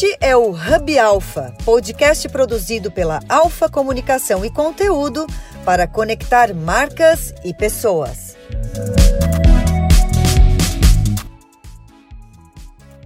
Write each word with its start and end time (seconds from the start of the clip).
Este 0.00 0.16
é 0.20 0.36
o 0.36 0.50
Hub 0.50 0.96
Alpha, 0.96 1.52
podcast 1.64 2.28
produzido 2.28 2.88
pela 2.88 3.18
Alfa 3.28 3.68
Comunicação 3.68 4.44
e 4.44 4.48
Conteúdo 4.48 5.26
para 5.64 5.88
conectar 5.88 6.54
marcas 6.54 7.34
e 7.44 7.52
pessoas. 7.52 8.36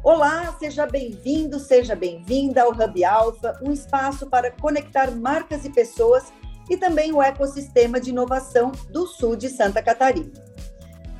Olá, 0.04 0.54
seja 0.58 0.86
bem-vindo, 0.86 1.58
seja 1.58 1.96
bem-vinda 1.96 2.64
ao 2.64 2.72
Hub 2.72 3.04
Alpha, 3.06 3.58
um 3.62 3.72
espaço 3.72 4.26
para 4.26 4.50
conectar 4.50 5.10
marcas 5.12 5.64
e 5.64 5.70
pessoas 5.70 6.30
e 6.68 6.76
também 6.76 7.10
o 7.10 7.22
ecossistema 7.22 7.98
de 7.98 8.10
inovação 8.10 8.70
do 8.90 9.06
sul 9.06 9.34
de 9.34 9.48
Santa 9.48 9.82
Catarina. 9.82 10.51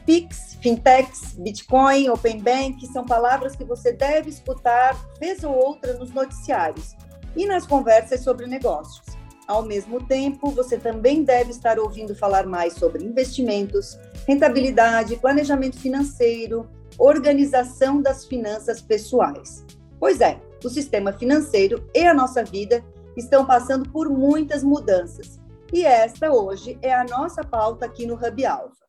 Pix, 0.05 0.59
fintechs, 0.61 1.35
Bitcoin, 1.39 2.09
Open 2.09 2.41
Bank 2.41 2.85
são 2.89 3.05
palavras 3.05 3.55
que 3.55 3.65
você 3.65 3.93
deve 3.93 4.31
escutar 4.31 4.97
vez 5.21 5.45
ou 5.45 5.55
outra 5.55 5.95
nos 5.95 6.13
noticiários 6.13 6.97
e 7.37 7.47
nas 7.47 7.67
conversas 7.67 8.21
sobre 8.21 8.47
negócios. 8.47 9.07
Ao 9.47 9.63
mesmo 9.63 10.05
tempo, 10.07 10.51
você 10.51 10.77
também 10.77 11.23
deve 11.23 11.51
estar 11.51 11.79
ouvindo 11.79 12.15
falar 12.17 12.47
mais 12.47 12.75
sobre 12.75 13.05
investimentos, 13.05 13.97
rentabilidade, 14.27 15.17
planejamento 15.17 15.79
financeiro, 15.79 16.69
organização 16.99 18.03
das 18.03 18.25
finanças 18.25 18.81
pessoais. 18.81 19.65
Pois 20.01 20.21
é, 20.21 20.41
o 20.65 20.69
sistema 20.69 21.13
financeiro 21.13 21.89
e 21.95 22.05
a 22.05 22.15
nossa 22.15 22.43
vida 22.43 22.85
estão 23.17 23.47
passando 23.47 23.89
por 23.91 24.09
muitas 24.09 24.65
mudanças. 24.65 25.41
E 25.73 25.85
esta 25.85 26.33
hoje 26.33 26.79
é 26.83 26.93
a 26.93 27.05
nossa 27.05 27.45
pauta 27.45 27.87
aqui 27.87 28.05
no 28.05 28.15
Hub 28.15 28.45
Alpha 28.45 28.82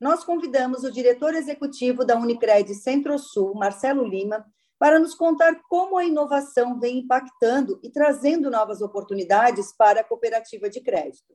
nós 0.00 0.22
convidamos 0.22 0.84
o 0.84 0.92
diretor 0.92 1.34
executivo 1.34 2.04
da 2.04 2.16
Unicred 2.16 2.72
Centro-Sul, 2.74 3.54
Marcelo 3.54 4.04
Lima, 4.04 4.46
para 4.78 5.00
nos 5.00 5.14
contar 5.14 5.60
como 5.68 5.98
a 5.98 6.04
inovação 6.04 6.78
vem 6.78 6.98
impactando 6.98 7.80
e 7.82 7.90
trazendo 7.90 8.48
novas 8.50 8.80
oportunidades 8.80 9.74
para 9.76 10.00
a 10.00 10.04
cooperativa 10.04 10.70
de 10.70 10.80
crédito. 10.80 11.34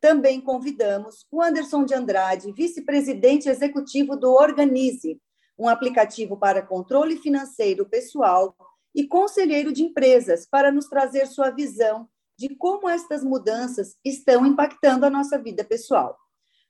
Também 0.00 0.40
convidamos 0.40 1.26
o 1.30 1.42
Anderson 1.42 1.84
de 1.84 1.94
Andrade, 1.94 2.52
vice-presidente 2.52 3.48
executivo 3.48 4.14
do 4.14 4.32
Organize, 4.32 5.20
um 5.58 5.68
aplicativo 5.68 6.36
para 6.36 6.62
controle 6.62 7.16
financeiro 7.16 7.86
pessoal 7.86 8.54
e 8.94 9.06
conselheiro 9.06 9.72
de 9.72 9.82
empresas, 9.82 10.46
para 10.46 10.70
nos 10.70 10.86
trazer 10.86 11.26
sua 11.26 11.50
visão 11.50 12.08
de 12.38 12.54
como 12.54 12.88
estas 12.88 13.24
mudanças 13.24 13.96
estão 14.04 14.46
impactando 14.46 15.06
a 15.06 15.10
nossa 15.10 15.38
vida 15.38 15.64
pessoal. 15.64 16.16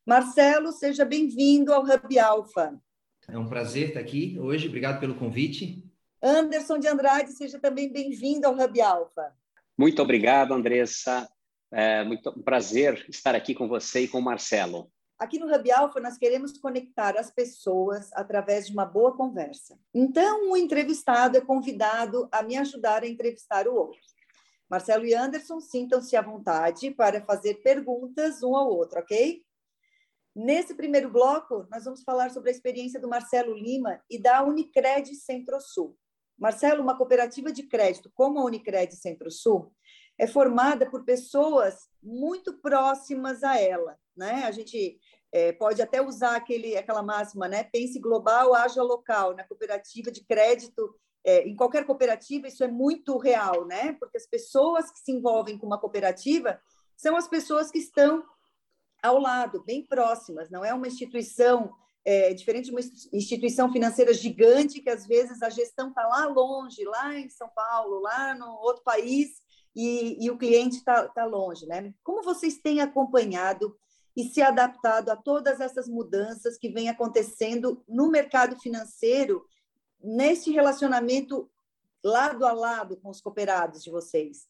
Marcelo, 0.07 0.71
seja 0.71 1.05
bem-vindo 1.05 1.75
ao 1.75 1.83
Hub 1.83 2.17
Alpha. 2.17 2.81
É 3.29 3.37
um 3.37 3.49
prazer 3.49 3.89
estar 3.89 3.99
aqui 3.99 4.39
hoje, 4.39 4.69
obrigado 4.69 5.01
pelo 5.01 5.17
convite. 5.17 5.83
Anderson 6.23 6.79
de 6.79 6.87
Andrade, 6.87 7.33
seja 7.33 7.59
também 7.59 7.93
bem-vindo 7.93 8.47
ao 8.47 8.55
Hub 8.55 8.81
Alpha. 8.81 9.35
Muito 9.77 10.01
obrigado, 10.01 10.55
Andressa. 10.55 11.29
É 11.73 12.05
muito 12.05 12.31
um 12.31 12.41
prazer 12.41 13.05
estar 13.09 13.35
aqui 13.35 13.53
com 13.53 13.67
você 13.67 14.03
e 14.03 14.09
com 14.09 14.21
o 14.21 14.23
Marcelo. 14.23 14.89
Aqui 15.19 15.41
no 15.41 15.53
Hub 15.53 15.73
Alpha, 15.73 15.99
nós 15.99 16.17
queremos 16.17 16.57
conectar 16.57 17.19
as 17.19 17.33
pessoas 17.33 18.09
através 18.13 18.69
de 18.69 18.73
uma 18.73 18.87
boa 18.87 19.17
conversa. 19.17 19.77
Então, 19.93 20.53
o 20.53 20.57
entrevistado 20.57 21.37
é 21.37 21.41
convidado 21.41 22.29
a 22.31 22.45
me 22.45 22.57
ajudar 22.57 23.03
a 23.03 23.09
entrevistar 23.09 23.67
o 23.67 23.75
outro. 23.75 23.99
Marcelo 24.71 25.05
e 25.05 25.15
Anderson, 25.15 25.59
sintam-se 25.59 26.15
à 26.15 26.23
vontade 26.23 26.93
para 26.93 27.25
fazer 27.25 27.55
perguntas 27.55 28.41
um 28.45 28.55
ao 28.55 28.69
outro, 28.69 29.01
ok? 29.01 29.45
Nesse 30.39 30.75
primeiro 30.75 31.09
bloco, 31.09 31.67
nós 31.71 31.87
vamos 31.87 32.03
falar 32.03 32.31
sobre 32.31 32.51
a 32.51 32.53
experiência 32.53 33.01
do 33.01 33.09
Marcelo 33.09 33.55
Lima 33.55 33.99
e 34.11 34.21
da 34.21 34.45
Unicred 34.45 35.15
Centro-Sul. 35.15 35.97
Marcelo, 36.39 36.83
uma 36.83 36.95
cooperativa 36.95 37.51
de 37.51 37.63
crédito 37.63 38.13
como 38.15 38.39
a 38.39 38.45
Unicred 38.45 38.95
Centro-Sul 38.95 39.73
é 40.19 40.27
formada 40.27 40.91
por 40.91 41.07
pessoas 41.07 41.89
muito 42.03 42.53
próximas 42.61 43.43
a 43.43 43.59
ela. 43.59 43.99
Né? 44.15 44.45
A 44.45 44.51
gente 44.51 45.01
é, 45.33 45.55
pode 45.55 45.81
até 45.81 46.03
usar 46.03 46.37
aquele, 46.37 46.77
aquela 46.77 47.03
máxima, 47.03 47.49
né? 47.49 47.65
pense 47.65 47.99
global, 47.99 48.55
haja 48.55 48.83
local. 48.83 49.35
Na 49.35 49.43
cooperativa 49.43 50.13
de 50.13 50.23
crédito, 50.23 50.95
é, 51.25 51.49
em 51.49 51.57
qualquer 51.57 51.87
cooperativa, 51.87 52.47
isso 52.47 52.63
é 52.63 52.69
muito 52.69 53.17
real, 53.17 53.65
né? 53.65 53.95
porque 53.95 54.19
as 54.19 54.27
pessoas 54.27 54.91
que 54.91 54.99
se 54.99 55.13
envolvem 55.13 55.57
com 55.57 55.67
uma 55.67 55.81
cooperativa 55.81 56.61
são 56.95 57.17
as 57.17 57.27
pessoas 57.27 57.71
que 57.71 57.79
estão 57.79 58.23
ao 59.03 59.19
lado, 59.19 59.63
bem 59.65 59.85
próximas, 59.85 60.51
não 60.51 60.65
é 60.65 60.73
uma 60.73 60.89
instituição 60.89 61.73
é, 62.07 62.33
diferente 62.33 62.67
de 62.67 62.71
uma 62.71 62.81
instituição 63.13 63.71
financeira 63.73 64.15
gigante, 64.15 64.81
que 64.81 64.89
às 64.89 65.07
vezes 65.07 65.43
a 65.43 65.51
gestão 65.51 65.89
está 65.89 66.07
lá 66.07 66.27
longe, 66.27 66.85
lá 66.85 67.19
em 67.19 67.29
São 67.29 67.49
Paulo, 67.49 68.01
lá 68.01 68.33
no 68.33 68.49
outro 68.61 68.85
país, 68.85 69.43
e, 69.75 70.25
e 70.25 70.31
o 70.31 70.39
cliente 70.39 70.77
está 70.77 71.09
tá 71.09 71.25
longe. 71.25 71.67
Né? 71.67 71.93
Como 72.05 72.23
vocês 72.23 72.59
têm 72.59 72.81
acompanhado 72.81 73.77
e 74.17 74.25
se 74.25 74.41
adaptado 74.41 75.11
a 75.11 75.17
todas 75.17 75.61
essas 75.61 75.89
mudanças 75.89 76.57
que 76.57 76.71
vêm 76.71 76.89
acontecendo 76.89 77.83
no 77.89 78.09
mercado 78.09 78.59
financeiro, 78.59 79.45
nesse 80.01 80.53
relacionamento 80.53 81.51
lado 82.05 82.47
a 82.47 82.53
lado 82.53 82.97
com 82.99 83.11
os 83.11 83.21
cooperados 83.21 83.83
de 83.83 83.91
vocês? 83.91 84.47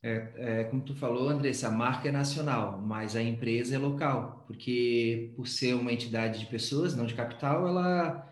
É, 0.00 0.60
é, 0.60 0.64
como 0.64 0.82
tu 0.82 0.94
falou, 0.94 1.28
Andressa, 1.28 1.68
a 1.68 1.70
marca 1.72 2.08
é 2.08 2.12
nacional, 2.12 2.80
mas 2.80 3.16
a 3.16 3.22
empresa 3.22 3.74
é 3.74 3.78
local, 3.78 4.44
porque 4.46 5.32
por 5.34 5.48
ser 5.48 5.74
uma 5.74 5.92
entidade 5.92 6.38
de 6.38 6.46
pessoas, 6.46 6.94
não 6.94 7.04
de 7.06 7.14
capital, 7.14 7.66
ela 7.66 8.24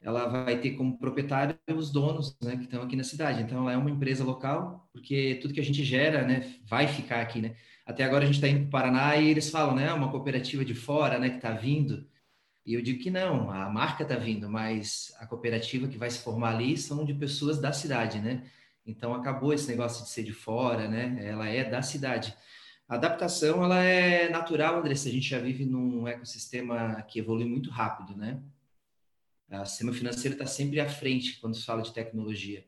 ela 0.00 0.26
vai 0.28 0.58
ter 0.60 0.72
como 0.72 0.98
proprietário 0.98 1.58
os 1.76 1.90
donos, 1.90 2.36
né, 2.42 2.56
que 2.56 2.64
estão 2.64 2.82
aqui 2.82 2.96
na 2.96 3.04
cidade. 3.04 3.42
Então, 3.42 3.62
ela 3.62 3.72
é 3.72 3.76
uma 3.76 3.90
empresa 3.90 4.24
local, 4.24 4.88
porque 4.92 5.38
tudo 5.42 5.52
que 5.54 5.60
a 5.60 5.64
gente 5.64 5.84
gera, 5.84 6.26
né, 6.26 6.54
vai 6.66 6.88
ficar 6.88 7.20
aqui, 7.20 7.40
né. 7.40 7.54
Até 7.84 8.04
agora 8.04 8.24
a 8.24 8.26
gente 8.26 8.36
está 8.36 8.48
indo 8.48 8.60
para 8.60 8.66
o 8.68 8.70
Paraná 8.70 9.16
e 9.16 9.28
eles 9.28 9.50
falam, 9.50 9.74
né, 9.74 9.92
uma 9.92 10.10
cooperativa 10.10 10.64
de 10.64 10.74
fora, 10.74 11.18
né, 11.18 11.28
que 11.30 11.36
está 11.36 11.52
vindo. 11.52 12.08
E 12.64 12.74
eu 12.74 12.82
digo 12.82 13.02
que 13.02 13.10
não, 13.10 13.50
a 13.50 13.68
marca 13.70 14.02
está 14.02 14.16
vindo, 14.16 14.48
mas 14.48 15.12
a 15.18 15.26
cooperativa 15.26 15.88
que 15.88 15.98
vai 15.98 16.10
se 16.10 16.20
formar 16.22 16.54
ali 16.54 16.76
são 16.78 17.04
de 17.04 17.14
pessoas 17.14 17.60
da 17.60 17.72
cidade, 17.72 18.20
né. 18.20 18.44
Então 18.86 19.14
acabou 19.14 19.52
esse 19.52 19.68
negócio 19.68 20.04
de 20.04 20.10
ser 20.10 20.22
de 20.22 20.32
fora, 20.32 20.88
né? 20.88 21.18
Ela 21.22 21.48
é 21.48 21.68
da 21.68 21.82
cidade. 21.82 22.34
A 22.88 22.96
adaptação 22.96 23.62
ela 23.62 23.82
é 23.82 24.28
natural, 24.28 24.78
Andressa. 24.78 25.08
A 25.08 25.12
gente 25.12 25.28
já 25.28 25.38
vive 25.38 25.64
num 25.64 26.08
ecossistema 26.08 27.00
que 27.02 27.20
evolui 27.20 27.44
muito 27.44 27.70
rápido, 27.70 28.16
né? 28.16 28.42
O 29.48 29.64
sistema 29.64 29.92
financeiro 29.92 30.34
está 30.34 30.46
sempre 30.46 30.80
à 30.80 30.88
frente 30.88 31.40
quando 31.40 31.56
se 31.56 31.64
fala 31.64 31.82
de 31.82 31.92
tecnologia. 31.92 32.64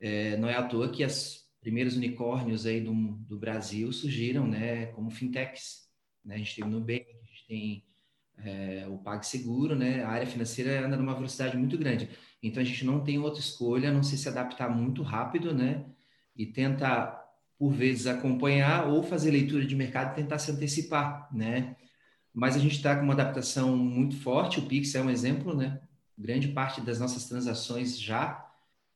É, 0.00 0.36
não 0.36 0.48
é 0.48 0.54
à 0.54 0.62
toa 0.62 0.88
que 0.90 1.04
as 1.04 1.48
primeiros 1.60 1.96
unicórnios 1.96 2.66
aí 2.66 2.80
do, 2.80 2.92
do 2.92 3.38
Brasil 3.38 3.92
surgiram, 3.92 4.46
né? 4.46 4.86
Como 4.86 5.10
fintechs. 5.10 5.88
Né? 6.24 6.36
A 6.36 6.38
gente 6.38 6.56
tem 6.56 6.64
o 6.64 6.68
Nubank, 6.68 7.06
a 7.10 7.26
gente 7.26 7.46
tem 7.46 7.84
é, 8.38 8.86
o 8.88 8.98
PagSeguro, 8.98 9.76
né? 9.76 10.02
A 10.02 10.08
área 10.08 10.26
financeira 10.26 10.84
anda 10.84 10.96
numa 10.96 11.14
velocidade 11.14 11.56
muito 11.56 11.76
grande. 11.78 12.08
Então 12.42 12.62
a 12.62 12.66
gente 12.66 12.84
não 12.84 13.00
tem 13.00 13.18
outra 13.18 13.40
escolha, 13.40 13.90
a 13.90 13.92
não 13.92 14.02
ser 14.02 14.16
se 14.16 14.28
adaptar 14.28 14.68
muito 14.68 15.02
rápido, 15.02 15.54
né? 15.54 15.84
E 16.34 16.46
tentar, 16.46 17.22
por 17.58 17.70
vezes, 17.72 18.06
acompanhar 18.06 18.88
ou 18.88 19.02
fazer 19.02 19.30
leitura 19.30 19.66
de 19.66 19.76
mercado 19.76 20.12
e 20.12 20.22
tentar 20.22 20.38
se 20.38 20.50
antecipar, 20.50 21.28
né? 21.32 21.76
Mas 22.32 22.56
a 22.56 22.58
gente 22.58 22.76
está 22.76 22.96
com 22.96 23.02
uma 23.02 23.12
adaptação 23.12 23.76
muito 23.76 24.16
forte, 24.16 24.58
o 24.58 24.66
Pix 24.66 24.94
é 24.94 25.02
um 25.02 25.10
exemplo, 25.10 25.54
né? 25.54 25.80
Grande 26.16 26.48
parte 26.48 26.80
das 26.80 26.98
nossas 26.98 27.26
transações 27.26 28.00
já, 28.00 28.46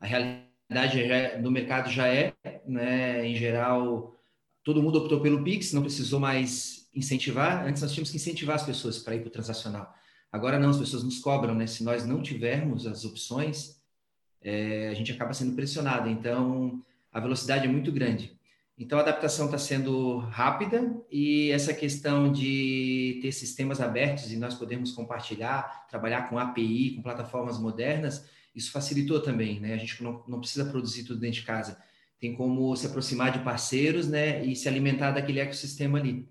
a 0.00 0.06
realidade 0.06 1.06
já, 1.06 1.37
do 1.37 1.50
mercado 1.50 1.91
já 1.91 2.09
é, 2.09 2.34
né? 2.66 3.26
Em 3.26 3.34
geral, 3.34 4.16
todo 4.62 4.82
mundo 4.82 4.99
optou 4.99 5.21
pelo 5.21 5.44
Pix, 5.44 5.72
não 5.72 5.82
precisou 5.82 6.21
mais 6.21 6.88
incentivar. 6.94 7.66
Antes 7.66 7.82
nós 7.82 7.93
tínhamos 7.93 8.11
que 8.11 8.16
incentivar 8.16 8.56
as 8.56 8.65
pessoas 8.65 8.99
para 8.99 9.15
ir 9.16 9.21
para 9.21 9.28
o 9.28 9.32
transacional. 9.32 9.93
Agora 10.34 10.59
não, 10.59 10.71
as 10.71 10.78
pessoas 10.78 11.05
nos 11.05 11.21
cobram, 11.21 11.55
né? 11.55 11.65
Se 11.65 11.85
nós 11.85 12.05
não 12.05 12.20
tivermos 12.20 12.88
as 12.88 13.05
opções, 13.05 13.81
é, 14.43 14.88
a 14.88 14.94
gente 14.94 15.12
acaba 15.12 15.32
sendo 15.32 15.55
pressionado. 15.55 16.09
Então, 16.11 16.82
a 17.12 17.20
velocidade 17.20 17.67
é 17.67 17.70
muito 17.70 17.93
grande. 17.93 18.37
Então, 18.76 18.99
a 18.99 19.03
adaptação 19.03 19.47
está 19.47 19.59
sendo 19.59 20.19
rápida 20.19 20.93
e 21.09 21.53
essa 21.53 21.73
questão 21.73 22.32
de 22.32 23.20
ter 23.23 23.31
sistemas 23.31 23.81
abertos 23.81 24.32
e 24.32 24.37
nós 24.37 24.56
podemos 24.56 24.91
compartilhar, 24.91 25.87
trabalhar 25.88 26.29
com 26.29 26.37
API, 26.37 26.97
com 26.97 27.03
plataformas 27.03 27.56
modernas, 27.56 28.29
isso 28.53 28.73
facilitou 28.73 29.23
também, 29.23 29.61
né? 29.61 29.73
A 29.73 29.79
gente 29.79 30.03
não, 30.03 30.25
não 30.26 30.41
precisa 30.41 30.64
produzir 30.64 31.05
tudo 31.05 31.20
dentro 31.20 31.38
de 31.38 31.47
casa. 31.47 31.81
Tem 32.19 32.35
como 32.35 32.75
se 32.75 32.88
aproximar 32.88 33.31
de 33.31 33.38
parceiros, 33.38 34.09
né? 34.09 34.44
E 34.44 34.56
se 34.56 34.67
alimentar 34.67 35.12
daquele 35.12 35.38
ecossistema 35.38 36.00
ali. 36.00 36.29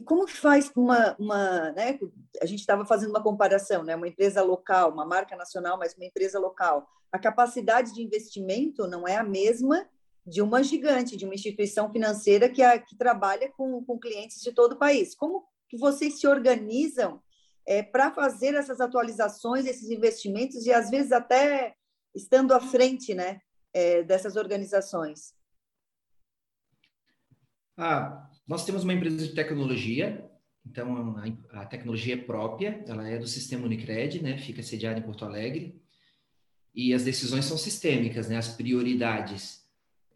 E 0.00 0.02
como 0.02 0.24
que 0.24 0.34
faz 0.34 0.72
uma, 0.74 1.14
uma 1.18 1.72
né? 1.72 1.98
A 2.40 2.46
gente 2.46 2.60
estava 2.60 2.86
fazendo 2.86 3.10
uma 3.10 3.22
comparação, 3.22 3.84
né? 3.84 3.94
Uma 3.94 4.08
empresa 4.08 4.42
local, 4.42 4.90
uma 4.90 5.04
marca 5.04 5.36
nacional, 5.36 5.76
mas 5.76 5.94
uma 5.94 6.06
empresa 6.06 6.38
local. 6.38 6.88
A 7.12 7.18
capacidade 7.18 7.92
de 7.92 8.02
investimento 8.02 8.88
não 8.88 9.06
é 9.06 9.18
a 9.18 9.22
mesma 9.22 9.86
de 10.24 10.40
uma 10.40 10.62
gigante, 10.62 11.18
de 11.18 11.26
uma 11.26 11.34
instituição 11.34 11.92
financeira 11.92 12.48
que, 12.48 12.62
a, 12.62 12.78
que 12.78 12.96
trabalha 12.96 13.52
com, 13.52 13.84
com 13.84 13.98
clientes 13.98 14.40
de 14.40 14.52
todo 14.52 14.72
o 14.72 14.78
país. 14.78 15.14
Como 15.14 15.46
que 15.68 15.76
vocês 15.76 16.18
se 16.18 16.26
organizam 16.26 17.22
é, 17.66 17.82
para 17.82 18.10
fazer 18.10 18.54
essas 18.54 18.80
atualizações, 18.80 19.66
esses 19.66 19.90
investimentos 19.90 20.64
e 20.64 20.72
às 20.72 20.88
vezes 20.88 21.12
até 21.12 21.74
estando 22.14 22.54
à 22.54 22.60
frente 22.60 23.12
né, 23.12 23.42
é, 23.74 24.02
dessas 24.02 24.36
organizações? 24.36 25.34
Ah, 27.76 28.29
nós 28.50 28.64
temos 28.64 28.82
uma 28.82 28.92
empresa 28.92 29.16
de 29.16 29.32
tecnologia, 29.32 30.28
então 30.66 31.16
a, 31.52 31.60
a 31.60 31.66
tecnologia 31.66 32.14
é 32.14 32.16
própria, 32.16 32.82
ela 32.88 33.08
é 33.08 33.16
do 33.16 33.28
sistema 33.28 33.64
Unicred, 33.64 34.20
né, 34.20 34.36
fica 34.38 34.60
sediada 34.60 34.98
em 34.98 35.02
Porto 35.04 35.24
Alegre, 35.24 35.80
e 36.74 36.92
as 36.92 37.04
decisões 37.04 37.44
são 37.44 37.56
sistêmicas, 37.56 38.28
né, 38.28 38.36
as 38.36 38.48
prioridades. 38.48 39.64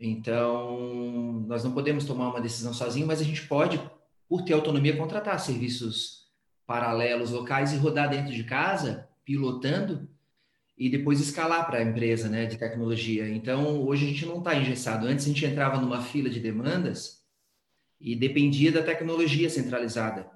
Então, 0.00 1.44
nós 1.46 1.62
não 1.62 1.70
podemos 1.70 2.06
tomar 2.06 2.30
uma 2.30 2.40
decisão 2.40 2.74
sozinho, 2.74 3.06
mas 3.06 3.20
a 3.20 3.24
gente 3.24 3.46
pode, 3.46 3.80
por 4.28 4.42
ter 4.42 4.54
autonomia, 4.54 4.96
contratar 4.96 5.38
serviços 5.38 6.24
paralelos 6.66 7.30
locais 7.30 7.72
e 7.72 7.76
rodar 7.76 8.10
dentro 8.10 8.34
de 8.34 8.42
casa, 8.42 9.08
pilotando, 9.24 10.08
e 10.76 10.90
depois 10.90 11.20
escalar 11.20 11.64
para 11.66 11.78
a 11.78 11.84
empresa 11.84 12.28
né, 12.28 12.46
de 12.46 12.58
tecnologia. 12.58 13.28
Então, 13.28 13.80
hoje 13.86 14.06
a 14.06 14.08
gente 14.08 14.26
não 14.26 14.38
está 14.38 14.56
engessado. 14.56 15.06
Antes 15.06 15.24
a 15.24 15.28
gente 15.28 15.46
entrava 15.46 15.80
numa 15.80 16.02
fila 16.02 16.28
de 16.28 16.40
demandas 16.40 17.23
e 18.04 18.14
dependia 18.14 18.70
da 18.70 18.82
tecnologia 18.82 19.48
centralizada. 19.48 20.30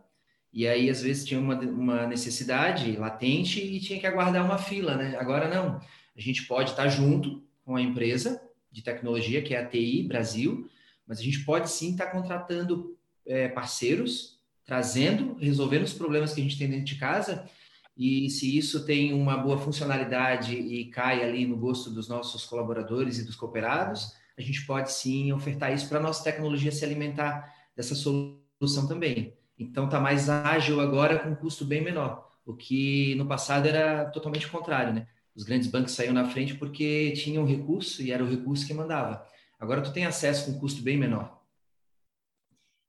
E 0.51 0.67
aí, 0.67 0.89
às 0.89 1.03
vezes, 1.03 1.27
tinha 1.27 1.39
uma, 1.39 1.55
uma 1.61 2.07
necessidade 2.07 2.97
latente 2.97 3.61
e 3.61 3.79
tinha 3.79 4.01
que 4.01 4.07
aguardar 4.07 4.43
uma 4.43 4.57
fila, 4.57 4.97
né? 4.97 5.15
Agora 5.19 5.47
não. 5.47 5.79
A 6.17 6.21
gente 6.21 6.45
pode 6.47 6.71
estar 6.71 6.89
junto 6.89 7.45
com 7.63 7.77
a 7.77 7.83
empresa 7.83 8.41
de 8.73 8.83
tecnologia, 8.83 9.43
que 9.43 9.55
é 9.55 9.61
a 9.61 9.67
TI 9.67 10.03
Brasil, 10.05 10.67
mas 11.07 11.19
a 11.19 11.23
gente 11.23 11.41
pode 11.45 11.71
sim 11.71 11.91
estar 11.91 12.07
contratando 12.07 12.97
é, 13.27 13.49
parceiros, 13.49 14.41
trazendo, 14.65 15.37
resolvendo 15.39 15.85
os 15.85 15.93
problemas 15.93 16.33
que 16.33 16.41
a 16.41 16.45
gente 16.45 16.57
tem 16.57 16.71
dentro 16.71 16.87
de 16.87 16.95
casa. 16.95 17.47
E 17.95 18.31
se 18.31 18.57
isso 18.57 18.87
tem 18.87 19.13
uma 19.13 19.37
boa 19.37 19.59
funcionalidade 19.59 20.55
e 20.55 20.87
cai 20.87 21.23
ali 21.23 21.47
no 21.47 21.57
gosto 21.59 21.91
dos 21.91 22.09
nossos 22.09 22.47
colaboradores 22.47 23.19
e 23.19 23.27
dos 23.27 23.37
cooperados, 23.37 24.15
a 24.39 24.41
gente 24.41 24.65
pode 24.65 24.91
sim 24.91 25.33
ofertar 25.33 25.75
isso 25.75 25.87
para 25.87 25.99
a 25.99 26.03
nossa 26.03 26.25
tecnologia 26.25 26.73
se 26.73 26.83
alimentar 26.83 27.58
dessa 27.79 27.95
solução 27.95 28.89
também. 28.89 29.39
Então, 29.57 29.85
está 29.85 30.01
mais 30.01 30.29
ágil 30.29 30.81
agora 30.81 31.21
com 31.21 31.29
um 31.29 31.37
custo 31.37 31.65
bem 31.65 31.81
menor, 31.81 32.29
o 32.45 32.53
que 32.53 33.15
no 33.15 33.25
passado 33.29 33.69
era 33.69 34.07
totalmente 34.07 34.49
o 34.49 34.51
contrário, 34.51 34.93
né? 34.93 35.07
Os 35.33 35.45
grandes 35.45 35.69
bancos 35.69 35.93
saíam 35.93 36.13
na 36.13 36.29
frente 36.29 36.57
porque 36.57 37.13
tinham 37.13 37.47
recurso 37.47 38.03
e 38.03 38.11
era 38.11 38.25
o 38.25 38.29
recurso 38.29 38.67
que 38.67 38.75
mandava. 38.75 39.25
Agora 39.61 39.81
tu 39.81 39.93
tem 39.93 40.05
acesso 40.05 40.47
com 40.47 40.57
um 40.57 40.59
custo 40.59 40.83
bem 40.83 40.97
menor. 40.97 41.41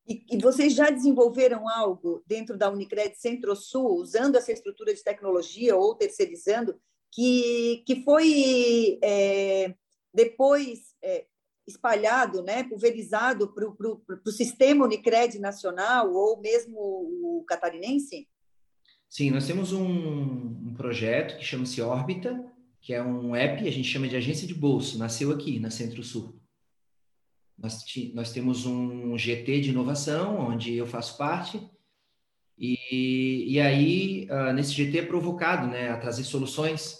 E, 0.07 0.25
e 0.31 0.39
vocês 0.39 0.73
já 0.73 0.89
desenvolveram 0.89 1.69
algo 1.69 2.23
dentro 2.25 2.57
da 2.57 2.71
Unicred 2.71 3.15
Centro-Sul, 3.15 3.95
usando 3.97 4.37
essa 4.37 4.51
estrutura 4.51 4.91
de 4.91 5.03
tecnologia 5.03 5.75
ou 5.75 5.93
terceirizando, 5.93 6.79
que, 7.11 7.83
que 7.85 8.03
foi 8.03 8.97
é, 9.03 9.75
depois 10.11 10.95
é, 11.03 11.27
espalhado, 11.69 12.43
né, 12.43 12.63
pulverizado 12.63 13.53
para 13.53 13.67
o 14.25 14.31
sistema 14.31 14.85
Unicred 14.85 15.39
nacional 15.39 16.11
ou 16.13 16.39
mesmo 16.41 16.77
o 16.77 17.43
catarinense? 17.47 18.27
Sim, 19.07 19.31
nós 19.31 19.47
temos 19.47 19.73
um, 19.73 19.85
um 19.85 20.73
projeto 20.75 21.37
que 21.37 21.45
chama-se 21.45 21.81
Órbita, 21.81 22.45
que 22.81 22.93
é 22.93 23.01
um 23.01 23.35
app, 23.35 23.67
a 23.67 23.71
gente 23.71 23.87
chama 23.87 24.07
de 24.07 24.15
agência 24.15 24.47
de 24.47 24.53
bolso, 24.53 24.97
nasceu 24.97 25.31
aqui 25.31 25.59
na 25.59 25.69
Centro-Sul. 25.69 26.39
Nós, 27.57 27.83
nós 28.13 28.31
temos 28.31 28.65
um 28.65 29.17
GT 29.17 29.61
de 29.61 29.69
inovação, 29.71 30.39
onde 30.39 30.75
eu 30.75 30.87
faço 30.87 31.17
parte, 31.17 31.59
e, 32.57 33.45
e 33.47 33.59
aí, 33.59 34.27
uh, 34.29 34.53
nesse 34.53 34.73
GT 34.73 34.99
é 34.99 35.05
provocado 35.05 35.67
né, 35.67 35.89
a 35.89 35.97
trazer 35.97 36.25
soluções 36.25 36.97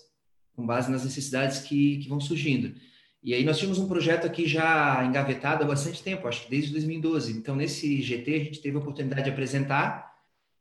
com 0.55 0.65
base 0.65 0.89
nas 0.89 1.03
necessidades 1.03 1.59
que, 1.59 1.97
que 1.97 2.09
vão 2.09 2.19
surgindo. 2.19 2.73
E 3.21 3.33
aí 3.33 3.43
nós 3.43 3.57
tínhamos 3.57 3.79
um 3.79 3.87
projeto 3.87 4.25
aqui 4.25 4.47
já 4.47 5.03
engavetado 5.05 5.63
há 5.63 5.67
bastante 5.67 6.01
tempo, 6.01 6.27
acho 6.27 6.43
que 6.43 6.49
desde 6.49 6.71
2012. 6.71 7.37
Então, 7.37 7.55
nesse 7.55 8.01
GT, 8.01 8.35
a 8.35 8.43
gente 8.45 8.61
teve 8.61 8.77
a 8.77 8.79
oportunidade 8.79 9.23
de 9.23 9.29
apresentar, 9.29 10.15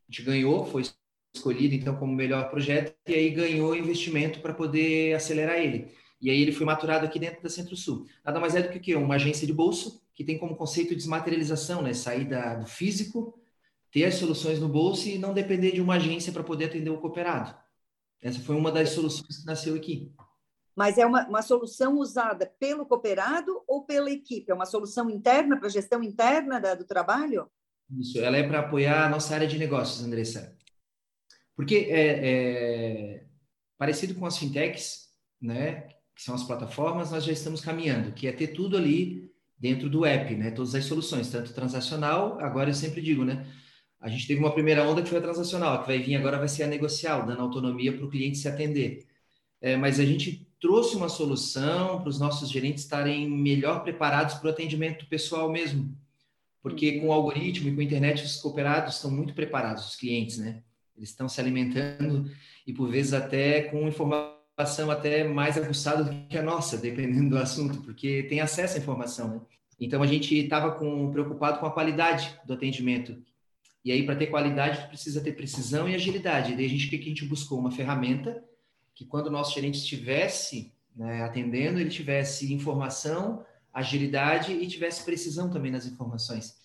a 0.08 0.10
gente 0.10 0.22
ganhou, 0.22 0.66
foi 0.66 0.82
escolhido 1.34 1.74
então 1.74 1.94
como 1.96 2.12
melhor 2.12 2.50
projeto, 2.50 2.94
e 3.06 3.14
aí 3.14 3.30
ganhou 3.30 3.76
investimento 3.76 4.40
para 4.40 4.52
poder 4.52 5.14
acelerar 5.14 5.58
ele. 5.58 5.88
E 6.20 6.30
aí 6.30 6.42
ele 6.42 6.50
foi 6.50 6.66
maturado 6.66 7.06
aqui 7.06 7.18
dentro 7.18 7.40
da 7.42 7.48
Centro-Sul. 7.48 8.06
Nada 8.24 8.40
mais 8.40 8.56
é 8.56 8.62
do 8.62 8.70
que 8.70 8.78
o 8.78 8.80
quê? 8.80 8.94
Uma 8.96 9.14
agência 9.14 9.46
de 9.46 9.52
bolso, 9.52 10.02
que 10.12 10.24
tem 10.24 10.36
como 10.36 10.56
conceito 10.56 10.90
de 10.90 10.96
desmaterialização, 10.96 11.80
né? 11.80 11.92
Sair 11.94 12.24
da, 12.24 12.56
do 12.56 12.66
físico, 12.66 13.38
ter 13.92 14.04
as 14.04 14.16
soluções 14.16 14.58
no 14.58 14.68
bolso 14.68 15.08
e 15.08 15.16
não 15.16 15.32
depender 15.32 15.72
de 15.72 15.80
uma 15.80 15.94
agência 15.94 16.32
para 16.32 16.42
poder 16.42 16.64
atender 16.64 16.90
o 16.90 16.98
cooperado. 16.98 17.54
Essa 18.20 18.40
foi 18.40 18.56
uma 18.56 18.72
das 18.72 18.90
soluções 18.90 19.38
que 19.38 19.46
nasceu 19.46 19.76
aqui. 19.76 20.12
Mas 20.78 20.96
é 20.96 21.04
uma, 21.04 21.26
uma 21.26 21.42
solução 21.42 21.98
usada 21.98 22.54
pelo 22.60 22.86
cooperado 22.86 23.64
ou 23.66 23.84
pela 23.84 24.12
equipe? 24.12 24.48
É 24.48 24.54
uma 24.54 24.64
solução 24.64 25.10
interna 25.10 25.58
para 25.58 25.68
gestão 25.68 26.04
interna 26.04 26.60
da, 26.60 26.76
do 26.76 26.84
trabalho? 26.84 27.50
Isso, 27.98 28.20
ela 28.20 28.36
é 28.36 28.46
para 28.46 28.60
apoiar 28.60 29.04
a 29.04 29.08
nossa 29.08 29.34
área 29.34 29.48
de 29.48 29.58
negócios, 29.58 30.04
Andressa. 30.04 30.56
Porque 31.56 31.88
é, 31.90 32.20
é 32.22 33.24
parecido 33.76 34.14
com 34.14 34.24
as 34.24 34.38
fintechs, 34.38 35.08
né, 35.42 35.88
que 36.14 36.22
são 36.22 36.36
as 36.36 36.44
plataformas, 36.44 37.10
nós 37.10 37.24
já 37.24 37.32
estamos 37.32 37.60
caminhando, 37.60 38.12
que 38.12 38.28
é 38.28 38.32
ter 38.32 38.48
tudo 38.48 38.76
ali 38.76 39.32
dentro 39.58 39.90
do 39.90 40.06
app, 40.06 40.32
né, 40.36 40.52
todas 40.52 40.76
as 40.76 40.84
soluções, 40.84 41.28
tanto 41.28 41.52
transacional, 41.52 42.38
agora 42.38 42.70
eu 42.70 42.74
sempre 42.74 43.02
digo, 43.02 43.24
né, 43.24 43.44
a 43.98 44.08
gente 44.08 44.28
teve 44.28 44.38
uma 44.38 44.54
primeira 44.54 44.88
onda 44.88 45.02
que 45.02 45.08
foi 45.08 45.18
a 45.18 45.22
transacional, 45.22 45.74
a 45.74 45.78
que 45.80 45.88
vai 45.88 45.98
vir 45.98 46.14
agora 46.14 46.38
vai 46.38 46.46
ser 46.46 46.62
a 46.62 46.68
negocial, 46.68 47.26
dando 47.26 47.42
autonomia 47.42 47.92
para 47.92 48.06
o 48.06 48.08
cliente 48.08 48.38
se 48.38 48.46
atender. 48.46 49.08
É, 49.60 49.76
mas 49.76 49.98
a 49.98 50.04
gente 50.04 50.47
trouxe 50.60 50.96
uma 50.96 51.08
solução 51.08 52.00
para 52.00 52.08
os 52.08 52.18
nossos 52.18 52.50
gerentes 52.50 52.84
estarem 52.84 53.28
melhor 53.28 53.82
preparados 53.82 54.34
para 54.34 54.48
o 54.48 54.50
atendimento 54.50 55.06
pessoal 55.06 55.50
mesmo. 55.50 55.96
Porque 56.62 56.96
uhum. 56.96 57.00
com 57.00 57.08
o 57.08 57.12
algoritmo 57.12 57.68
e 57.68 57.74
com 57.74 57.80
a 57.80 57.84
internet, 57.84 58.24
os 58.24 58.36
cooperados 58.36 58.96
estão 58.96 59.10
muito 59.10 59.34
preparados, 59.34 59.86
os 59.88 59.96
clientes, 59.96 60.38
né? 60.38 60.62
Eles 60.96 61.10
estão 61.10 61.28
se 61.28 61.40
alimentando 61.40 62.28
e, 62.66 62.72
por 62.72 62.90
vezes, 62.90 63.12
até 63.12 63.62
com 63.62 63.86
informação 63.86 64.90
até 64.90 65.22
mais 65.22 65.56
aguçada 65.56 66.02
do 66.02 66.26
que 66.26 66.36
a 66.36 66.42
nossa, 66.42 66.76
dependendo 66.78 67.30
do 67.30 67.38
assunto, 67.38 67.80
porque 67.82 68.24
tem 68.24 68.40
acesso 68.40 68.76
à 68.76 68.80
informação, 68.80 69.28
né? 69.28 69.40
Então, 69.80 70.02
a 70.02 70.06
gente 70.08 70.34
estava 70.36 70.72
preocupado 71.12 71.60
com 71.60 71.66
a 71.66 71.70
qualidade 71.70 72.36
do 72.44 72.54
atendimento. 72.54 73.16
E 73.84 73.92
aí, 73.92 74.04
para 74.04 74.16
ter 74.16 74.26
qualidade, 74.26 74.88
precisa 74.88 75.20
ter 75.20 75.36
precisão 75.36 75.88
e 75.88 75.94
agilidade. 75.94 76.52
E 76.52 76.56
daí, 76.56 76.66
a 76.66 76.68
gente, 76.68 76.88
o 76.88 76.90
que 76.90 76.96
a 76.96 77.00
gente 77.00 77.24
buscou? 77.24 77.60
Uma 77.60 77.70
ferramenta 77.70 78.42
que 78.98 79.04
quando 79.04 79.28
o 79.28 79.30
nosso 79.30 79.54
gerente 79.54 79.78
estivesse 79.78 80.72
né, 80.96 81.22
atendendo, 81.22 81.78
ele 81.78 81.88
tivesse 81.88 82.52
informação, 82.52 83.46
agilidade 83.72 84.52
e 84.52 84.66
tivesse 84.66 85.04
precisão 85.04 85.48
também 85.48 85.70
nas 85.70 85.86
informações. 85.86 86.56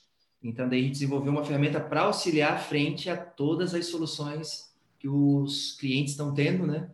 Então, 0.41 0.67
daí 0.67 0.79
a 0.79 0.81
gente 0.81 0.93
desenvolveu 0.93 1.31
uma 1.31 1.45
ferramenta 1.45 1.79
para 1.79 2.01
auxiliar 2.01 2.59
frente 2.59 3.07
a 3.07 3.15
todas 3.15 3.75
as 3.75 3.85
soluções 3.85 4.73
que 4.97 5.07
os 5.07 5.73
clientes 5.73 6.13
estão 6.13 6.33
tendo, 6.33 6.65
né? 6.65 6.89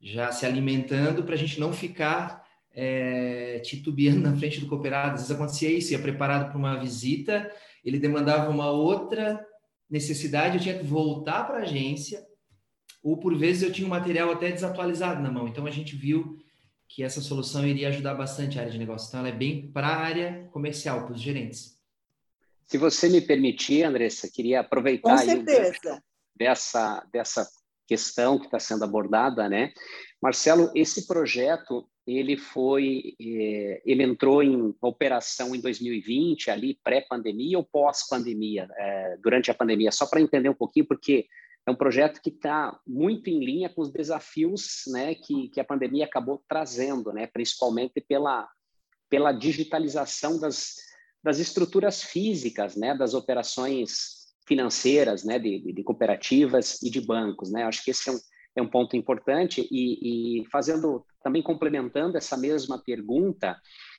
Já 0.00 0.32
se 0.32 0.46
alimentando 0.46 1.24
para 1.24 1.34
a 1.34 1.38
gente 1.38 1.60
não 1.60 1.74
ficar 1.74 2.42
é, 2.72 3.58
titubeando 3.58 4.20
na 4.20 4.34
frente 4.34 4.60
do 4.60 4.66
cooperado. 4.66 5.12
Às 5.12 5.20
vezes 5.20 5.30
acontecia 5.30 5.70
isso, 5.70 5.92
ia 5.92 5.98
preparado 5.98 6.48
para 6.48 6.58
uma 6.58 6.80
visita, 6.80 7.54
ele 7.84 7.98
demandava 7.98 8.50
uma 8.50 8.70
outra 8.70 9.46
necessidade, 9.90 10.56
eu 10.56 10.62
tinha 10.62 10.78
que 10.78 10.86
voltar 10.86 11.44
para 11.44 11.58
a 11.58 11.62
agência, 11.62 12.29
ou 13.02 13.16
por 13.16 13.36
vezes 13.36 13.62
eu 13.62 13.72
tinha 13.72 13.86
um 13.86 13.90
material 13.90 14.30
até 14.30 14.50
desatualizado 14.50 15.22
na 15.22 15.30
mão. 15.30 15.48
Então 15.48 15.66
a 15.66 15.70
gente 15.70 15.96
viu 15.96 16.38
que 16.88 17.02
essa 17.02 17.20
solução 17.20 17.66
iria 17.66 17.88
ajudar 17.88 18.14
bastante 18.14 18.58
a 18.58 18.62
área 18.62 18.72
de 18.72 18.78
negócio. 18.78 19.08
Então 19.08 19.20
ela 19.20 19.28
é 19.28 19.32
bem 19.32 19.70
para 19.70 19.86
a 19.86 19.96
área 19.96 20.48
comercial, 20.52 21.04
para 21.04 21.14
os 21.14 21.20
gerentes. 21.20 21.78
Se 22.66 22.78
você 22.78 23.08
me 23.08 23.20
permitir, 23.20 23.84
Andressa, 23.84 24.30
queria 24.32 24.60
aproveitar 24.60 25.16
dessa, 26.36 27.06
dessa 27.12 27.48
questão 27.86 28.38
que 28.38 28.44
está 28.44 28.58
sendo 28.58 28.84
abordada, 28.84 29.48
né? 29.48 29.72
Marcelo, 30.22 30.70
esse 30.74 31.06
projeto 31.06 31.88
ele 32.06 32.36
foi, 32.36 33.14
eh, 33.20 33.82
ele 33.84 34.02
entrou 34.02 34.42
em 34.42 34.74
operação 34.80 35.54
em 35.54 35.60
2020, 35.60 36.50
ali 36.50 36.78
pré-pandemia 36.82 37.58
ou 37.58 37.64
pós-pandemia, 37.64 38.68
eh, 38.76 39.16
durante 39.22 39.50
a 39.50 39.54
pandemia, 39.54 39.92
só 39.92 40.06
para 40.06 40.20
entender 40.20 40.48
um 40.48 40.54
pouquinho, 40.54 40.86
porque 40.86 41.26
é 41.66 41.70
um 41.70 41.76
projeto 41.76 42.20
que 42.22 42.30
está 42.30 42.78
muito 42.86 43.28
em 43.28 43.44
linha 43.44 43.68
com 43.68 43.82
os 43.82 43.92
desafios 43.92 44.82
né, 44.88 45.14
que, 45.14 45.48
que 45.48 45.60
a 45.60 45.64
pandemia 45.64 46.04
acabou 46.04 46.42
trazendo, 46.48 47.12
né, 47.12 47.26
principalmente 47.26 48.00
pela, 48.00 48.48
pela 49.08 49.32
digitalização 49.32 50.38
das, 50.40 50.76
das 51.22 51.38
estruturas 51.38 52.02
físicas, 52.02 52.76
né, 52.76 52.94
das 52.94 53.14
operações 53.14 54.20
financeiras, 54.46 55.22
né, 55.22 55.38
de, 55.38 55.72
de 55.72 55.82
cooperativas 55.84 56.82
e 56.82 56.90
de 56.90 57.00
bancos. 57.00 57.52
Né? 57.52 57.62
Acho 57.64 57.84
que 57.84 57.90
esse 57.90 58.08
é 58.08 58.12
um, 58.12 58.18
é 58.56 58.62
um 58.62 58.68
ponto 58.68 58.96
importante 58.96 59.66
e, 59.70 60.40
e 60.40 60.46
fazendo 60.50 61.04
também 61.22 61.42
complementando 61.42 62.16
essa 62.16 62.36
mesma 62.36 62.82
pergunta, 62.82 63.56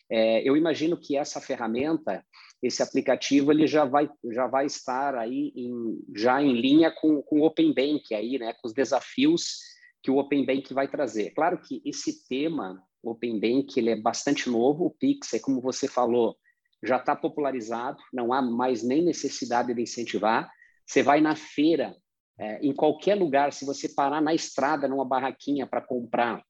é, 0.10 0.42
eu 0.48 0.58
imagino 0.58 0.98
que 0.98 1.16
essa 1.16 1.40
ferramenta 1.40 2.26
esse 2.62 2.84
aplicativo 2.84 3.52
ele 3.52 3.66
já 3.66 3.86
vai, 3.86 4.10
já 4.32 4.48
vai 4.48 4.66
estar 4.66 5.16
aí 5.16 5.52
em, 5.56 6.00
já 6.16 6.42
em 6.42 6.54
linha 6.54 6.92
com, 6.92 7.22
com 7.22 7.40
o 7.40 7.46
Open 7.46 7.74
Bank, 7.74 8.14
aí, 8.14 8.38
né, 8.38 8.54
com 8.54 8.68
os 8.68 8.74
desafios 8.74 9.58
que 10.04 10.12
o 10.12 10.18
Open 10.18 10.46
Bank 10.46 10.74
vai 10.74 10.88
trazer. 10.88 11.32
Claro 11.32 11.60
que 11.60 11.82
esse 11.84 12.28
tema, 12.28 12.82
Open 13.04 13.40
Bank, 13.40 13.78
ele 13.78 13.90
é 13.90 13.96
bastante 13.96 14.50
novo, 14.50 14.86
o 14.86 14.92
Pix, 14.92 15.34
é 15.34 15.40
como 15.40 15.62
você 15.62 15.88
falou, 15.88 16.36
já 16.84 16.98
está 16.98 17.16
popularizado, 17.16 18.02
não 18.14 18.34
há 18.34 18.42
mais 18.42 18.84
nem 18.84 19.04
necessidade 19.04 19.74
de 19.74 19.82
incentivar. 19.82 20.50
Você 20.86 21.04
vai 21.04 21.22
na 21.22 21.36
feira, 21.36 21.96
é, 22.40 22.60
em 22.66 22.74
qualquer 22.74 23.16
lugar, 23.16 23.54
se 23.54 23.66
você 23.66 23.90
parar 23.90 24.22
na 24.22 24.34
estrada, 24.34 24.88
numa 24.88 25.06
barraquinha 25.06 25.68
para 25.68 25.82
comprar 25.82 26.44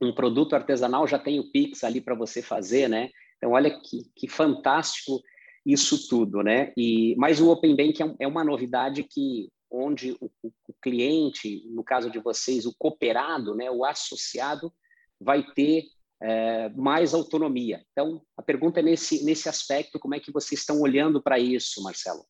um 0.00 0.12
produto 0.12 0.54
artesanal, 0.54 1.06
já 1.06 1.18
tem 1.18 1.38
o 1.40 1.50
Pix 1.50 1.84
ali 1.84 2.00
para 2.00 2.14
você 2.14 2.42
fazer, 2.42 2.88
né? 2.88 3.08
Então, 3.36 3.52
olha 3.52 3.70
que, 3.80 4.10
que 4.14 4.28
fantástico 4.28 5.20
isso 5.66 6.08
tudo, 6.08 6.42
né? 6.42 6.72
E, 6.76 7.16
mas 7.16 7.40
o 7.40 7.50
Open 7.50 7.74
Bank 7.74 8.00
é, 8.00 8.14
é 8.20 8.28
uma 8.28 8.44
novidade 8.44 9.02
que 9.02 9.48
onde 9.68 10.12
o, 10.20 10.30
o, 10.42 10.52
o, 10.68 10.74
cliente, 10.80 11.66
no 11.70 11.82
caso 11.82 12.08
de 12.08 12.20
vocês, 12.20 12.64
o 12.66 12.74
cooperado, 12.78 13.54
né, 13.54 13.68
o 13.68 13.84
associado, 13.84 14.72
vai 15.20 15.42
ter 15.42 15.84
é, 16.22 16.68
mais 16.70 17.12
autonomia. 17.12 17.84
Então, 17.90 18.22
a 18.36 18.42
pergunta 18.42 18.78
é 18.78 18.82
nesse, 18.82 19.24
nesse 19.24 19.48
aspecto, 19.48 19.98
como 19.98 20.14
é 20.14 20.20
que 20.20 20.32
vocês 20.32 20.60
estão 20.60 20.80
olhando 20.80 21.20
para 21.20 21.38
isso, 21.38 21.82
Marcelo? 21.82 22.24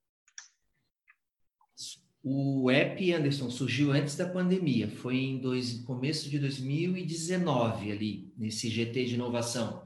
O 2.28 2.68
app, 2.70 3.12
Anderson, 3.12 3.48
surgiu 3.50 3.92
antes 3.92 4.16
da 4.16 4.28
pandemia, 4.28 4.90
foi 4.90 5.16
em 5.16 5.38
dois, 5.38 5.84
começo 5.84 6.28
de 6.28 6.40
2019 6.40 7.92
ali, 7.92 8.32
nesse 8.36 8.68
GT 8.68 9.04
de 9.04 9.14
inovação. 9.14 9.85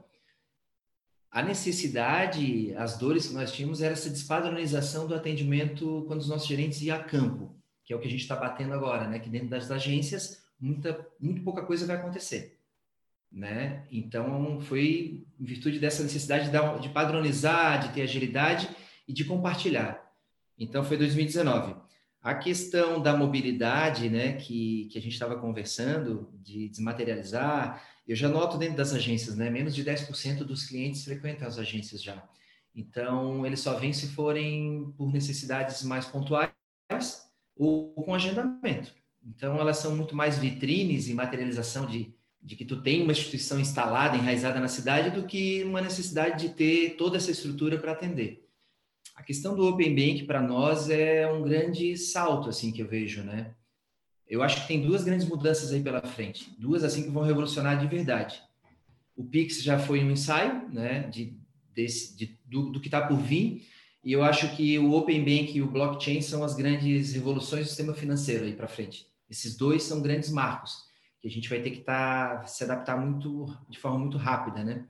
A 1.31 1.41
necessidade, 1.41 2.75
as 2.75 2.97
dores 2.97 3.27
que 3.27 3.33
nós 3.33 3.51
tínhamos 3.51 3.81
era 3.81 3.93
essa 3.93 4.09
despadronização 4.09 5.07
do 5.07 5.15
atendimento 5.15 6.03
quando 6.07 6.19
os 6.19 6.27
nossos 6.27 6.47
gerentes 6.47 6.81
iam 6.81 6.97
a 6.97 7.03
campo, 7.03 7.55
que 7.85 7.93
é 7.93 7.95
o 7.95 7.99
que 7.99 8.07
a 8.07 8.11
gente 8.11 8.21
está 8.21 8.35
batendo 8.35 8.73
agora, 8.73 9.07
né? 9.07 9.17
Que 9.17 9.29
dentro 9.29 9.47
das 9.47 9.71
agências, 9.71 10.43
muita, 10.59 11.07
muito 11.19 11.41
pouca 11.41 11.63
coisa 11.63 11.87
vai 11.87 11.95
acontecer 11.95 12.61
né? 13.31 13.83
Então 13.89 14.59
foi 14.61 15.23
em 15.39 15.45
virtude 15.45 15.79
dessa 15.79 16.03
necessidade 16.03 16.51
de, 16.81 16.89
padronizar, 16.89 17.79
de 17.79 17.93
ter 17.93 18.01
agilidade 18.01 18.69
e 19.07 19.13
de 19.13 19.23
compartilhar. 19.23 20.11
Então 20.57 20.83
foi 20.83 20.97
2019. 20.97 21.75
A 22.21 22.35
questão 22.35 23.01
da 23.01 23.17
mobilidade, 23.17 24.07
né, 24.07 24.33
que, 24.33 24.85
que 24.91 24.97
a 24.97 25.01
gente 25.01 25.13
estava 25.13 25.39
conversando, 25.39 26.29
de 26.33 26.69
desmaterializar, 26.69 27.83
eu 28.07 28.15
já 28.15 28.29
noto 28.29 28.59
dentro 28.59 28.77
das 28.77 28.93
agências, 28.93 29.35
né, 29.35 29.49
menos 29.49 29.73
de 29.73 29.83
10% 29.83 30.43
dos 30.43 30.65
clientes 30.65 31.03
frequentam 31.03 31.47
as 31.47 31.57
agências 31.57 32.01
já. 32.01 32.23
Então, 32.75 33.43
eles 33.45 33.59
só 33.59 33.73
vêm 33.73 33.91
se 33.91 34.07
forem 34.07 34.93
por 34.97 35.11
necessidades 35.11 35.81
mais 35.83 36.05
pontuais 36.05 36.51
ou 37.55 37.93
com 37.95 38.13
agendamento. 38.13 38.93
Então, 39.23 39.59
elas 39.59 39.77
são 39.77 39.95
muito 39.95 40.15
mais 40.15 40.37
vitrines 40.37 41.07
e 41.07 41.13
materialização 41.15 41.87
de, 41.87 42.13
de 42.41 42.55
que 42.55 42.65
tu 42.65 42.81
tem 42.81 43.01
uma 43.01 43.11
instituição 43.11 43.59
instalada, 43.59 44.15
enraizada 44.15 44.59
na 44.59 44.67
cidade, 44.67 45.09
do 45.09 45.25
que 45.25 45.63
uma 45.63 45.81
necessidade 45.81 46.47
de 46.47 46.53
ter 46.53 46.97
toda 46.97 47.17
essa 47.17 47.31
estrutura 47.31 47.79
para 47.79 47.91
atender. 47.91 48.47
A 49.21 49.23
questão 49.23 49.55
do 49.55 49.67
Open 49.67 49.93
Bank 49.93 50.23
para 50.23 50.41
nós 50.41 50.89
é 50.89 51.31
um 51.31 51.43
grande 51.43 51.95
salto 51.95 52.49
assim 52.49 52.71
que 52.71 52.81
eu 52.81 52.87
vejo, 52.87 53.21
né? 53.21 53.53
Eu 54.27 54.41
acho 54.41 54.61
que 54.61 54.67
tem 54.67 54.81
duas 54.81 55.03
grandes 55.03 55.27
mudanças 55.27 55.71
aí 55.71 55.79
pela 55.79 56.01
frente, 56.01 56.51
duas 56.57 56.83
assim 56.83 57.03
que 57.03 57.11
vão 57.11 57.21
revolucionar 57.21 57.79
de 57.79 57.85
verdade. 57.85 58.41
O 59.15 59.23
Pix 59.23 59.61
já 59.61 59.77
foi 59.77 60.03
um 60.03 60.09
ensaio, 60.09 60.67
né, 60.69 61.01
de, 61.09 61.37
desse, 61.71 62.17
de 62.17 62.35
do, 62.47 62.71
do 62.71 62.79
que 62.79 62.87
está 62.87 63.05
por 63.05 63.17
vir, 63.17 63.67
e 64.03 64.11
eu 64.11 64.23
acho 64.23 64.55
que 64.55 64.79
o 64.79 64.91
Open 64.93 65.19
Bank 65.19 65.55
e 65.55 65.61
o 65.61 65.69
blockchain 65.69 66.19
são 66.23 66.43
as 66.43 66.55
grandes 66.55 67.13
revoluções 67.13 67.65
do 67.65 67.67
sistema 67.67 67.93
financeiro 67.93 68.45
aí 68.45 68.53
para 68.53 68.67
frente. 68.67 69.05
Esses 69.29 69.55
dois 69.55 69.83
são 69.83 70.01
grandes 70.01 70.31
marcos 70.31 70.85
que 71.21 71.27
a 71.27 71.31
gente 71.31 71.47
vai 71.47 71.61
ter 71.61 71.69
que 71.69 71.81
tá, 71.81 72.43
se 72.47 72.63
adaptar 72.63 72.99
muito 72.99 73.55
de 73.69 73.77
forma 73.77 73.99
muito 73.99 74.17
rápida, 74.17 74.63
né? 74.63 74.83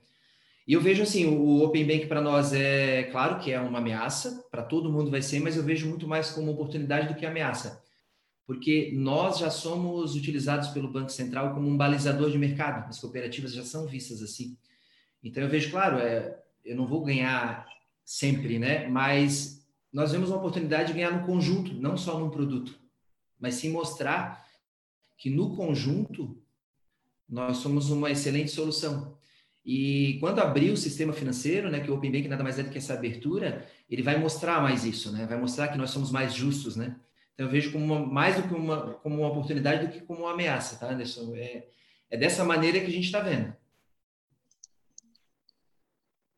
E 0.72 0.74
eu 0.74 0.80
vejo 0.80 1.04
assim, 1.04 1.26
o 1.26 1.66
Open 1.66 1.86
Bank 1.86 2.06
para 2.06 2.22
nós 2.22 2.54
é 2.54 3.04
claro 3.12 3.42
que 3.42 3.52
é 3.52 3.60
uma 3.60 3.80
ameaça, 3.80 4.48
para 4.50 4.64
todo 4.64 4.90
mundo 4.90 5.12
vai 5.12 5.22
ser, 5.22 5.42
mas 5.42 5.58
eu 5.58 5.64
vejo 5.64 5.90
muito 5.90 6.08
mais 6.08 6.30
como 6.30 6.50
oportunidade 6.50 7.10
do 7.10 7.20
que 7.20 7.26
ameaça. 7.26 7.84
Porque 8.48 8.90
nós 8.96 9.38
já 9.38 9.50
somos 9.50 10.16
utilizados 10.16 10.70
pelo 10.70 10.90
Banco 10.90 11.12
Central 11.12 11.54
como 11.54 11.68
um 11.68 11.76
balizador 11.76 12.32
de 12.32 12.38
mercado, 12.38 12.88
as 12.88 13.02
cooperativas 13.02 13.52
já 13.52 13.66
são 13.66 13.86
vistas 13.86 14.22
assim. 14.22 14.58
Então 15.22 15.44
eu 15.44 15.50
vejo, 15.50 15.70
claro, 15.72 15.98
é, 15.98 16.42
eu 16.64 16.78
não 16.78 16.88
vou 16.88 17.04
ganhar 17.04 17.68
sempre, 18.06 18.58
né? 18.58 18.88
Mas 18.88 19.68
nós 19.92 20.14
vemos 20.14 20.30
uma 20.30 20.38
oportunidade 20.38 20.88
de 20.88 20.94
ganhar 20.94 21.12
no 21.12 21.26
conjunto, 21.26 21.74
não 21.74 21.98
só 21.98 22.18
num 22.18 22.30
produto, 22.30 22.80
mas 23.38 23.56
sim 23.56 23.72
mostrar 23.72 24.48
que 25.18 25.30
no 25.30 25.54
conjunto 25.54 26.42
nós 27.28 27.58
somos 27.58 27.90
uma 27.90 28.10
excelente 28.10 28.52
solução. 28.52 29.20
E 29.64 30.18
quando 30.20 30.40
abrir 30.40 30.72
o 30.72 30.78
sistema 30.78 31.14
financeiro, 31.14 31.70
né, 31.70 31.80
que 31.80 31.92
o 31.92 31.96
Open 31.96 32.12
Bank 32.12 32.28
nada 32.28 32.44
mais 32.44 32.58
é 32.58 32.64
do 32.64 32.72
que 32.72 32.80
essa 32.80 32.94
abertura, 32.94 33.68
ele 33.90 34.02
vai 34.02 34.18
mostrar 34.18 34.62
mais 34.62 34.84
isso, 34.86 35.12
né? 35.12 35.26
Vai 35.28 35.40
mostrar 35.40 35.68
que 35.68 35.78
nós 35.78 35.92
somos 35.92 36.12
mais 36.12 36.34
justos, 36.34 36.76
né? 36.76 37.00
Então 37.34 37.46
eu 37.46 37.52
vejo 37.52 37.72
como 37.72 37.86
uma, 37.86 38.06
mais 38.06 38.36
do 38.36 38.48
que 38.48 38.54
uma 38.54 38.96
como 38.96 39.18
uma 39.18 39.28
oportunidade 39.28 39.86
do 39.86 39.94
que 39.94 40.02
como 40.02 40.22
uma 40.22 40.32
ameaça, 40.32 40.78
tá, 40.78 40.92
Anderson? 40.92 41.36
É, 41.36 41.68
é 42.10 42.18
dessa 42.18 42.44
maneira 42.44 42.80
que 42.80 42.88
a 42.88 42.92
gente 42.92 43.06
está 43.06 43.20
vendo. 43.20 43.56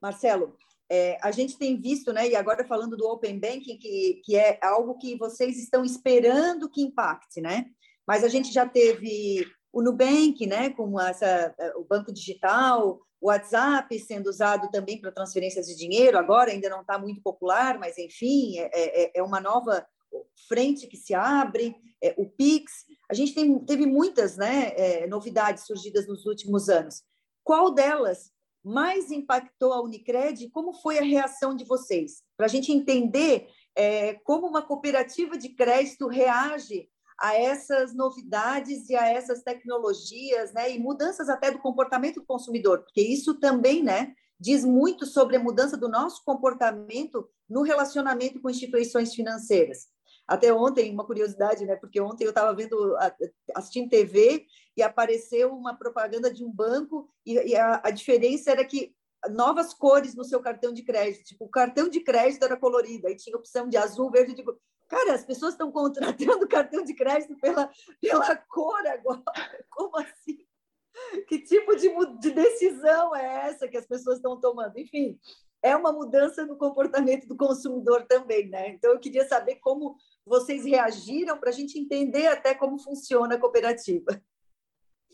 Marcelo, 0.02 0.58
é, 0.90 1.18
a 1.22 1.32
gente 1.32 1.58
tem 1.58 1.80
visto, 1.80 2.12
né, 2.12 2.28
e 2.28 2.36
agora 2.36 2.68
falando 2.68 2.98
do 2.98 3.08
Open 3.08 3.40
Banking, 3.40 3.78
que, 3.78 4.22
que 4.26 4.36
é 4.36 4.60
algo 4.62 4.98
que 4.98 5.18
vocês 5.18 5.58
estão 5.58 5.86
esperando 5.86 6.70
que 6.70 6.82
impacte, 6.82 7.40
né? 7.40 7.68
Mas 8.06 8.24
a 8.24 8.28
gente 8.28 8.52
já 8.52 8.68
teve 8.68 9.48
o 9.72 9.82
Nubank, 9.82 10.46
né, 10.46 10.70
como 10.72 11.00
essa, 11.00 11.56
o 11.78 11.86
banco 11.86 12.14
digital, 12.14 13.00
o 13.24 13.28
WhatsApp 13.28 13.98
sendo 14.00 14.28
usado 14.28 14.70
também 14.70 15.00
para 15.00 15.10
transferências 15.10 15.66
de 15.66 15.78
dinheiro, 15.78 16.18
agora 16.18 16.52
ainda 16.52 16.68
não 16.68 16.82
está 16.82 17.00
muito 17.00 17.22
popular, 17.22 17.80
mas 17.80 17.98
enfim, 17.98 18.60
é, 18.60 18.70
é, 18.74 19.12
é, 19.16 19.24
uma 19.24 19.40
nova 19.40 19.88
frente 20.46 20.88
que 20.88 20.98
se 20.98 21.16
abre, 21.16 21.74
é, 22.04 22.14
o 22.18 22.30
Pix. 22.30 22.86
A 23.10 23.14
gente 23.14 23.34
tem, 23.34 23.58
teve 23.60 23.86
muitas 23.86 24.36
né, 24.36 24.74
é, 24.76 25.08
novidades 25.08 25.66
surgidas 25.66 26.06
nos 26.06 26.26
últimos 26.26 26.68
anos. 26.68 27.02
Qual 27.46 27.74
delas 27.74 28.30
mais 28.62 29.10
impactou 29.10 29.72
a 29.72 29.82
Unicred? 29.82 30.50
Como 30.50 30.74
foi 30.74 31.00
a 31.00 31.04
reação 31.04 31.56
de 31.56 31.64
vocês? 31.64 32.24
Para 32.36 32.48
a 32.48 32.50
gente 32.50 32.74
entender 32.74 33.48
é, 33.74 34.16
como 34.26 34.48
uma 34.48 34.62
cooperativa 34.62 35.38
de 35.38 35.48
crédito 35.48 36.10
reage 36.10 36.90
a 37.20 37.36
essas 37.36 37.94
novidades 37.94 38.90
e 38.90 38.96
a 38.96 39.08
essas 39.08 39.44
tecnologias, 39.44 40.54
né, 40.54 40.72
e 40.72 40.80
mudanças 40.80 41.30
até 41.30 41.52
do 41.52 41.60
comportamento 41.60 42.16
do 42.16 42.26
consumidor, 42.26 42.84
porque 42.84 43.02
isso 43.02 43.40
também, 43.40 43.84
né, 43.84 44.14
diz 44.40 44.66
muito 44.66 45.06
sobre 45.06 45.38
a 45.38 45.40
mudança 45.40 45.78
do 45.78 45.88
nosso 45.88 46.24
comportamento 46.26 47.28
no 47.50 47.62
relacionamento 47.62 48.42
com 48.42 48.50
instituições 48.50 49.14
financeiras. 49.14 49.88
Até 50.28 50.54
ontem, 50.54 50.92
uma 50.92 51.06
curiosidade, 51.06 51.66
né, 51.66 51.76
porque 51.76 52.00
ontem 52.00 52.24
eu 52.24 52.30
estava 52.30 52.54
vendo, 52.54 52.96
assistindo 53.56 53.90
TV 53.90 54.46
e 54.76 54.82
apareceu 54.82 55.54
uma 55.54 55.78
propaganda 55.78 56.34
de 56.34 56.44
um 56.44 56.52
banco 56.52 57.10
e, 57.26 57.34
e 57.34 57.56
a, 57.56 57.82
a 57.84 57.92
diferença 57.92 58.52
era 58.52 58.66
que 58.66 58.94
novas 59.30 59.74
cores 59.74 60.16
no 60.16 60.24
seu 60.24 60.40
cartão 60.42 60.74
de 60.74 60.84
crédito. 60.84 61.26
Tipo, 61.26 61.46
o 61.46 61.50
cartão 61.50 61.88
de 61.88 62.00
crédito 62.02 62.44
era 62.44 62.58
colorido, 62.58 63.08
aí 63.08 63.16
tinha 63.16 63.38
opção 63.38 63.68
de 63.68 63.78
azul, 63.78 64.12
verde. 64.12 64.34
Digo, 64.34 64.58
cara, 64.94 65.16
as 65.16 65.26
pessoas 65.26 65.56
estão 65.56 65.72
contratando 65.72 66.48
cartão 66.48 66.84
de 66.84 66.94
crédito 66.94 67.36
pela, 67.38 67.72
pela 68.00 68.36
cor 68.36 68.86
agora. 68.86 69.24
Como 69.72 69.98
assim? 69.98 70.38
Que 71.28 71.40
tipo 71.40 71.76
de, 71.76 71.90
de 72.20 72.32
decisão 72.32 73.16
é 73.16 73.48
essa 73.48 73.68
que 73.68 73.76
as 73.76 73.88
pessoas 73.88 74.18
estão 74.18 74.40
tomando? 74.40 74.78
Enfim, 74.78 75.20
é 75.64 75.76
uma 75.76 75.92
mudança 75.92 76.46
no 76.46 76.56
comportamento 76.56 77.28
do 77.28 77.36
consumidor 77.36 78.06
também, 78.06 78.48
né? 78.48 78.70
Então, 78.70 78.92
eu 78.92 79.00
queria 79.00 79.28
saber 79.28 79.56
como 79.56 79.98
vocês 80.24 80.64
reagiram 80.64 81.40
para 81.40 81.50
a 81.50 81.54
gente 81.54 81.80
entender 81.80 82.28
até 82.28 82.54
como 82.54 82.78
funciona 82.78 83.36
a 83.36 83.40
cooperativa. 83.40 84.22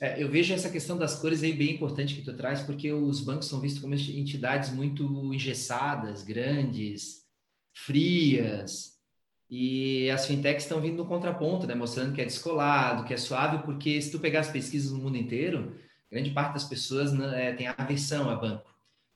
É, 0.02 0.22
eu 0.22 0.30
vejo 0.30 0.54
essa 0.54 0.70
questão 0.70 0.98
das 0.98 1.16
cores 1.16 1.44
aí 1.44 1.54
bem 1.54 1.76
importante 1.76 2.16
que 2.16 2.24
tu 2.24 2.36
traz, 2.36 2.62
porque 2.62 2.92
os 2.92 3.22
bancos 3.22 3.48
são 3.48 3.62
vistos 3.62 3.82
como 3.82 3.94
entidades 3.94 4.72
muito 4.72 5.04
engessadas, 5.34 6.24
grandes, 6.24 7.26
frias, 7.74 8.99
e 9.50 10.10
as 10.12 10.28
fintechs 10.28 10.64
estão 10.64 10.80
vindo 10.80 10.98
no 10.98 11.06
contraponto, 11.06 11.66
né, 11.66 11.74
mostrando 11.74 12.14
que 12.14 12.22
é 12.22 12.26
descolado, 12.26 13.04
que 13.04 13.14
é 13.14 13.18
suave, 13.18 13.64
porque 13.64 14.00
se 14.00 14.12
tu 14.12 14.20
pegar 14.20 14.42
as 14.42 14.52
pesquisas 14.52 14.92
no 14.92 15.00
mundo 15.00 15.18
inteiro, 15.18 15.76
grande 16.12 16.30
parte 16.30 16.54
das 16.54 16.64
pessoas 16.64 17.12
né, 17.12 17.50
é, 17.50 17.54
tem 17.54 17.68
aversão 17.68 18.30
a 18.30 18.36
banco. 18.36 18.70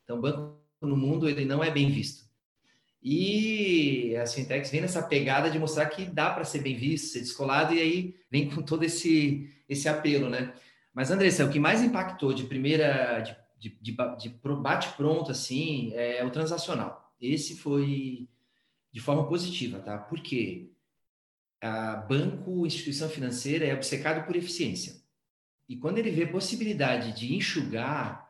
Então, 0.03 0.19
banco 0.19 0.57
no 0.81 0.97
mundo 0.97 1.29
ele 1.29 1.45
não 1.45 1.63
é 1.63 1.69
bem 1.69 1.91
visto. 1.91 2.23
E 3.01 4.15
as 4.15 4.33
fintechs 4.33 4.71
vêm 4.71 4.81
nessa 4.81 5.03
pegada 5.03 5.51
de 5.51 5.59
mostrar 5.59 5.85
que 5.87 6.05
dá 6.05 6.31
para 6.31 6.45
ser 6.45 6.61
bem 6.61 6.75
visto, 6.75 7.11
ser 7.11 7.19
descolado, 7.19 7.73
e 7.73 7.79
aí 7.79 8.15
vem 8.31 8.49
com 8.49 8.61
todo 8.61 8.83
esse, 8.83 9.53
esse 9.69 9.87
apelo, 9.87 10.29
né? 10.29 10.53
Mas, 10.93 11.11
Andressa, 11.11 11.45
o 11.45 11.49
que 11.49 11.59
mais 11.59 11.83
impactou 11.83 12.33
de 12.33 12.45
primeira, 12.45 13.19
de, 13.19 13.35
de, 13.59 13.77
de, 13.81 13.97
de 14.17 14.29
bate-pronto, 14.61 15.31
assim, 15.31 15.91
é 15.93 16.23
o 16.23 16.29
transacional. 16.29 17.13
Esse 17.19 17.57
foi 17.57 18.27
de 18.93 19.01
forma 19.01 19.27
positiva, 19.27 19.79
tá? 19.79 19.97
Porque 19.97 20.69
a 21.59 21.95
banco, 21.95 22.65
instituição 22.65 23.09
financeira 23.09 23.65
é 23.65 23.73
obcecado 23.73 24.25
por 24.25 24.35
eficiência. 24.35 25.01
E 25.67 25.75
quando 25.75 25.97
ele 25.97 26.11
vê 26.11 26.27
possibilidade 26.27 27.13
de 27.13 27.33
enxugar, 27.33 28.29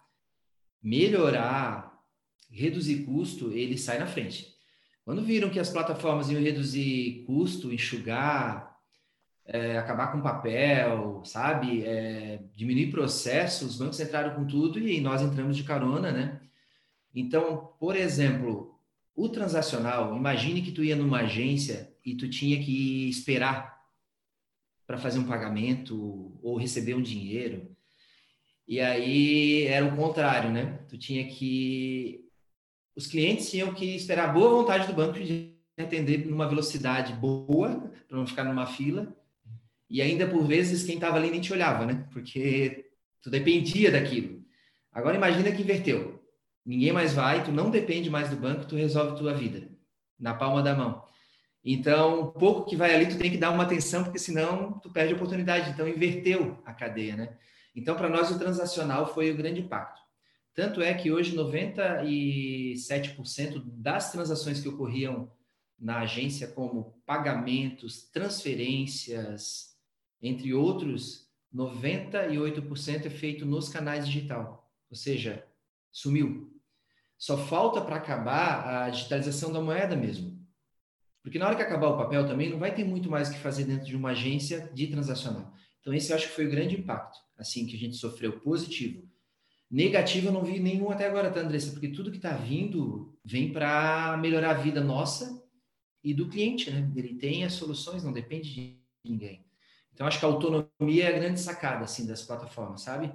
melhorar, 0.81 1.99
reduzir 2.49 3.03
custo, 3.03 3.51
ele 3.51 3.77
sai 3.77 3.99
na 3.99 4.07
frente. 4.07 4.55
Quando 5.03 5.23
viram 5.23 5.49
que 5.49 5.59
as 5.59 5.69
plataformas 5.69 6.29
iam 6.29 6.41
reduzir 6.41 7.23
custo, 7.25 7.73
enxugar, 7.73 8.73
é, 9.45 9.77
acabar 9.77 10.11
com 10.11 10.21
papel, 10.21 11.21
sabe, 11.25 11.83
é, 11.83 12.41
diminuir 12.55 12.91
processos, 12.91 13.71
os 13.71 13.77
bancos 13.77 13.99
entraram 13.99 14.35
com 14.35 14.45
tudo 14.45 14.79
e 14.79 15.01
nós 15.01 15.21
entramos 15.21 15.57
de 15.57 15.63
carona, 15.63 16.11
né? 16.11 16.39
Então, 17.13 17.73
por 17.79 17.95
exemplo, 17.95 18.72
o 19.15 19.29
transacional, 19.29 20.15
imagine 20.15 20.61
que 20.61 20.71
tu 20.71 20.83
ia 20.83 20.95
numa 20.95 21.19
agência 21.19 21.93
e 22.03 22.15
tu 22.15 22.29
tinha 22.29 22.61
que 22.63 23.09
esperar 23.09 23.73
para 24.87 24.97
fazer 24.97 25.19
um 25.19 25.27
pagamento 25.27 26.37
ou 26.41 26.57
receber 26.57 26.95
um 26.95 27.01
dinheiro. 27.01 27.71
E 28.67 28.79
aí 28.79 29.63
era 29.63 29.85
o 29.85 29.95
contrário, 29.95 30.49
né? 30.51 30.79
Tu 30.89 30.97
tinha 30.97 31.27
que 31.27 32.23
os 32.95 33.07
clientes 33.07 33.49
tinham 33.49 33.73
que 33.73 33.95
esperar 33.95 34.29
a 34.29 34.33
boa 34.33 34.49
vontade 34.49 34.87
do 34.87 34.93
banco 34.93 35.19
de 35.19 35.53
atender 35.77 36.25
numa 36.27 36.47
velocidade 36.47 37.13
boa, 37.13 37.91
para 38.07 38.17
não 38.17 38.27
ficar 38.27 38.43
numa 38.43 38.67
fila. 38.67 39.15
E 39.89 40.01
ainda 40.01 40.27
por 40.27 40.45
vezes 40.45 40.83
quem 40.83 40.95
estava 40.95 41.17
ali 41.17 41.29
nem 41.29 41.41
te 41.41 41.51
olhava, 41.51 41.85
né? 41.85 42.07
Porque 42.11 42.91
tu 43.21 43.29
dependia 43.29 43.91
daquilo. 43.91 44.43
Agora 44.91 45.17
imagina 45.17 45.51
que 45.51 45.61
inverteu. 45.61 46.22
Ninguém 46.65 46.91
mais 46.91 47.13
vai, 47.13 47.43
tu 47.43 47.51
não 47.51 47.69
depende 47.69 48.09
mais 48.09 48.29
do 48.29 48.35
banco, 48.35 48.65
tu 48.65 48.75
resolve 48.75 49.17
tua 49.17 49.33
vida 49.33 49.69
na 50.19 50.33
palma 50.33 50.61
da 50.61 50.73
mão. 50.73 51.03
Então, 51.63 52.31
pouco 52.31 52.69
que 52.69 52.75
vai 52.75 52.93
ali, 52.93 53.07
tu 53.07 53.17
tem 53.17 53.31
que 53.31 53.37
dar 53.37 53.51
uma 53.51 53.63
atenção, 53.63 54.03
porque 54.03 54.19
senão 54.19 54.79
tu 54.79 54.89
perde 54.89 55.13
a 55.13 55.15
oportunidade. 55.15 55.69
Então, 55.69 55.87
inverteu 55.87 56.61
a 56.65 56.73
cadeia, 56.73 57.15
né? 57.15 57.37
Então, 57.75 57.95
para 57.95 58.09
nós, 58.09 58.29
o 58.31 58.37
transacional 58.37 59.13
foi 59.13 59.31
o 59.31 59.37
grande 59.37 59.61
impacto. 59.61 60.01
Tanto 60.53 60.81
é 60.81 60.93
que 60.93 61.11
hoje 61.11 61.35
97% 61.35 63.63
das 63.65 64.11
transações 64.11 64.59
que 64.59 64.69
ocorriam 64.69 65.31
na 65.79 66.01
agência, 66.01 66.47
como 66.47 67.01
pagamentos, 67.05 68.03
transferências, 68.11 69.75
entre 70.21 70.53
outros, 70.53 71.27
98% 71.53 73.05
é 73.05 73.09
feito 73.09 73.45
nos 73.45 73.69
canais 73.69 74.05
digital. 74.05 74.69
Ou 74.89 74.95
seja, 74.95 75.45
sumiu. 75.91 76.52
Só 77.17 77.37
falta 77.37 77.81
para 77.81 77.95
acabar 77.95 78.85
a 78.85 78.89
digitalização 78.89 79.51
da 79.51 79.61
moeda 79.61 79.95
mesmo. 79.95 80.41
Porque 81.21 81.39
na 81.39 81.47
hora 81.47 81.55
que 81.55 81.61
acabar 81.61 81.87
o 81.87 81.97
papel 81.97 82.27
também, 82.27 82.49
não 82.49 82.59
vai 82.59 82.75
ter 82.75 82.83
muito 82.83 83.09
mais 83.09 83.29
o 83.29 83.31
que 83.31 83.39
fazer 83.39 83.63
dentro 83.63 83.85
de 83.85 83.95
uma 83.95 84.09
agência 84.09 84.69
de 84.73 84.87
transacional. 84.87 85.53
Então, 85.79 85.93
esse 85.93 86.11
eu 86.11 86.15
acho 86.15 86.27
que 86.27 86.35
foi 86.35 86.47
o 86.47 86.51
grande 86.51 86.77
impacto, 86.77 87.17
assim, 87.37 87.65
que 87.65 87.75
a 87.75 87.79
gente 87.79 87.95
sofreu 87.95 88.39
positivo. 88.39 89.07
Negativo 89.71 90.27
eu 90.27 90.31
não 90.31 90.43
vi 90.43 90.59
nenhum 90.59 90.91
até 90.91 91.07
agora, 91.07 91.31
tá, 91.31 91.39
Andressa? 91.39 91.71
Porque 91.71 91.87
tudo 91.87 92.11
que 92.11 92.17
está 92.17 92.33
vindo 92.33 93.17
vem 93.23 93.51
para 93.51 94.17
melhorar 94.17 94.51
a 94.51 94.61
vida 94.61 94.81
nossa 94.81 95.41
e 96.03 96.13
do 96.13 96.29
cliente, 96.29 96.69
né? 96.69 96.91
Ele 96.95 97.15
tem 97.15 97.43
as 97.43 97.53
soluções, 97.53 98.03
não 98.03 98.13
depende 98.13 98.53
de 98.53 98.79
ninguém. 99.03 99.45
Então, 99.93 100.05
acho 100.05 100.19
que 100.19 100.25
a 100.25 100.27
autonomia 100.27 101.05
é 101.05 101.07
a 101.07 101.17
grande 101.17 101.39
sacada, 101.39 101.85
assim, 101.85 102.05
das 102.05 102.21
plataformas, 102.21 102.81
sabe? 102.81 103.13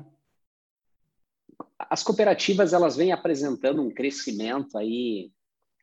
As 1.79 2.03
cooperativas, 2.03 2.73
elas 2.73 2.97
vêm 2.97 3.13
apresentando 3.13 3.83
um 3.83 3.91
crescimento 3.91 4.77
aí 4.77 5.31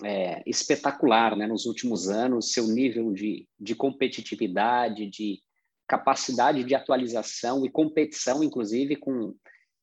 é, 0.03 0.43
espetacular 0.45 1.35
né, 1.37 1.47
nos 1.47 1.65
últimos 1.65 2.09
anos, 2.09 2.51
seu 2.51 2.67
nível 2.67 3.13
de, 3.13 3.47
de 3.59 3.75
competitividade, 3.75 5.09
de 5.09 5.39
capacidade 5.87 6.63
de 6.63 6.75
atualização 6.75 7.65
e 7.65 7.69
competição, 7.69 8.43
inclusive 8.43 8.95
com, 8.95 9.33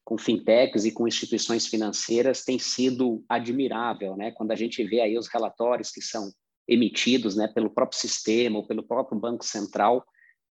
com 0.05 0.19
fintechs 0.19 0.85
e 0.85 0.93
com 0.93 1.09
instituições 1.09 1.67
financeiras, 1.67 2.45
tem 2.45 2.59
sido 2.59 3.25
admirável. 3.29 4.17
Né? 4.17 4.33
Quando 4.33 4.51
a 4.51 4.57
gente 4.57 4.83
vê 4.85 5.01
aí 5.01 5.17
os 5.17 5.29
relatórios 5.29 5.91
que 5.91 6.03
são 6.03 6.31
emitidos 6.69 7.37
né, 7.37 7.49
pelo 7.49 7.71
próprio 7.71 7.99
sistema 7.99 8.59
ou 8.59 8.67
pelo 8.67 8.83
próprio 8.83 9.19
Banco 9.19 9.45
Central, 9.45 10.05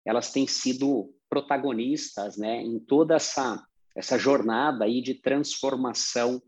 elas 0.05 0.31
têm 0.31 0.47
sido 0.47 1.13
protagonistas 1.29 2.37
né, 2.37 2.61
em 2.61 2.79
toda 2.79 3.15
essa, 3.15 3.63
essa 3.95 4.17
jornada 4.17 4.85
aí 4.85 5.01
de 5.01 5.15
transformação 5.15 6.41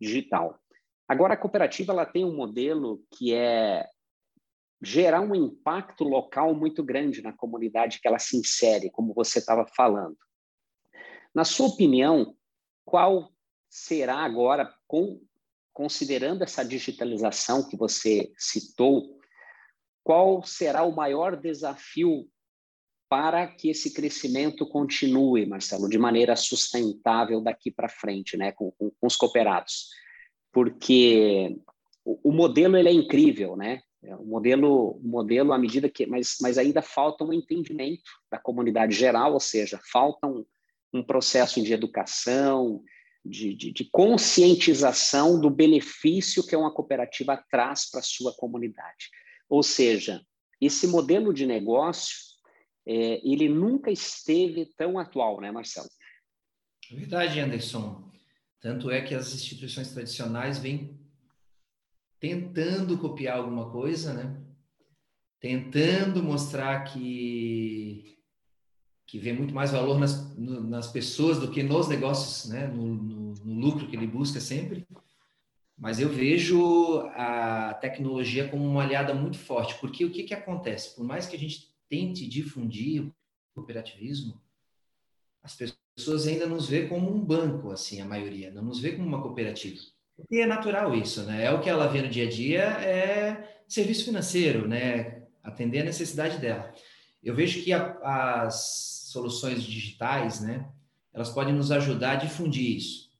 digital. 0.00 0.58
Agora, 1.08 1.34
a 1.34 1.36
cooperativa 1.36 1.92
ela 1.92 2.06
tem 2.06 2.24
um 2.24 2.34
modelo 2.34 3.02
que 3.16 3.34
é 3.34 3.86
gerar 4.82 5.20
um 5.20 5.34
impacto 5.34 6.04
local 6.04 6.54
muito 6.54 6.82
grande 6.82 7.22
na 7.22 7.32
comunidade 7.32 8.00
que 8.00 8.08
ela 8.08 8.18
se 8.18 8.36
insere, 8.36 8.90
como 8.90 9.14
você 9.14 9.38
estava 9.38 9.66
falando. 9.66 10.16
Na 11.34 11.44
sua 11.44 11.68
opinião, 11.68 12.36
qual 12.84 13.32
será 13.68 14.18
agora, 14.18 14.72
com, 14.86 15.20
considerando 15.72 16.42
essa 16.42 16.64
digitalização 16.64 17.68
que 17.68 17.76
você 17.76 18.32
citou, 18.38 19.18
qual 20.02 20.44
será 20.44 20.84
o 20.84 20.94
maior 20.94 21.36
desafio 21.36 22.28
para 23.14 23.46
que 23.46 23.70
esse 23.70 23.92
crescimento 23.92 24.66
continue, 24.66 25.46
Marcelo, 25.46 25.88
de 25.88 25.98
maneira 25.98 26.34
sustentável 26.34 27.40
daqui 27.40 27.70
para 27.70 27.88
frente, 27.88 28.36
né, 28.36 28.50
com, 28.50 28.72
com, 28.72 28.90
com 28.90 29.06
os 29.06 29.16
cooperados? 29.16 29.88
porque 30.54 31.58
o, 32.04 32.30
o 32.30 32.32
modelo 32.32 32.76
ele 32.76 32.88
é 32.88 32.92
incrível, 32.92 33.56
né? 33.56 33.82
É, 34.02 34.14
o 34.14 34.24
modelo, 34.24 34.92
o 34.92 35.08
modelo 35.08 35.52
à 35.52 35.58
medida 35.58 35.90
que, 35.90 36.06
mas, 36.06 36.36
mas 36.40 36.56
ainda 36.56 36.80
falta 36.80 37.24
um 37.24 37.32
entendimento 37.32 38.10
da 38.30 38.38
comunidade 38.38 38.94
geral, 38.94 39.32
ou 39.32 39.40
seja, 39.40 39.80
falta 39.90 40.26
um, 40.26 40.46
um 40.92 41.02
processo 41.02 41.60
de 41.60 41.72
educação, 41.72 42.82
de, 43.24 43.54
de, 43.54 43.72
de, 43.72 43.88
conscientização 43.90 45.40
do 45.40 45.50
benefício 45.50 46.46
que 46.46 46.54
uma 46.54 46.72
cooperativa 46.72 47.42
traz 47.50 47.90
para 47.90 48.00
a 48.00 48.04
sua 48.04 48.34
comunidade. 48.36 49.08
Ou 49.48 49.62
seja, 49.62 50.22
esse 50.60 50.86
modelo 50.86 51.32
de 51.32 51.46
negócio, 51.46 52.14
é, 52.86 53.20
ele 53.26 53.48
nunca 53.48 53.90
esteve 53.90 54.66
tão 54.76 54.98
atual, 54.98 55.40
né, 55.40 55.50
Marcelo? 55.50 55.88
Verdade, 56.90 57.40
Anderson. 57.40 58.10
Tanto 58.60 58.90
é 58.90 59.00
que 59.02 59.14
as 59.14 59.34
instituições 59.34 59.92
tradicionais 59.92 60.58
vêm 60.58 60.98
tentando 62.18 62.96
copiar 62.96 63.36
alguma 63.36 63.70
coisa, 63.70 64.14
né? 64.14 64.42
Tentando 65.40 66.22
mostrar 66.22 66.84
que 66.84 68.14
que 69.06 69.18
vê 69.18 69.32
muito 69.32 69.54
mais 69.54 69.70
valor 69.70 69.98
nas, 69.98 70.36
nas 70.36 70.90
pessoas 70.90 71.38
do 71.38 71.50
que 71.50 71.62
nos 71.62 71.88
negócios, 71.88 72.50
né? 72.50 72.66
No, 72.66 72.94
no, 72.94 73.34
no, 73.34 73.60
lucro 73.60 73.86
que 73.86 73.94
ele 73.94 74.06
busca 74.06 74.40
sempre. 74.40 74.86
Mas 75.76 76.00
eu 76.00 76.08
vejo 76.08 77.00
a 77.14 77.74
tecnologia 77.74 78.48
como 78.48 78.64
uma 78.64 78.82
aliada 78.82 79.12
muito 79.12 79.38
forte, 79.38 79.78
porque 79.78 80.04
o 80.04 80.10
que, 80.10 80.22
que 80.22 80.34
acontece? 80.34 80.94
Por 80.96 81.04
mais 81.04 81.26
que 81.26 81.36
a 81.36 81.38
gente 81.38 81.73
tente 81.88 82.26
difundir 82.26 83.02
o 83.04 83.14
cooperativismo, 83.54 84.40
as 85.42 85.54
pessoas 85.54 86.26
ainda 86.26 86.46
nos 86.46 86.68
vê 86.68 86.86
como 86.86 87.14
um 87.14 87.22
banco, 87.24 87.70
assim, 87.70 88.00
a 88.00 88.04
maioria, 88.04 88.50
não 88.50 88.62
nos 88.62 88.80
vê 88.80 88.92
como 88.92 89.06
uma 89.06 89.22
cooperativa. 89.22 89.80
E 90.30 90.40
é 90.40 90.46
natural 90.46 90.94
isso, 90.94 91.22
né? 91.24 91.44
É 91.44 91.50
o 91.50 91.60
que 91.60 91.68
ela 91.68 91.86
vê 91.86 92.00
no 92.00 92.08
dia 92.08 92.26
a 92.26 92.30
dia, 92.30 92.62
é 92.62 93.62
serviço 93.68 94.04
financeiro, 94.04 94.66
né? 94.66 95.22
Atender 95.42 95.80
a 95.80 95.84
necessidade 95.84 96.38
dela. 96.38 96.72
Eu 97.22 97.34
vejo 97.34 97.62
que 97.62 97.72
a, 97.72 98.44
as 98.44 99.08
soluções 99.10 99.62
digitais, 99.62 100.40
né? 100.40 100.68
Elas 101.12 101.30
podem 101.30 101.54
nos 101.54 101.70
ajudar 101.70 102.12
a 102.12 102.16
difundir 102.16 102.76
isso. 102.76 103.10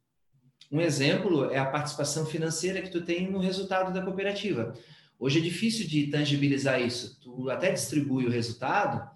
Um 0.70 0.80
exemplo 0.80 1.50
é 1.50 1.58
a 1.58 1.66
participação 1.66 2.26
financeira 2.26 2.82
que 2.82 2.90
tu 2.90 3.02
tem 3.02 3.30
no 3.30 3.38
resultado 3.38 3.92
da 3.92 4.02
cooperativa. 4.02 4.74
Hoje 5.18 5.38
é 5.38 5.42
difícil 5.42 5.86
de 5.86 6.08
tangibilizar 6.08 6.80
isso. 6.80 7.18
Tu 7.20 7.50
até 7.50 7.72
distribui 7.72 8.26
o 8.26 8.30
resultado, 8.30 9.08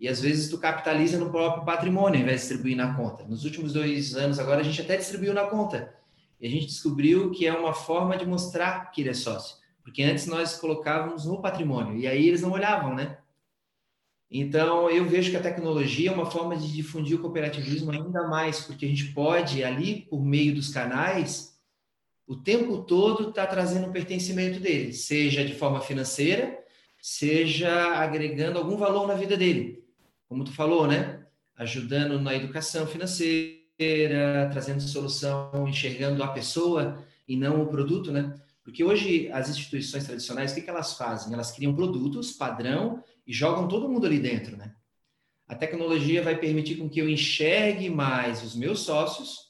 e 0.00 0.08
às 0.08 0.20
vezes 0.20 0.48
tu 0.48 0.56
capitaliza 0.56 1.18
no 1.18 1.30
próprio 1.30 1.64
patrimônio, 1.64 2.16
ao 2.16 2.22
invés 2.22 2.40
de 2.40 2.48
distribuir 2.48 2.76
na 2.76 2.94
conta. 2.94 3.24
Nos 3.24 3.44
últimos 3.44 3.72
dois 3.74 4.16
anos 4.16 4.38
agora 4.38 4.60
a 4.60 4.64
gente 4.64 4.80
até 4.80 4.96
distribuiu 4.96 5.34
na 5.34 5.44
conta. 5.44 5.94
E 6.40 6.46
a 6.46 6.50
gente 6.50 6.66
descobriu 6.66 7.30
que 7.30 7.46
é 7.46 7.52
uma 7.52 7.74
forma 7.74 8.16
de 8.16 8.24
mostrar 8.24 8.90
que 8.90 9.02
ele 9.02 9.10
é 9.10 9.14
sócio. 9.14 9.58
Porque 9.82 10.02
antes 10.02 10.26
nós 10.26 10.56
colocávamos 10.56 11.26
no 11.26 11.42
patrimônio 11.42 11.98
e 11.98 12.06
aí 12.06 12.26
eles 12.26 12.40
não 12.40 12.52
olhavam, 12.52 12.94
né? 12.94 13.18
Então 14.30 14.88
eu 14.88 15.04
vejo 15.04 15.30
que 15.30 15.36
a 15.36 15.42
tecnologia 15.42 16.10
é 16.10 16.14
uma 16.14 16.30
forma 16.30 16.56
de 16.56 16.72
difundir 16.72 17.18
o 17.18 17.20
cooperativismo 17.20 17.90
ainda 17.90 18.26
mais, 18.28 18.60
porque 18.60 18.86
a 18.86 18.88
gente 18.88 19.12
pode 19.12 19.62
ali 19.62 20.06
por 20.08 20.24
meio 20.24 20.54
dos 20.54 20.72
canais 20.72 21.49
o 22.30 22.36
tempo 22.36 22.78
todo 22.78 23.30
estar 23.30 23.46
tá 23.46 23.50
trazendo 23.52 23.88
o 23.88 23.92
pertencimento 23.92 24.60
dele, 24.60 24.92
seja 24.92 25.44
de 25.44 25.54
forma 25.54 25.80
financeira, 25.80 26.58
seja 27.00 27.94
agregando 27.96 28.58
algum 28.58 28.76
valor 28.76 29.06
na 29.06 29.14
vida 29.14 29.36
dele 29.36 29.80
como 30.30 30.44
tu 30.44 30.52
falou, 30.52 30.86
né? 30.86 31.26
Ajudando 31.56 32.20
na 32.20 32.32
educação 32.36 32.86
financeira, 32.86 34.48
trazendo 34.52 34.80
solução, 34.80 35.66
enxergando 35.66 36.22
a 36.22 36.28
pessoa 36.28 37.04
e 37.26 37.36
não 37.36 37.60
o 37.60 37.66
produto, 37.66 38.12
né? 38.12 38.40
Porque 38.62 38.84
hoje 38.84 39.28
as 39.32 39.50
instituições 39.50 40.04
tradicionais, 40.04 40.52
o 40.52 40.54
que, 40.54 40.60
que 40.60 40.70
elas 40.70 40.92
fazem? 40.96 41.34
Elas 41.34 41.50
criam 41.50 41.74
produtos 41.74 42.30
padrão 42.30 43.02
e 43.26 43.32
jogam 43.32 43.66
todo 43.66 43.88
mundo 43.88 44.06
ali 44.06 44.20
dentro, 44.20 44.56
né? 44.56 44.72
a 45.48 45.54
tecnologia 45.56 46.22
vai 46.22 46.36
permitir 46.36 46.76
com 46.76 46.88
que 46.88 47.00
eu 47.00 47.08
enxergue 47.08 47.90
mais 47.90 48.40
os 48.40 48.54
meus 48.54 48.82
sócios, 48.82 49.49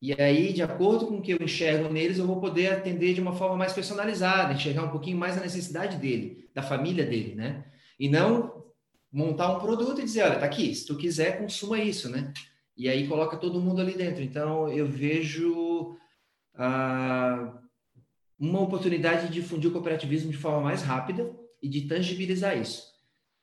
e 0.00 0.12
aí, 0.12 0.52
de 0.52 0.62
acordo 0.62 1.06
com 1.06 1.16
o 1.16 1.22
que 1.22 1.32
eu 1.32 1.38
enxergo 1.40 1.92
neles, 1.92 2.18
eu 2.18 2.26
vou 2.26 2.40
poder 2.40 2.68
atender 2.68 3.14
de 3.14 3.20
uma 3.20 3.32
forma 3.32 3.56
mais 3.56 3.72
personalizada, 3.72 4.52
enxergar 4.52 4.84
um 4.84 4.90
pouquinho 4.90 5.16
mais 5.16 5.38
a 5.38 5.40
necessidade 5.40 5.96
dele, 5.96 6.48
da 6.54 6.62
família 6.62 7.04
dele, 7.04 7.34
né? 7.34 7.64
E 7.98 8.08
não 8.08 8.64
montar 9.10 9.56
um 9.56 9.60
produto 9.60 10.00
e 10.00 10.04
dizer, 10.04 10.22
olha, 10.22 10.38
tá 10.38 10.44
aqui, 10.44 10.74
se 10.74 10.86
tu 10.86 10.96
quiser, 10.96 11.38
consuma 11.38 11.78
isso, 11.78 12.10
né? 12.10 12.32
E 12.76 12.88
aí 12.88 13.08
coloca 13.08 13.38
todo 13.38 13.60
mundo 13.60 13.80
ali 13.80 13.94
dentro. 13.94 14.22
Então, 14.22 14.68
eu 14.68 14.86
vejo 14.86 15.96
ah, 16.54 17.58
uma 18.38 18.60
oportunidade 18.60 19.28
de 19.28 19.32
difundir 19.32 19.70
o 19.70 19.72
cooperativismo 19.72 20.30
de 20.30 20.36
forma 20.36 20.60
mais 20.60 20.82
rápida 20.82 21.34
e 21.62 21.68
de 21.68 21.82
tangibilizar 21.82 22.58
isso. 22.58 22.94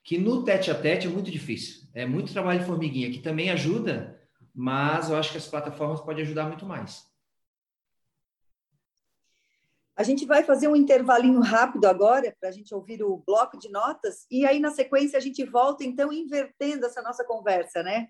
Que 0.04 0.20
no 0.20 0.44
tete 0.44 0.70
a 0.70 0.76
tete 0.76 1.08
é 1.08 1.10
muito 1.10 1.32
difícil. 1.32 1.88
É 1.96 2.06
muito 2.06 2.32
trabalho 2.32 2.60
de 2.60 2.66
formiguinha, 2.66 3.10
que 3.10 3.20
também 3.20 3.50
ajuda, 3.50 4.22
mas 4.54 5.10
eu 5.10 5.16
acho 5.18 5.32
que 5.32 5.38
as 5.38 5.48
plataformas 5.48 6.02
podem 6.02 6.24
ajudar 6.24 6.46
muito 6.46 6.66
mais. 6.66 7.12
A 9.96 10.02
gente 10.02 10.26
vai 10.26 10.44
fazer 10.44 10.68
um 10.68 10.76
intervalinho 10.76 11.40
rápido 11.40 11.86
agora 11.86 12.36
para 12.40 12.50
a 12.50 12.52
gente 12.52 12.74
ouvir 12.74 13.04
o 13.04 13.18
bloco 13.26 13.58
de 13.58 13.70
notas 13.70 14.26
e 14.30 14.44
aí 14.46 14.60
na 14.60 14.72
sequência 14.72 15.18
a 15.18 15.22
gente 15.22 15.44
volta 15.46 15.84
então 15.84 16.12
invertendo 16.12 16.86
essa 16.86 17.02
nossa 17.02 17.24
conversa, 17.24 17.84
né? 17.84 18.08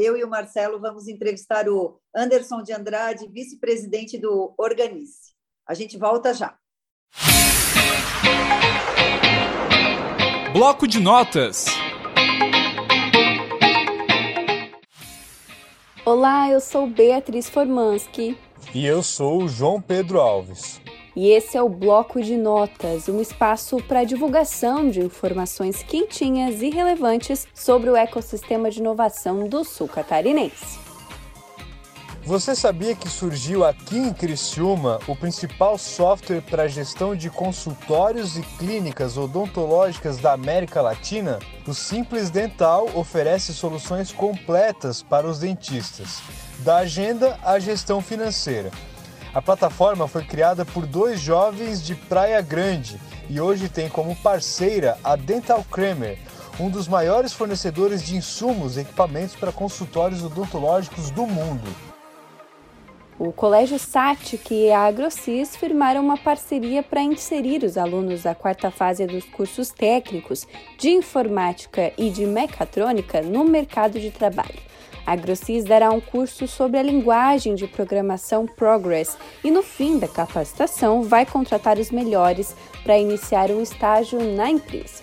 Eu 0.00 0.16
e 0.16 0.22
o 0.22 0.28
Marcelo 0.28 0.78
vamos 0.78 1.08
entrevistar 1.08 1.68
o 1.68 1.98
Anderson 2.14 2.62
de 2.62 2.72
Andrade, 2.72 3.28
vice-presidente 3.28 4.18
do 4.18 4.54
Organize. 4.58 5.32
A 5.66 5.74
gente 5.74 5.96
volta 5.96 6.34
já. 6.34 6.56
Bloco 10.52 10.86
de 10.86 11.00
notas. 11.00 11.81
Olá, 16.04 16.50
eu 16.50 16.60
sou 16.60 16.88
Beatriz 16.88 17.48
Formansky. 17.48 18.36
E 18.74 18.84
eu 18.84 19.04
sou 19.04 19.44
o 19.44 19.48
João 19.48 19.80
Pedro 19.80 20.20
Alves. 20.20 20.80
E 21.14 21.30
esse 21.30 21.56
é 21.56 21.62
o 21.62 21.68
Bloco 21.68 22.20
de 22.20 22.36
Notas, 22.36 23.08
um 23.08 23.20
espaço 23.20 23.76
para 23.84 24.02
divulgação 24.02 24.90
de 24.90 24.98
informações 24.98 25.80
quentinhas 25.84 26.60
e 26.60 26.70
relevantes 26.70 27.46
sobre 27.54 27.88
o 27.88 27.94
ecossistema 27.94 28.68
de 28.68 28.80
inovação 28.80 29.46
do 29.46 29.62
sul 29.62 29.86
catarinense. 29.86 30.81
Você 32.24 32.54
sabia 32.54 32.94
que 32.94 33.08
surgiu 33.08 33.64
aqui 33.64 33.98
em 33.98 34.12
Criciúma 34.12 35.00
o 35.08 35.16
principal 35.16 35.76
software 35.76 36.40
para 36.40 36.68
gestão 36.68 37.16
de 37.16 37.28
consultórios 37.28 38.36
e 38.36 38.42
clínicas 38.42 39.18
odontológicas 39.18 40.18
da 40.18 40.32
América 40.32 40.80
Latina? 40.80 41.40
O 41.66 41.74
Simples 41.74 42.30
Dental 42.30 42.88
oferece 42.94 43.52
soluções 43.52 44.12
completas 44.12 45.02
para 45.02 45.26
os 45.26 45.40
dentistas, 45.40 46.22
da 46.60 46.76
agenda 46.76 47.36
à 47.42 47.58
gestão 47.58 48.00
financeira. 48.00 48.70
A 49.34 49.42
plataforma 49.42 50.06
foi 50.06 50.24
criada 50.24 50.64
por 50.64 50.86
dois 50.86 51.20
jovens 51.20 51.84
de 51.84 51.96
Praia 51.96 52.40
Grande 52.40 53.00
e 53.28 53.40
hoje 53.40 53.68
tem 53.68 53.88
como 53.88 54.14
parceira 54.14 54.96
a 55.02 55.16
Dental 55.16 55.64
Kramer, 55.68 56.20
um 56.60 56.70
dos 56.70 56.86
maiores 56.86 57.32
fornecedores 57.32 58.00
de 58.00 58.14
insumos 58.14 58.76
e 58.76 58.82
equipamentos 58.82 59.34
para 59.34 59.50
consultórios 59.50 60.22
odontológicos 60.22 61.10
do 61.10 61.26
mundo. 61.26 61.91
O 63.24 63.30
Colégio 63.30 63.78
SATIC 63.78 64.52
e 64.52 64.72
a 64.72 64.80
AgroCis 64.80 65.54
firmaram 65.54 66.00
uma 66.00 66.18
parceria 66.18 66.82
para 66.82 67.00
inserir 67.00 67.62
os 67.62 67.78
alunos 67.78 68.24
da 68.24 68.34
quarta 68.34 68.68
fase 68.68 69.06
dos 69.06 69.24
cursos 69.26 69.70
técnicos 69.70 70.44
de 70.76 70.90
informática 70.90 71.92
e 71.96 72.10
de 72.10 72.26
mecatrônica 72.26 73.22
no 73.22 73.44
mercado 73.44 74.00
de 74.00 74.10
trabalho. 74.10 74.58
A 75.06 75.12
AgroCis 75.12 75.62
dará 75.62 75.92
um 75.92 76.00
curso 76.00 76.48
sobre 76.48 76.80
a 76.80 76.82
linguagem 76.82 77.54
de 77.54 77.68
programação 77.68 78.44
Progress 78.44 79.16
e, 79.44 79.52
no 79.52 79.62
fim 79.62 80.00
da 80.00 80.08
capacitação, 80.08 81.04
vai 81.04 81.24
contratar 81.24 81.78
os 81.78 81.92
melhores 81.92 82.56
para 82.82 82.98
iniciar 82.98 83.52
um 83.52 83.62
estágio 83.62 84.20
na 84.34 84.50
empresa. 84.50 85.00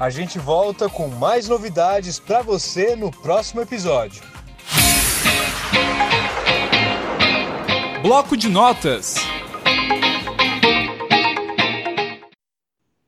A 0.00 0.08
gente 0.08 0.38
volta 0.38 0.88
com 0.88 1.08
mais 1.08 1.46
novidades 1.46 2.18
para 2.18 2.40
você 2.40 2.96
no 2.96 3.10
próximo 3.10 3.60
episódio. 3.60 4.37
Bloco 8.02 8.36
de 8.36 8.48
notas. 8.48 9.16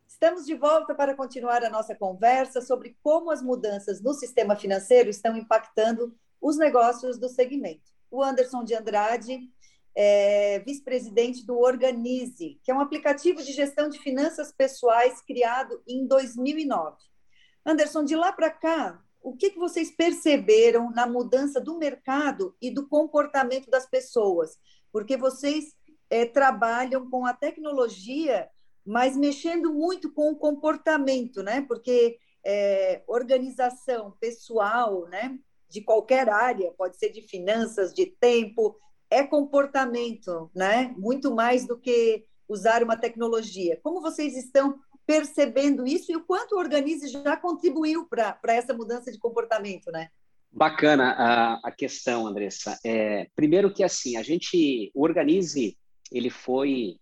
Estamos 0.09 0.45
de 0.45 0.55
volta 0.57 0.95
para 0.97 1.15
continuar 1.15 1.65
a 1.65 1.71
nossa 1.71 1.95
conversa 1.95 2.61
sobre 2.61 2.97
como 3.01 3.31
as 3.31 3.41
mudanças 3.41 4.03
no 4.03 4.13
sistema 4.13 4.57
financeiro 4.57 5.09
estão 5.09 5.37
impactando 5.37 6.13
os 6.41 6.59
negócios 6.59 7.19
do 7.19 7.29
segmento. 7.29 7.93
O 8.11 8.21
Anderson 8.21 8.65
de 8.65 8.75
Andrade 8.75 9.39
é 9.95 10.59
vice-presidente 10.61 11.47
do 11.47 11.57
Organize, 11.57 12.59
que 12.65 12.71
é 12.73 12.75
um 12.75 12.81
aplicativo 12.81 13.41
de 13.43 13.53
gestão 13.53 13.89
de 13.89 13.99
finanças 14.01 14.53
pessoais 14.53 15.23
criado 15.23 15.81
em 15.87 16.05
2009. 16.05 16.97
Anderson, 17.65 18.05
de 18.05 18.17
lá 18.17 18.33
para 18.33 18.51
cá, 18.51 19.01
o 19.23 19.37
que, 19.37 19.51
que 19.51 19.59
vocês 19.59 19.91
perceberam 19.91 20.91
na 20.91 21.07
mudança 21.07 21.61
do 21.61 21.79
mercado 21.79 22.57
e 22.61 22.71
do 22.71 22.89
comportamento 22.89 23.71
das 23.71 23.87
pessoas? 23.87 24.59
Porque 24.93 25.17
vocês 25.17 25.75
é, 26.09 26.25
trabalham 26.25 27.09
com 27.09 27.25
a 27.25 27.33
tecnologia, 27.33 28.49
mas 28.85 29.17
mexendo 29.17 29.73
muito 29.73 30.13
com 30.13 30.33
o 30.33 30.37
comportamento, 30.37 31.43
né? 31.43 31.63
Porque 31.63 32.19
é, 32.45 33.03
organização 33.07 34.17
pessoal, 34.21 35.07
né? 35.09 35.39
De 35.69 35.81
qualquer 35.81 36.29
área, 36.29 36.73
pode 36.73 36.97
ser 36.97 37.11
de 37.11 37.23
finanças, 37.23 37.95
de 37.95 38.07
tempo, 38.07 38.77
é 39.09 39.23
comportamento, 39.25 40.51
né? 40.55 40.95
Muito 40.97 41.35
mais 41.35 41.67
do 41.67 41.79
que 41.79 42.25
usar 42.49 42.83
uma 42.83 42.97
tecnologia. 42.97 43.79
Como 43.83 44.01
vocês 44.01 44.37
estão 44.37 44.79
percebendo 45.07 45.87
isso 45.87 46.13
e 46.13 46.17
o 46.17 46.25
quanto 46.25 46.55
o 46.55 46.59
Organize 46.59 47.09
já 47.09 47.37
contribuiu 47.37 48.07
para 48.07 48.39
essa 48.49 48.73
mudança 48.73 49.11
de 49.11 49.19
comportamento, 49.19 49.91
né? 49.91 50.09
Bacana 50.53 51.13
a, 51.13 51.55
a 51.69 51.71
questão, 51.71 52.27
Andressa. 52.27 52.79
É, 52.85 53.29
primeiro 53.37 53.73
que 53.73 53.85
assim, 53.85 54.17
a 54.17 54.23
gente, 54.23 54.91
o 54.95 55.03
Organize, 55.03 55.79
ele 56.11 56.29
foi 56.29 56.97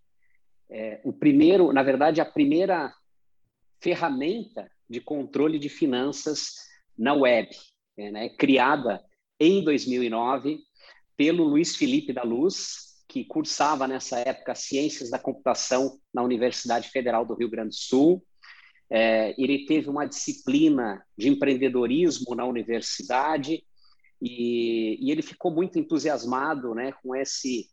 é, 0.69 1.01
o 1.03 1.11
primeiro, 1.11 1.73
na 1.73 1.81
verdade, 1.81 2.21
a 2.21 2.25
primeira 2.25 2.93
ferramenta 3.81 4.69
de 4.87 5.01
controle 5.01 5.57
de 5.57 5.69
finanças 5.69 6.53
na 6.97 7.13
web, 7.13 7.49
é, 7.97 8.11
né, 8.11 8.29
criada 8.29 9.03
em 9.39 9.63
2009 9.63 10.59
pelo 11.15 11.43
Luiz 11.43 11.75
Felipe 11.75 12.13
da 12.13 12.23
Luz, 12.23 13.03
que 13.07 13.25
cursava 13.25 13.87
nessa 13.87 14.19
época 14.19 14.53
Ciências 14.53 15.09
da 15.09 15.17
Computação 15.17 15.99
na 16.13 16.21
Universidade 16.21 16.89
Federal 16.89 17.25
do 17.25 17.33
Rio 17.33 17.49
Grande 17.49 17.69
do 17.69 17.75
Sul. 17.75 18.23
É, 18.89 19.35
ele 19.37 19.65
teve 19.65 19.89
uma 19.89 20.05
disciplina 20.05 21.03
de 21.17 21.29
empreendedorismo 21.29 22.35
na 22.35 22.45
universidade 22.45 23.63
e, 24.21 24.97
e, 24.99 25.11
ele 25.11 25.21
ficou 25.21 25.51
muito 25.51 25.77
entusiasmado 25.77 26.73
né, 26.73 26.91
com, 27.03 27.15
esse, 27.15 27.69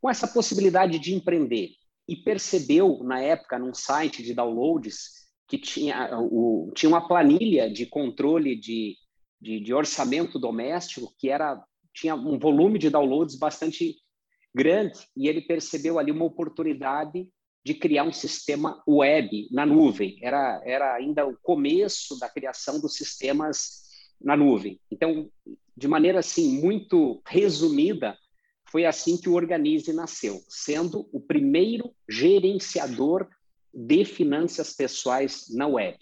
com 0.00 0.08
essa 0.08 0.26
possibilidade 0.26 0.98
de 0.98 1.14
empreender. 1.14 1.70
E 2.08 2.16
percebeu, 2.16 3.00
na 3.04 3.20
época, 3.20 3.58
num 3.58 3.74
site 3.74 4.22
de 4.22 4.32
downloads, 4.32 5.26
que 5.46 5.58
tinha, 5.58 6.18
o, 6.18 6.72
tinha 6.74 6.88
uma 6.88 7.06
planilha 7.06 7.70
de 7.70 7.86
controle 7.86 8.56
de, 8.56 8.96
de, 9.40 9.60
de 9.60 9.74
orçamento 9.74 10.38
doméstico 10.38 11.14
que 11.18 11.28
era 11.28 11.62
tinha 11.94 12.14
um 12.14 12.38
volume 12.38 12.78
de 12.78 12.90
downloads 12.90 13.38
bastante 13.38 13.96
grande 14.54 14.98
e 15.16 15.28
ele 15.28 15.40
percebeu 15.40 15.98
ali 15.98 16.12
uma 16.12 16.24
oportunidade 16.24 17.26
de 17.66 17.74
criar 17.74 18.04
um 18.04 18.12
sistema 18.12 18.80
web 18.86 19.48
na 19.50 19.66
nuvem. 19.66 20.16
Era, 20.22 20.62
era 20.64 20.94
ainda 20.94 21.26
o 21.26 21.36
começo 21.36 22.16
da 22.16 22.28
criação 22.28 22.80
dos 22.80 22.94
sistemas 22.94 23.82
na 24.20 24.36
nuvem. 24.36 24.78
Então, 24.88 25.28
de 25.76 25.88
maneira 25.88 26.20
assim 26.20 26.60
muito 26.60 27.20
resumida, 27.26 28.16
foi 28.70 28.84
assim 28.84 29.16
que 29.16 29.28
o 29.28 29.34
Organize 29.34 29.92
nasceu, 29.92 30.40
sendo 30.48 31.08
o 31.12 31.20
primeiro 31.20 31.92
gerenciador 32.08 33.26
de 33.74 34.04
finanças 34.04 34.72
pessoais 34.72 35.46
na 35.50 35.66
web. 35.66 35.98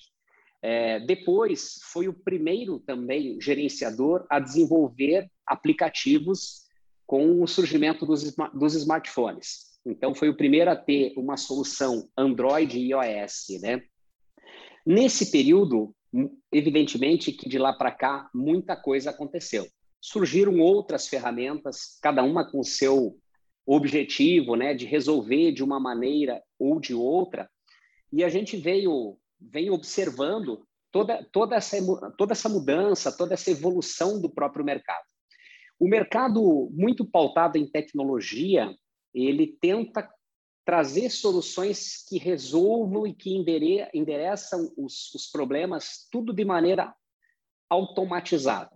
É, 0.60 1.00
depois, 1.00 1.78
foi 1.84 2.08
o 2.08 2.12
primeiro 2.12 2.78
também 2.78 3.40
gerenciador 3.40 4.26
a 4.28 4.38
desenvolver 4.38 5.30
aplicativos 5.46 6.64
com 7.06 7.42
o 7.42 7.46
surgimento 7.46 8.04
dos, 8.04 8.36
dos 8.52 8.74
smartphones. 8.74 9.73
Então, 9.86 10.14
foi 10.14 10.28
o 10.28 10.36
primeiro 10.36 10.70
a 10.70 10.76
ter 10.76 11.12
uma 11.16 11.36
solução 11.36 12.08
Android 12.16 12.78
e 12.78 12.92
iOS. 12.92 13.60
Né? 13.60 13.82
Nesse 14.86 15.30
período, 15.30 15.94
evidentemente 16.52 17.32
que 17.32 17.48
de 17.48 17.58
lá 17.58 17.72
para 17.72 17.92
cá 17.92 18.30
muita 18.34 18.76
coisa 18.76 19.10
aconteceu. 19.10 19.66
Surgiram 20.00 20.60
outras 20.60 21.08
ferramentas, 21.08 21.98
cada 22.00 22.22
uma 22.22 22.50
com 22.50 22.62
seu 22.62 23.18
objetivo 23.66 24.56
né, 24.56 24.74
de 24.74 24.84
resolver 24.84 25.52
de 25.52 25.64
uma 25.64 25.80
maneira 25.80 26.42
ou 26.58 26.78
de 26.78 26.94
outra, 26.94 27.48
e 28.12 28.22
a 28.22 28.28
gente 28.28 28.56
veio 28.56 29.18
vem 29.40 29.70
observando 29.70 30.66
toda, 30.90 31.26
toda, 31.32 31.56
essa, 31.56 31.76
toda 32.16 32.32
essa 32.32 32.48
mudança, 32.48 33.16
toda 33.16 33.34
essa 33.34 33.50
evolução 33.50 34.20
do 34.20 34.30
próprio 34.30 34.64
mercado. 34.64 35.04
O 35.78 35.88
mercado, 35.88 36.70
muito 36.72 37.04
pautado 37.04 37.58
em 37.58 37.68
tecnologia, 37.68 38.74
ele 39.14 39.56
tenta 39.60 40.08
trazer 40.64 41.10
soluções 41.10 42.04
que 42.08 42.18
resolvam 42.18 43.06
e 43.06 43.14
que 43.14 43.34
endere, 43.34 43.88
endereçam 43.92 44.72
os, 44.76 45.14
os 45.14 45.26
problemas 45.26 46.08
tudo 46.10 46.32
de 46.32 46.44
maneira 46.44 46.94
automatizada. 47.68 48.70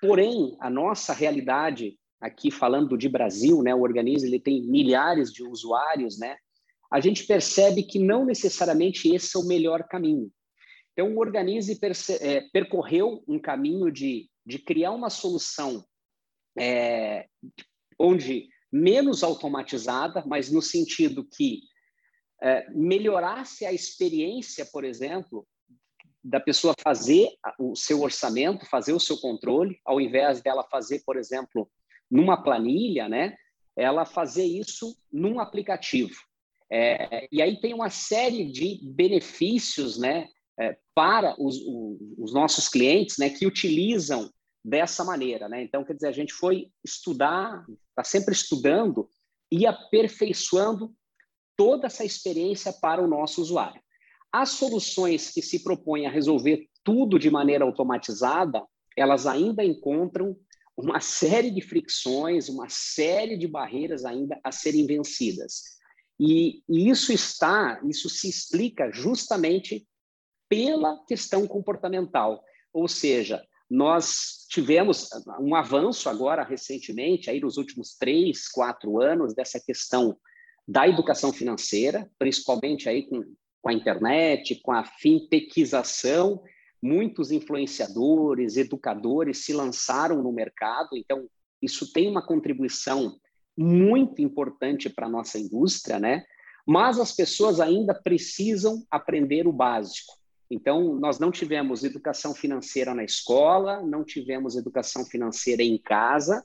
Porém, 0.00 0.56
a 0.60 0.70
nossa 0.70 1.12
realidade 1.12 1.98
aqui 2.20 2.50
falando 2.50 2.96
de 2.96 3.08
Brasil, 3.08 3.62
né, 3.62 3.74
o 3.74 3.82
organismo 3.82 4.28
ele 4.28 4.40
tem 4.40 4.62
milhares 4.62 5.30
de 5.30 5.42
usuários, 5.42 6.18
né? 6.18 6.38
A 6.90 7.00
gente 7.00 7.26
percebe 7.26 7.82
que 7.82 7.98
não 7.98 8.24
necessariamente 8.24 9.14
esse 9.14 9.36
é 9.36 9.40
o 9.40 9.46
melhor 9.46 9.84
caminho. 9.84 10.30
Então, 10.92 11.14
o 11.14 11.18
organismo 11.18 11.74
é, 12.20 12.40
percorreu 12.52 13.22
um 13.26 13.38
caminho 13.38 13.90
de, 13.90 14.30
de 14.46 14.58
criar 14.58 14.92
uma 14.92 15.10
solução 15.10 15.84
é, 16.56 17.26
onde 17.98 18.48
menos 18.74 19.22
automatizada, 19.22 20.24
mas 20.26 20.50
no 20.50 20.60
sentido 20.60 21.24
que 21.24 21.60
é, 22.42 22.68
melhorasse 22.70 23.64
a 23.64 23.72
experiência, 23.72 24.66
por 24.66 24.84
exemplo, 24.84 25.46
da 26.22 26.40
pessoa 26.40 26.74
fazer 26.82 27.28
o 27.56 27.76
seu 27.76 28.02
orçamento, 28.02 28.66
fazer 28.68 28.92
o 28.92 28.98
seu 28.98 29.16
controle, 29.18 29.78
ao 29.84 30.00
invés 30.00 30.42
dela 30.42 30.66
fazer, 30.68 31.04
por 31.06 31.16
exemplo, 31.16 31.70
numa 32.10 32.42
planilha, 32.42 33.08
né? 33.08 33.36
Ela 33.76 34.04
fazer 34.04 34.44
isso 34.44 34.96
num 35.12 35.38
aplicativo. 35.38 36.14
É, 36.68 37.28
e 37.30 37.40
aí 37.40 37.60
tem 37.60 37.74
uma 37.74 37.90
série 37.90 38.50
de 38.50 38.80
benefícios, 38.82 39.96
né? 39.96 40.26
É, 40.58 40.76
para 40.94 41.36
os, 41.40 41.58
os, 42.18 42.32
nossos 42.32 42.68
clientes, 42.68 43.18
né? 43.18 43.30
Que 43.30 43.46
utilizam 43.46 44.30
dessa 44.64 45.04
maneira, 45.04 45.48
né? 45.48 45.62
Então, 45.62 45.84
quer 45.84 45.94
dizer, 45.94 46.08
a 46.08 46.12
gente 46.12 46.32
foi 46.32 46.70
estudar, 46.82 47.66
está 47.90 48.02
sempre 48.02 48.32
estudando 48.32 49.08
e 49.52 49.66
aperfeiçoando 49.66 50.94
toda 51.56 51.86
essa 51.86 52.04
experiência 52.04 52.72
para 52.72 53.02
o 53.02 53.06
nosso 53.06 53.42
usuário. 53.42 53.80
As 54.32 54.50
soluções 54.50 55.30
que 55.30 55.42
se 55.42 55.62
propõem 55.62 56.06
a 56.06 56.10
resolver 56.10 56.68
tudo 56.82 57.18
de 57.18 57.30
maneira 57.30 57.64
automatizada, 57.64 58.64
elas 58.96 59.26
ainda 59.26 59.62
encontram 59.64 60.36
uma 60.76 60.98
série 60.98 61.50
de 61.50 61.60
fricções, 61.60 62.48
uma 62.48 62.68
série 62.68 63.36
de 63.36 63.46
barreiras 63.46 64.04
ainda 64.04 64.40
a 64.42 64.50
serem 64.50 64.86
vencidas. 64.86 65.62
E, 66.18 66.62
e 66.68 66.88
isso 66.88 67.12
está, 67.12 67.80
isso 67.88 68.08
se 68.08 68.28
explica 68.28 68.90
justamente 68.90 69.86
pela 70.48 71.04
questão 71.06 71.46
comportamental, 71.46 72.42
ou 72.72 72.88
seja, 72.88 73.44
nós 73.74 74.46
tivemos 74.48 75.08
um 75.40 75.56
avanço 75.56 76.08
agora 76.08 76.44
recentemente, 76.44 77.28
aí 77.28 77.40
nos 77.40 77.56
últimos 77.56 77.96
três, 77.98 78.46
quatro 78.48 79.02
anos, 79.02 79.34
dessa 79.34 79.58
questão 79.58 80.16
da 80.66 80.86
educação 80.88 81.32
financeira, 81.32 82.08
principalmente 82.16 82.88
aí 82.88 83.02
com, 83.08 83.24
com 83.60 83.68
a 83.68 83.72
internet, 83.72 84.60
com 84.62 84.70
a 84.70 84.84
fintechização, 84.84 86.40
muitos 86.80 87.32
influenciadores, 87.32 88.56
educadores 88.56 89.44
se 89.44 89.52
lançaram 89.52 90.22
no 90.22 90.32
mercado, 90.32 90.90
então 90.94 91.28
isso 91.60 91.92
tem 91.92 92.08
uma 92.08 92.24
contribuição 92.24 93.18
muito 93.58 94.22
importante 94.22 94.88
para 94.88 95.06
a 95.06 95.10
nossa 95.10 95.36
indústria, 95.36 95.98
né? 95.98 96.24
Mas 96.64 97.00
as 97.00 97.10
pessoas 97.10 97.58
ainda 97.58 97.92
precisam 97.92 98.86
aprender 98.88 99.48
o 99.48 99.52
básico. 99.52 100.14
Então, 100.50 100.94
nós 100.94 101.18
não 101.18 101.30
tivemos 101.30 101.84
educação 101.84 102.34
financeira 102.34 102.94
na 102.94 103.04
escola, 103.04 103.82
não 103.82 104.04
tivemos 104.04 104.56
educação 104.56 105.04
financeira 105.04 105.62
em 105.62 105.78
casa. 105.78 106.44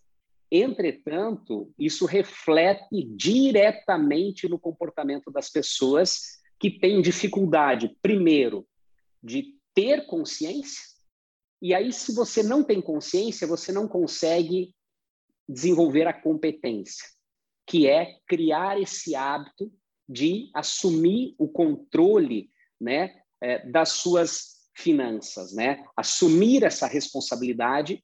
Entretanto, 0.52 1.72
isso 1.78 2.06
reflete 2.06 3.04
diretamente 3.16 4.48
no 4.48 4.58
comportamento 4.58 5.30
das 5.30 5.50
pessoas 5.50 6.40
que 6.60 6.72
têm 6.72 7.02
dificuldade, 7.02 7.96
primeiro, 8.02 8.68
de 9.22 9.56
ter 9.74 10.06
consciência. 10.08 10.84
E 11.62 11.74
aí, 11.74 11.92
se 11.92 12.14
você 12.14 12.42
não 12.42 12.64
tem 12.64 12.82
consciência, 12.82 13.46
você 13.46 13.72
não 13.72 13.88
consegue 13.88 14.74
desenvolver 15.48 16.08
a 16.08 16.14
competência, 16.14 17.06
que 17.66 17.88
é 17.88 18.18
criar 18.28 18.80
esse 18.80 19.16
hábito 19.16 19.72
de 20.08 20.50
assumir 20.54 21.36
o 21.38 21.48
controle, 21.48 22.50
né, 22.80 23.22
é, 23.42 23.66
das 23.70 23.90
suas 23.90 24.60
finanças, 24.76 25.54
né? 25.54 25.84
Assumir 25.96 26.64
essa 26.64 26.88
responsabilidade 26.88 28.04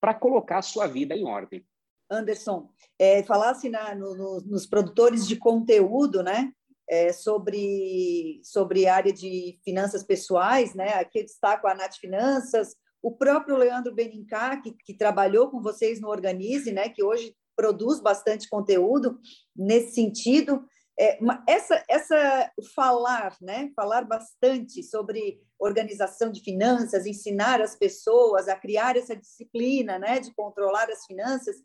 para 0.00 0.14
colocar 0.14 0.58
a 0.58 0.62
sua 0.62 0.86
vida 0.86 1.14
em 1.14 1.24
ordem. 1.24 1.64
Anderson, 2.10 2.70
é, 2.98 3.22
falasse 3.22 3.68
na, 3.68 3.94
no, 3.94 4.16
no, 4.16 4.40
nos 4.42 4.66
produtores 4.66 5.26
de 5.26 5.36
conteúdo, 5.36 6.22
né? 6.22 6.52
É, 6.90 7.12
sobre, 7.12 8.40
sobre 8.42 8.86
área 8.86 9.12
de 9.12 9.58
finanças 9.62 10.02
pessoais, 10.02 10.74
né? 10.74 10.94
Aqui 10.94 11.18
eu 11.18 11.24
destaco 11.24 11.66
a 11.66 11.74
Nath 11.74 11.96
Finanças, 11.96 12.74
o 13.02 13.12
próprio 13.12 13.56
Leandro 13.56 13.94
Benincá, 13.94 14.56
que, 14.56 14.72
que 14.72 14.94
trabalhou 14.94 15.50
com 15.50 15.60
vocês 15.60 16.00
no 16.00 16.08
Organize, 16.08 16.72
né? 16.72 16.88
Que 16.88 17.04
hoje 17.04 17.36
produz 17.54 18.00
bastante 18.00 18.48
conteúdo 18.48 19.18
nesse 19.54 19.94
sentido. 19.94 20.64
É, 21.00 21.18
essa, 21.46 21.84
essa 21.88 22.52
falar, 22.74 23.36
né? 23.40 23.70
Falar 23.76 24.04
bastante 24.04 24.82
sobre 24.82 25.40
organização 25.58 26.30
de 26.30 26.40
finanças, 26.40 27.06
ensinar 27.06 27.60
as 27.60 27.76
pessoas 27.76 28.48
a 28.48 28.56
criar 28.56 28.96
essa 28.96 29.14
disciplina, 29.14 29.98
né? 29.98 30.18
De 30.18 30.34
controlar 30.34 30.90
as 30.90 31.06
finanças, 31.06 31.56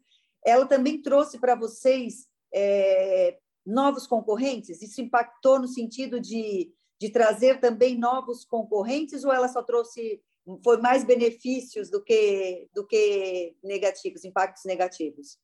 ela 0.45 0.67
também 0.67 1.01
trouxe 1.01 1.39
para 1.39 1.55
vocês 1.55 2.27
é, 2.53 3.37
novos 3.65 4.05
concorrentes. 4.05 4.81
Isso 4.81 5.01
impactou 5.01 5.59
no 5.59 5.67
sentido 5.67 6.19
de, 6.19 6.71
de 7.01 7.09
trazer 7.09 7.59
também 7.59 7.97
novos 7.97 8.45
concorrentes 8.45 9.23
ou 9.23 9.33
ela 9.33 9.47
só 9.47 9.63
trouxe 9.63 10.21
foi 10.63 10.77
mais 10.77 11.05
benefícios 11.05 11.89
do 11.89 12.03
que 12.03 12.67
do 12.73 12.85
que 12.85 13.55
negativos, 13.63 14.25
impactos 14.25 14.65
negativos? 14.65 15.37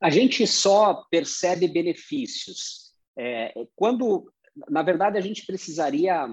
A 0.00 0.08
gente 0.08 0.46
só 0.46 1.04
percebe 1.10 1.68
benefícios. 1.68 2.92
É, 3.18 3.52
quando, 3.76 4.32
na 4.68 4.82
verdade, 4.82 5.18
a 5.18 5.20
gente 5.20 5.44
precisaria 5.44 6.26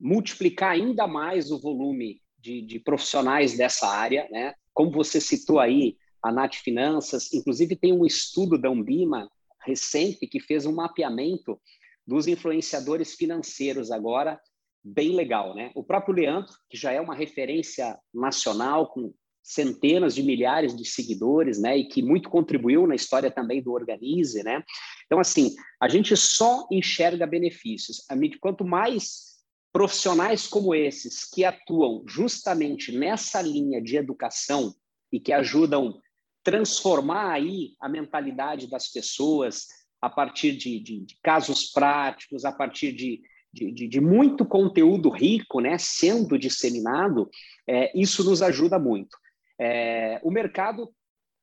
multiplicar 0.00 0.72
ainda 0.72 1.06
mais 1.06 1.50
o 1.50 1.60
volume 1.60 2.22
de, 2.38 2.62
de, 2.62 2.80
profissionais 2.80 3.56
dessa 3.56 3.86
área, 3.86 4.26
né? 4.30 4.54
Como 4.72 4.90
você 4.90 5.20
citou 5.20 5.60
aí, 5.60 5.96
a 6.22 6.32
Nath 6.32 6.56
Finanças, 6.56 7.32
inclusive 7.32 7.76
tem 7.76 7.92
um 7.92 8.06
estudo 8.06 8.58
da 8.58 8.70
Umbima 8.70 9.30
recente 9.62 10.26
que 10.26 10.40
fez 10.40 10.64
um 10.64 10.74
mapeamento 10.74 11.60
dos 12.06 12.26
influenciadores 12.26 13.14
financeiros 13.14 13.90
agora, 13.90 14.40
bem 14.82 15.14
legal, 15.14 15.54
né? 15.54 15.70
O 15.74 15.84
próprio 15.84 16.14
Leandro, 16.14 16.52
que 16.68 16.76
já 16.76 16.92
é 16.92 17.00
uma 17.00 17.14
referência 17.14 17.98
nacional 18.12 18.88
com 18.88 19.12
centenas 19.42 20.14
de 20.14 20.22
milhares 20.22 20.76
de 20.76 20.84
seguidores, 20.84 21.60
né, 21.60 21.76
e 21.76 21.88
que 21.88 22.02
muito 22.02 22.28
contribuiu 22.28 22.86
na 22.86 22.94
história 22.94 23.30
também 23.30 23.62
do 23.62 23.72
Organize, 23.72 24.42
né? 24.42 24.62
Então, 25.06 25.18
assim, 25.18 25.54
a 25.80 25.88
gente 25.88 26.16
só 26.16 26.66
enxerga 26.70 27.26
benefícios. 27.26 28.04
Quanto 28.40 28.64
mais 28.64 29.30
profissionais 29.72 30.46
como 30.46 30.74
esses 30.74 31.24
que 31.24 31.44
atuam 31.44 32.04
justamente 32.06 32.92
nessa 32.92 33.40
linha 33.40 33.80
de 33.80 33.96
educação 33.96 34.74
e 35.12 35.18
que 35.20 35.32
ajudam 35.32 36.00
transformar 36.42 37.32
aí 37.32 37.74
a 37.80 37.88
mentalidade 37.88 38.68
das 38.68 38.88
pessoas 38.88 39.66
a 40.00 40.08
partir 40.08 40.52
de, 40.52 40.80
de, 40.80 41.00
de 41.04 41.16
casos 41.22 41.70
práticos, 41.70 42.44
a 42.44 42.52
partir 42.52 42.92
de, 42.92 43.20
de, 43.52 43.88
de, 43.88 44.00
muito 44.00 44.46
conteúdo 44.46 45.10
rico, 45.10 45.60
né, 45.60 45.76
sendo 45.78 46.38
disseminado, 46.38 47.28
é, 47.66 47.92
isso 47.98 48.24
nos 48.24 48.40
ajuda 48.40 48.78
muito. 48.78 49.16
É, 49.60 50.18
o 50.22 50.30
mercado 50.30 50.90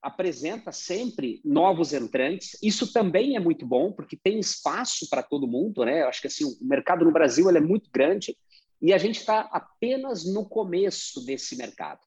apresenta 0.01 0.71
sempre 0.71 1.39
novos 1.45 1.93
entrantes. 1.93 2.58
Isso 2.63 2.91
também 2.91 3.36
é 3.36 3.39
muito 3.39 3.65
bom, 3.65 3.91
porque 3.91 4.17
tem 4.17 4.39
espaço 4.39 5.08
para 5.10 5.21
todo 5.21 5.47
mundo, 5.47 5.86
né? 5.86 6.01
Eu 6.01 6.08
acho 6.08 6.21
que 6.21 6.27
assim, 6.27 6.45
o 6.45 6.58
mercado 6.62 7.06
no 7.06 7.12
Brasil 7.12 7.49
é 7.49 7.60
muito 7.60 7.91
grande 7.91 8.36
e 8.82 8.91
a 8.93 8.97
gente 8.97 9.19
está 9.19 9.41
apenas 9.51 10.25
no 10.25 10.47
começo 10.47 11.23
desse 11.25 11.56
mercado. 11.56 11.99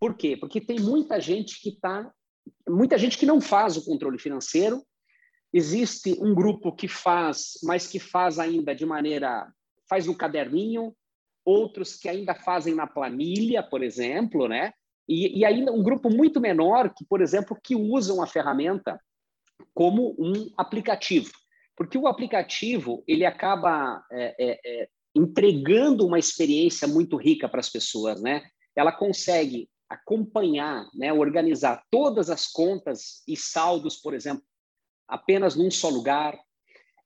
Por 0.00 0.16
quê? 0.16 0.36
Porque 0.36 0.60
tem 0.60 0.80
muita 0.80 1.20
gente 1.20 1.60
que 1.60 1.70
está, 1.70 2.12
muita 2.68 2.98
gente 2.98 3.16
que 3.16 3.26
não 3.26 3.40
faz 3.40 3.76
o 3.76 3.84
controle 3.84 4.18
financeiro. 4.18 4.82
Existe 5.52 6.16
um 6.20 6.34
grupo 6.34 6.74
que 6.74 6.88
faz, 6.88 7.58
mas 7.62 7.86
que 7.86 8.00
faz 8.00 8.38
ainda 8.38 8.74
de 8.74 8.86
maneira, 8.86 9.46
faz 9.88 10.06
no 10.06 10.16
caderninho, 10.16 10.92
outros 11.44 11.96
que 11.96 12.08
ainda 12.08 12.34
fazem 12.34 12.74
na 12.74 12.86
planilha, 12.86 13.62
por 13.62 13.82
exemplo, 13.82 14.48
né? 14.48 14.72
E, 15.08 15.40
e 15.40 15.44
ainda 15.44 15.72
um 15.72 15.82
grupo 15.82 16.08
muito 16.08 16.40
menor 16.40 16.92
que, 16.94 17.04
por 17.04 17.20
exemplo, 17.20 17.58
que 17.62 17.74
usam 17.74 18.22
a 18.22 18.26
ferramenta 18.26 19.00
como 19.74 20.14
um 20.18 20.50
aplicativo, 20.56 21.30
porque 21.76 21.96
o 21.96 22.06
aplicativo 22.06 23.02
ele 23.06 23.24
acaba 23.24 24.04
é, 24.10 24.34
é, 24.38 24.60
é, 24.64 24.88
entregando 25.14 26.06
uma 26.06 26.18
experiência 26.18 26.86
muito 26.86 27.16
rica 27.16 27.48
para 27.48 27.60
as 27.60 27.70
pessoas, 27.70 28.20
né? 28.20 28.42
Ela 28.74 28.92
consegue 28.92 29.68
acompanhar, 29.88 30.88
né, 30.94 31.12
organizar 31.12 31.84
todas 31.90 32.30
as 32.30 32.46
contas 32.46 33.22
e 33.28 33.36
saldos, 33.36 33.96
por 33.96 34.14
exemplo, 34.14 34.42
apenas 35.06 35.54
num 35.54 35.70
só 35.70 35.90
lugar. 35.90 36.38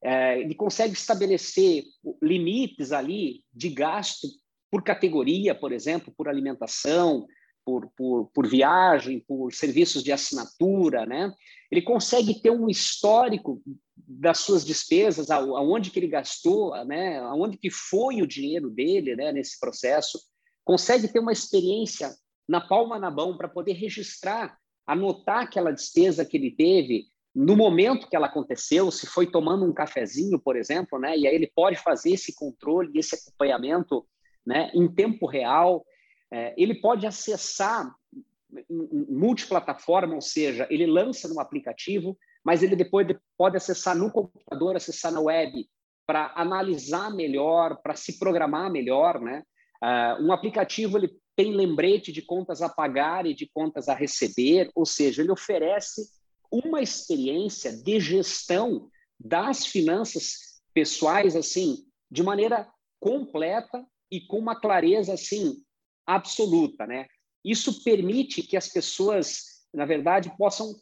É, 0.02 0.40
ele 0.40 0.54
consegue 0.54 0.92
estabelecer 0.92 1.82
limites 2.22 2.92
ali 2.92 3.42
de 3.52 3.70
gasto 3.70 4.28
por 4.70 4.84
categoria, 4.84 5.52
por 5.52 5.72
exemplo, 5.72 6.14
por 6.16 6.28
alimentação, 6.28 7.26
por, 7.66 7.90
por, 7.96 8.30
por 8.32 8.46
viagem, 8.46 9.18
por 9.18 9.52
serviços 9.52 10.04
de 10.04 10.12
assinatura, 10.12 11.04
né? 11.04 11.34
Ele 11.68 11.82
consegue 11.82 12.40
ter 12.40 12.50
um 12.50 12.68
histórico 12.68 13.60
das 13.96 14.38
suas 14.38 14.64
despesas, 14.64 15.32
aonde 15.32 15.90
que 15.90 15.98
ele 15.98 16.06
gastou, 16.06 16.72
né? 16.84 17.18
Aonde 17.18 17.58
que 17.58 17.68
foi 17.68 18.22
o 18.22 18.26
dinheiro 18.26 18.70
dele, 18.70 19.16
né? 19.16 19.32
Nesse 19.32 19.58
processo, 19.58 20.20
consegue 20.64 21.08
ter 21.08 21.18
uma 21.18 21.32
experiência 21.32 22.14
na 22.48 22.60
palma 22.60 23.00
na 23.00 23.10
mão 23.10 23.36
para 23.36 23.48
poder 23.48 23.72
registrar, 23.72 24.56
anotar 24.86 25.42
aquela 25.42 25.72
despesa 25.72 26.24
que 26.24 26.36
ele 26.36 26.52
teve 26.52 27.06
no 27.34 27.56
momento 27.56 28.08
que 28.08 28.16
ela 28.16 28.28
aconteceu, 28.28 28.90
se 28.92 29.06
foi 29.06 29.26
tomando 29.26 29.66
um 29.66 29.72
cafezinho, 29.72 30.38
por 30.38 30.56
exemplo, 30.56 30.98
né? 31.00 31.18
E 31.18 31.26
aí 31.26 31.34
ele 31.34 31.52
pode 31.54 31.76
fazer 31.76 32.12
esse 32.12 32.34
controle, 32.34 32.96
esse 32.96 33.16
acompanhamento, 33.16 34.06
né? 34.46 34.70
Em 34.72 34.86
tempo 34.88 35.26
real. 35.26 35.84
É, 36.32 36.54
ele 36.56 36.74
pode 36.74 37.06
acessar 37.06 37.94
multiplataforma, 39.08 40.14
ou 40.14 40.20
seja, 40.20 40.66
ele 40.70 40.86
lança 40.86 41.28
no 41.28 41.40
aplicativo, 41.40 42.16
mas 42.44 42.62
ele 42.62 42.76
depois 42.76 43.06
pode 43.36 43.56
acessar 43.56 43.96
no 43.96 44.10
computador, 44.10 44.76
acessar 44.76 45.12
na 45.12 45.20
web, 45.20 45.68
para 46.06 46.32
analisar 46.36 47.10
melhor, 47.10 47.80
para 47.82 47.96
se 47.96 48.18
programar 48.18 48.70
melhor, 48.70 49.20
né? 49.20 49.42
Uh, 49.82 50.24
um 50.24 50.32
aplicativo 50.32 50.96
ele 50.96 51.10
tem 51.34 51.52
lembrete 51.52 52.12
de 52.12 52.22
contas 52.22 52.62
a 52.62 52.68
pagar 52.68 53.26
e 53.26 53.34
de 53.34 53.46
contas 53.52 53.88
a 53.88 53.94
receber, 53.94 54.70
ou 54.74 54.86
seja, 54.86 55.22
ele 55.22 55.32
oferece 55.32 56.02
uma 56.50 56.80
experiência 56.80 57.76
de 57.76 58.00
gestão 58.00 58.88
das 59.18 59.66
finanças 59.66 60.62
pessoais 60.72 61.34
assim, 61.34 61.84
de 62.10 62.22
maneira 62.22 62.68
completa 63.00 63.84
e 64.10 64.20
com 64.20 64.38
uma 64.38 64.58
clareza 64.58 65.12
assim 65.12 65.65
absoluta, 66.06 66.86
né? 66.86 67.06
Isso 67.44 67.82
permite 67.82 68.42
que 68.42 68.56
as 68.56 68.68
pessoas, 68.68 69.66
na 69.72 69.84
verdade, 69.84 70.32
possam 70.36 70.74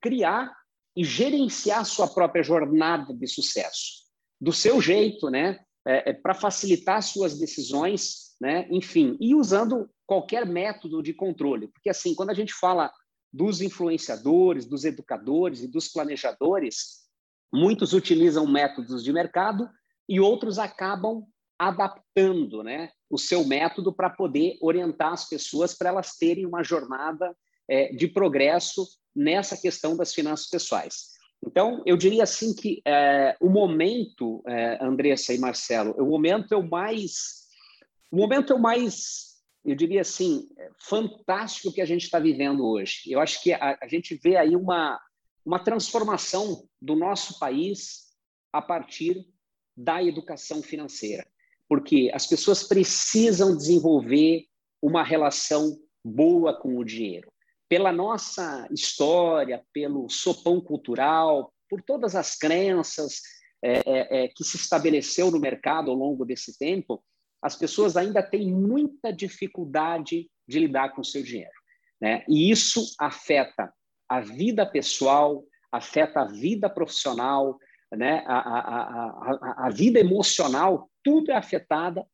criar 0.00 0.52
e 0.96 1.04
gerenciar 1.04 1.84
sua 1.84 2.06
própria 2.06 2.42
jornada 2.42 3.14
de 3.14 3.26
sucesso, 3.26 4.04
do 4.40 4.52
seu 4.52 4.80
jeito, 4.80 5.30
né? 5.30 5.60
É, 5.84 6.10
é, 6.10 6.12
para 6.12 6.34
facilitar 6.34 7.02
suas 7.02 7.38
decisões, 7.38 8.36
né? 8.40 8.68
Enfim, 8.70 9.16
e 9.20 9.34
usando 9.34 9.90
qualquer 10.06 10.46
método 10.46 11.02
de 11.02 11.12
controle, 11.12 11.68
porque 11.68 11.90
assim, 11.90 12.14
quando 12.14 12.30
a 12.30 12.34
gente 12.34 12.52
fala 12.52 12.92
dos 13.32 13.60
influenciadores, 13.62 14.66
dos 14.66 14.84
educadores 14.84 15.62
e 15.62 15.68
dos 15.68 15.88
planejadores, 15.88 17.02
muitos 17.52 17.92
utilizam 17.92 18.46
métodos 18.46 19.02
de 19.02 19.12
mercado 19.12 19.68
e 20.08 20.20
outros 20.20 20.58
acabam 20.58 21.26
adaptando 21.58 22.62
né, 22.62 22.90
o 23.12 23.18
seu 23.18 23.44
método 23.44 23.92
para 23.92 24.08
poder 24.08 24.56
orientar 24.62 25.12
as 25.12 25.28
pessoas 25.28 25.74
para 25.74 25.90
elas 25.90 26.16
terem 26.16 26.46
uma 26.46 26.64
jornada 26.64 27.36
é, 27.68 27.92
de 27.92 28.08
progresso 28.08 28.88
nessa 29.14 29.54
questão 29.54 29.94
das 29.94 30.14
finanças 30.14 30.48
pessoais. 30.48 31.12
Então, 31.46 31.82
eu 31.84 31.94
diria 31.94 32.22
assim 32.22 32.54
que 32.54 32.80
é, 32.86 33.36
o 33.38 33.50
momento, 33.50 34.42
é, 34.48 34.82
Andressa 34.82 35.34
e 35.34 35.38
Marcelo, 35.38 35.92
o 35.98 36.06
momento 36.06 36.54
é 36.54 36.56
o 36.56 36.66
mais, 36.66 37.48
o 38.10 38.16
momento 38.16 38.54
é 38.54 38.56
o 38.56 38.62
mais, 38.62 39.42
eu 39.62 39.76
diria 39.76 40.00
assim, 40.00 40.48
fantástico 40.80 41.70
que 41.70 41.82
a 41.82 41.86
gente 41.86 42.04
está 42.04 42.18
vivendo 42.18 42.64
hoje. 42.64 43.02
Eu 43.08 43.20
acho 43.20 43.42
que 43.42 43.52
a, 43.52 43.78
a 43.78 43.88
gente 43.88 44.14
vê 44.14 44.36
aí 44.36 44.56
uma, 44.56 44.98
uma 45.44 45.62
transformação 45.62 46.66
do 46.80 46.96
nosso 46.96 47.38
país 47.38 48.06
a 48.50 48.62
partir 48.62 49.26
da 49.76 50.02
educação 50.02 50.62
financeira 50.62 51.26
porque 51.72 52.10
as 52.12 52.26
pessoas 52.26 52.62
precisam 52.62 53.56
desenvolver 53.56 54.44
uma 54.82 55.02
relação 55.02 55.74
boa 56.04 56.54
com 56.54 56.76
o 56.76 56.84
dinheiro. 56.84 57.32
Pela 57.66 57.90
nossa 57.90 58.68
história, 58.70 59.64
pelo 59.72 60.06
sopão 60.10 60.60
cultural, 60.60 61.50
por 61.70 61.80
todas 61.80 62.14
as 62.14 62.36
crenças 62.36 63.22
é, 63.64 63.78
é, 63.86 64.24
é, 64.24 64.28
que 64.28 64.44
se 64.44 64.58
estabeleceu 64.58 65.30
no 65.30 65.40
mercado 65.40 65.90
ao 65.90 65.96
longo 65.96 66.26
desse 66.26 66.58
tempo, 66.58 67.02
as 67.40 67.56
pessoas 67.56 67.96
ainda 67.96 68.22
têm 68.22 68.52
muita 68.52 69.10
dificuldade 69.10 70.30
de 70.46 70.58
lidar 70.58 70.90
com 70.94 71.00
o 71.00 71.04
seu 71.06 71.22
dinheiro. 71.22 71.58
Né? 71.98 72.22
E 72.28 72.50
isso 72.50 72.84
afeta 73.00 73.72
a 74.06 74.20
vida 74.20 74.66
pessoal, 74.66 75.42
afeta 75.72 76.20
a 76.20 76.26
vida 76.26 76.68
profissional, 76.68 77.58
né? 77.96 78.24
a, 78.26 78.38
a, 78.38 79.64
a, 79.64 79.66
a 79.66 79.70
vida 79.70 80.00
emocional 80.00 80.90
tudo 81.02 81.30
é 81.30 81.34
afetada 81.34 82.06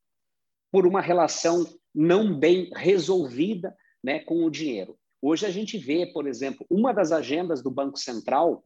por 0.71 0.85
uma 0.85 1.01
relação 1.01 1.65
não 1.93 2.37
bem 2.37 2.69
resolvida 2.75 3.75
né, 4.03 4.19
com 4.19 4.43
o 4.43 4.49
dinheiro. 4.49 4.97
Hoje 5.21 5.45
a 5.45 5.49
gente 5.49 5.77
vê, 5.77 6.05
por 6.05 6.27
exemplo, 6.27 6.65
uma 6.69 6.93
das 6.93 7.11
agendas 7.11 7.61
do 7.61 7.71
Banco 7.71 7.97
Central, 7.97 8.63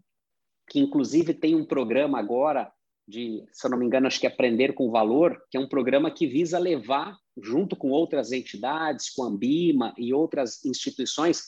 que 0.69 0.79
inclusive 0.79 1.33
tem 1.33 1.55
um 1.55 1.65
programa 1.65 2.19
agora 2.19 2.71
de, 3.07 3.43
se 3.51 3.65
eu 3.65 3.71
não 3.71 3.77
me 3.77 3.85
engano, 3.85 4.07
acho 4.07 4.19
que 4.19 4.27
é 4.27 4.29
Aprender 4.29 4.73
com 4.73 4.91
Valor, 4.91 5.41
que 5.49 5.57
é 5.57 5.59
um 5.59 5.67
programa 5.67 6.11
que 6.11 6.27
visa 6.27 6.57
levar, 6.57 7.17
junto 7.41 7.75
com 7.75 7.89
outras 7.89 8.31
entidades, 8.31 9.09
com 9.09 9.23
a 9.23 9.27
Ambima 9.27 9.93
e 9.97 10.13
outras 10.13 10.63
instituições, 10.63 11.43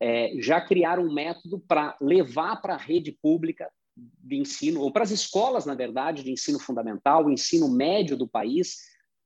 é, 0.00 0.32
já 0.40 0.60
criar 0.60 0.98
um 0.98 1.12
método 1.12 1.60
para 1.60 1.96
levar 2.00 2.60
para 2.60 2.74
a 2.74 2.78
rede 2.78 3.12
pública 3.22 3.70
de 4.20 4.36
ensino, 4.36 4.80
ou 4.80 4.92
para 4.92 5.02
as 5.02 5.10
escolas, 5.10 5.64
na 5.64 5.74
verdade, 5.74 6.22
de 6.22 6.30
ensino 6.30 6.58
fundamental, 6.58 7.24
o 7.24 7.30
ensino 7.30 7.68
médio 7.68 8.16
do 8.16 8.28
país, 8.28 8.76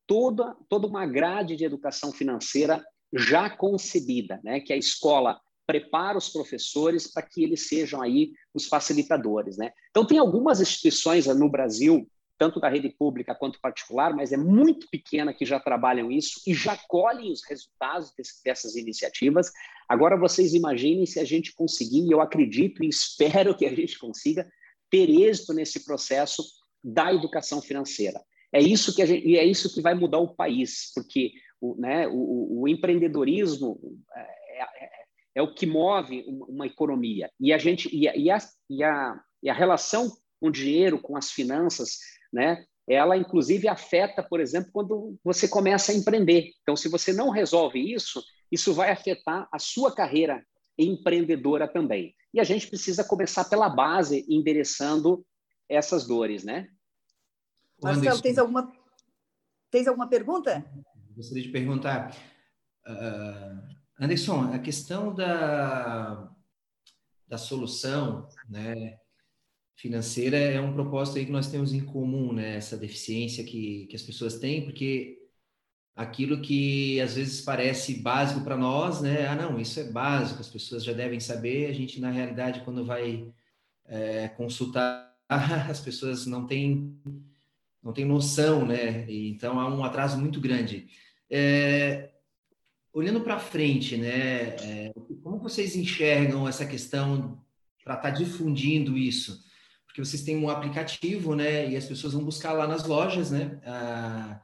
toda, 0.07 0.55
toda 0.69 0.87
uma 0.87 1.05
grade 1.05 1.55
de 1.55 1.65
educação 1.65 2.11
financeira 2.11 2.83
já 3.13 3.49
concebida, 3.49 4.39
né? 4.43 4.59
que 4.59 4.73
a 4.73 4.77
escola 4.77 5.39
prepara 5.65 6.17
os 6.17 6.29
professores 6.29 7.11
para 7.11 7.23
que 7.23 7.43
eles 7.43 7.67
sejam 7.67 8.01
aí 8.01 8.31
os 8.53 8.67
facilitadores. 8.67 9.57
Né? 9.57 9.71
Então, 9.91 10.05
tem 10.05 10.17
algumas 10.17 10.59
instituições 10.59 11.25
no 11.27 11.49
Brasil, 11.49 12.07
tanto 12.37 12.59
da 12.59 12.67
rede 12.67 12.89
pública 12.89 13.35
quanto 13.35 13.61
particular, 13.61 14.13
mas 14.13 14.33
é 14.33 14.37
muito 14.37 14.87
pequena 14.89 15.33
que 15.33 15.45
já 15.45 15.59
trabalham 15.59 16.11
isso 16.11 16.41
e 16.45 16.53
já 16.53 16.77
colhem 16.87 17.31
os 17.31 17.41
resultados 17.47 18.11
desse, 18.17 18.43
dessas 18.43 18.75
iniciativas. 18.75 19.51
Agora, 19.87 20.17
vocês 20.17 20.53
imaginem 20.53 21.05
se 21.05 21.19
a 21.19 21.25
gente 21.25 21.53
conseguir, 21.53 22.05
e 22.05 22.11
eu 22.11 22.19
acredito 22.19 22.83
e 22.83 22.89
espero 22.89 23.55
que 23.55 23.65
a 23.65 23.73
gente 23.73 23.97
consiga, 23.97 24.49
ter 24.93 25.09
êxito 25.09 25.53
nesse 25.55 25.83
processo 25.83 26.43
da 26.83 27.11
educação 27.11 27.59
financeira. 27.59 28.21
É 28.53 28.61
isso 28.61 28.95
que 28.95 29.03
gente, 29.03 29.27
e 29.27 29.35
é 29.35 29.43
isso 29.43 29.73
que 29.73 29.81
vai 29.81 29.95
mudar 29.95 30.19
o 30.19 30.35
país, 30.35 30.91
porque 30.93 31.31
o, 31.59 31.75
né, 31.75 32.07
o, 32.07 32.61
o 32.61 32.67
empreendedorismo 32.67 33.79
é, 34.15 34.21
é, 34.61 34.89
é, 35.37 35.41
o 35.41 35.51
que 35.51 35.65
move 35.65 36.23
uma 36.47 36.67
economia. 36.67 37.31
E 37.39 37.51
a 37.51 37.57
gente 37.57 37.89
e 37.91 38.07
a, 38.07 38.15
e 38.15 38.29
a, 38.29 38.37
e 38.69 38.83
a, 38.83 39.19
e 39.41 39.49
a 39.49 39.53
relação 39.53 40.11
com 40.39 40.49
o 40.49 40.51
dinheiro, 40.51 41.01
com 41.01 41.17
as 41.17 41.31
finanças, 41.31 41.97
né, 42.31 42.63
ela 42.87 43.17
inclusive 43.17 43.67
afeta, 43.67 44.21
por 44.21 44.39
exemplo, 44.39 44.69
quando 44.71 45.17
você 45.23 45.47
começa 45.47 45.91
a 45.91 45.95
empreender. 45.95 46.51
Então, 46.61 46.75
se 46.75 46.87
você 46.87 47.11
não 47.11 47.31
resolve 47.31 47.79
isso, 47.79 48.23
isso 48.51 48.75
vai 48.75 48.91
afetar 48.91 49.47
a 49.51 49.57
sua 49.57 49.91
carreira 49.91 50.45
empreendedora 50.77 51.67
também. 51.67 52.13
E 52.33 52.39
a 52.39 52.43
gente 52.43 52.67
precisa 52.67 53.03
começar 53.03 53.45
pela 53.45 53.69
base, 53.69 54.25
endereçando 54.27 55.25
essas 55.69 56.07
dores, 56.07 56.43
né? 56.43 56.69
Marcelo, 57.81 58.21
tens 58.21 58.37
alguma, 58.37 58.73
tens 59.69 59.87
alguma 59.87 60.07
pergunta? 60.07 60.65
Gostaria 61.15 61.43
de 61.43 61.49
perguntar. 61.49 62.15
Uh, 62.87 63.73
Anderson, 63.99 64.51
a 64.53 64.59
questão 64.59 65.13
da, 65.13 66.29
da 67.27 67.37
solução 67.37 68.27
né, 68.49 68.97
financeira 69.75 70.37
é 70.37 70.59
um 70.59 70.73
propósito 70.73 71.19
aí 71.19 71.25
que 71.25 71.31
nós 71.31 71.49
temos 71.49 71.71
em 71.71 71.85
comum, 71.85 72.33
né? 72.33 72.55
Essa 72.55 72.75
deficiência 72.75 73.43
que, 73.43 73.85
que 73.87 73.95
as 73.95 74.01
pessoas 74.01 74.39
têm, 74.39 74.65
porque 74.65 75.22
aquilo 75.95 76.41
que 76.41 76.99
às 77.01 77.15
vezes 77.15 77.41
parece 77.41 77.95
básico 77.95 78.41
para 78.41 78.57
nós, 78.57 79.01
né? 79.01 79.27
Ah, 79.27 79.35
não, 79.35 79.59
isso 79.59 79.79
é 79.79 79.83
básico, 79.83 80.41
as 80.41 80.49
pessoas 80.49 80.83
já 80.83 80.93
devem 80.93 81.19
saber. 81.19 81.69
A 81.69 81.73
gente, 81.73 81.99
na 81.99 82.09
realidade, 82.09 82.61
quando 82.61 82.85
vai 82.85 83.31
é, 83.85 84.27
consultar, 84.29 85.13
as 85.29 85.79
pessoas 85.79 86.25
não 86.25 86.45
têm, 86.45 86.99
não 87.81 87.93
têm 87.93 88.05
noção, 88.05 88.65
né? 88.65 89.05
E, 89.09 89.29
então 89.29 89.59
há 89.59 89.67
um 89.69 89.83
atraso 89.83 90.17
muito 90.17 90.39
grande. 90.41 90.87
É, 91.29 92.11
olhando 92.91 93.21
para 93.21 93.39
frente, 93.39 93.97
né? 93.97 94.55
É, 94.61 94.93
como 95.23 95.37
vocês 95.39 95.75
enxergam 95.75 96.47
essa 96.47 96.65
questão 96.65 97.41
para 97.83 97.95
estar 97.95 98.11
tá 98.11 98.17
difundindo 98.17 98.97
isso? 98.97 99.43
porque 99.93 100.03
vocês 100.03 100.23
têm 100.23 100.35
um 100.35 100.49
aplicativo, 100.49 101.35
né? 101.35 101.69
E 101.69 101.77
as 101.77 101.85
pessoas 101.85 102.13
vão 102.13 102.23
buscar 102.23 102.51
lá 102.51 102.67
nas 102.67 102.83
lojas, 102.87 103.29
né? 103.29 103.59
Ah, 103.63 104.41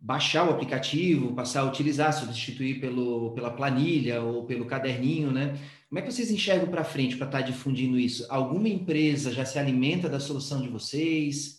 baixar 0.00 0.46
o 0.46 0.50
aplicativo, 0.50 1.34
passar 1.34 1.60
a 1.60 1.64
utilizar, 1.64 2.12
substituir 2.12 2.80
pelo, 2.80 3.32
pela 3.32 3.50
planilha 3.50 4.22
ou 4.22 4.44
pelo 4.44 4.66
caderninho, 4.66 5.32
né? 5.32 5.58
Como 5.88 5.98
é 5.98 6.02
que 6.02 6.12
vocês 6.12 6.30
enxergam 6.30 6.68
para 6.68 6.84
frente 6.84 7.16
para 7.16 7.26
estar 7.26 7.40
tá 7.40 7.44
difundindo 7.44 7.98
isso? 7.98 8.26
Alguma 8.28 8.68
empresa 8.68 9.32
já 9.32 9.44
se 9.44 9.58
alimenta 9.58 10.08
da 10.08 10.20
solução 10.20 10.60
de 10.60 10.68
vocês? 10.68 11.58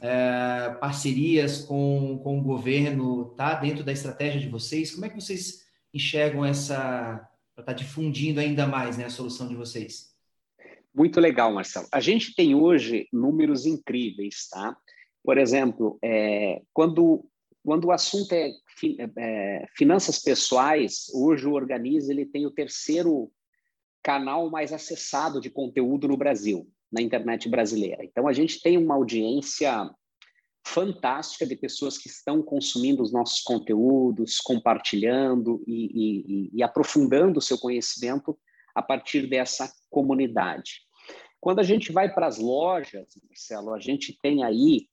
É, 0.00 0.76
parcerias 0.80 1.62
com, 1.62 2.20
com 2.22 2.38
o 2.38 2.42
governo 2.42 3.34
tá 3.36 3.54
dentro 3.54 3.82
da 3.82 3.92
estratégia 3.92 4.40
de 4.40 4.48
vocês? 4.48 4.92
Como 4.92 5.04
é 5.04 5.08
que 5.08 5.20
vocês 5.20 5.66
enxergam 5.92 6.44
essa 6.44 7.28
para 7.54 7.62
estar 7.62 7.64
tá 7.64 7.72
difundindo 7.72 8.38
ainda 8.38 8.66
mais 8.66 8.96
né, 8.96 9.06
a 9.06 9.10
solução 9.10 9.48
de 9.48 9.56
vocês? 9.56 10.14
Muito 10.94 11.18
legal, 11.18 11.52
Marcelo. 11.52 11.88
A 11.92 12.00
gente 12.00 12.34
tem 12.34 12.54
hoje 12.54 13.08
números 13.12 13.66
incríveis, 13.66 14.48
tá? 14.48 14.76
Por 15.24 15.38
exemplo, 15.38 15.98
é, 16.02 16.62
quando 16.72 17.24
quando 17.68 17.84
o 17.84 17.92
assunto 17.92 18.32
é, 18.32 18.50
é, 19.18 19.66
finanças 19.76 20.18
pessoais, 20.18 21.10
hoje 21.12 21.46
o 21.46 21.52
Organize 21.52 22.10
ele 22.10 22.24
tem 22.24 22.46
o 22.46 22.50
terceiro 22.50 23.30
canal 24.02 24.48
mais 24.48 24.72
acessado 24.72 25.38
de 25.38 25.50
conteúdo 25.50 26.08
no 26.08 26.16
Brasil, 26.16 26.66
na 26.90 27.02
internet 27.02 27.46
brasileira. 27.46 28.02
Então, 28.02 28.26
a 28.26 28.32
gente 28.32 28.62
tem 28.62 28.78
uma 28.78 28.94
audiência 28.94 29.90
fantástica 30.66 31.46
de 31.46 31.56
pessoas 31.56 31.98
que 31.98 32.08
estão 32.08 32.40
consumindo 32.40 33.02
os 33.02 33.12
nossos 33.12 33.42
conteúdos, 33.42 34.38
compartilhando 34.38 35.62
e, 35.66 36.48
e, 36.48 36.50
e 36.54 36.62
aprofundando 36.62 37.38
o 37.38 37.42
seu 37.42 37.58
conhecimento 37.58 38.34
a 38.74 38.80
partir 38.80 39.26
dessa 39.26 39.70
comunidade. 39.90 40.80
Quando 41.38 41.58
a 41.58 41.64
gente 41.64 41.92
vai 41.92 42.10
para 42.14 42.28
as 42.28 42.38
lojas, 42.38 43.08
Marcelo, 43.28 43.74
a 43.74 43.78
gente 43.78 44.18
tem 44.22 44.42
aí, 44.42 44.88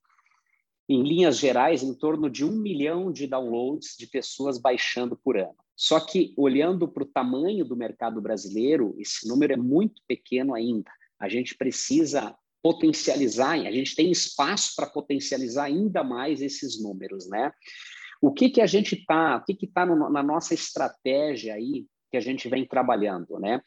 em 0.87 1.01
linhas 1.01 1.37
gerais, 1.37 1.81
em 1.81 1.93
torno 1.93 2.29
de 2.29 2.45
um 2.45 2.51
milhão 2.51 3.11
de 3.11 3.25
downloads 3.27 3.95
de 3.97 4.07
pessoas 4.07 4.59
baixando 4.59 5.17
por 5.17 5.37
ano. 5.37 5.55
Só 5.75 5.99
que, 5.99 6.33
olhando 6.37 6.87
para 6.87 7.03
o 7.03 7.07
tamanho 7.07 7.65
do 7.65 7.75
mercado 7.75 8.21
brasileiro, 8.21 8.95
esse 8.97 9.27
número 9.27 9.53
é 9.53 9.57
muito 9.57 10.01
pequeno 10.07 10.53
ainda. 10.53 10.91
A 11.19 11.27
gente 11.27 11.55
precisa 11.55 12.35
potencializar, 12.63 13.53
a 13.53 13.71
gente 13.71 13.95
tem 13.95 14.09
espaço 14.11 14.73
para 14.75 14.87
potencializar 14.87 15.65
ainda 15.65 16.03
mais 16.03 16.41
esses 16.41 16.81
números, 16.81 17.27
né? 17.29 17.51
O 18.21 18.31
que, 18.31 18.49
que 18.49 18.61
a 18.61 18.65
gente 18.65 18.95
está, 18.95 19.37
o 19.37 19.43
que 19.43 19.65
está 19.65 19.85
na 19.85 20.23
nossa 20.23 20.53
estratégia 20.53 21.55
aí 21.55 21.85
que 22.09 22.17
a 22.17 22.21
gente 22.21 22.47
vem 22.47 22.65
trabalhando, 22.65 23.39
né? 23.39 23.61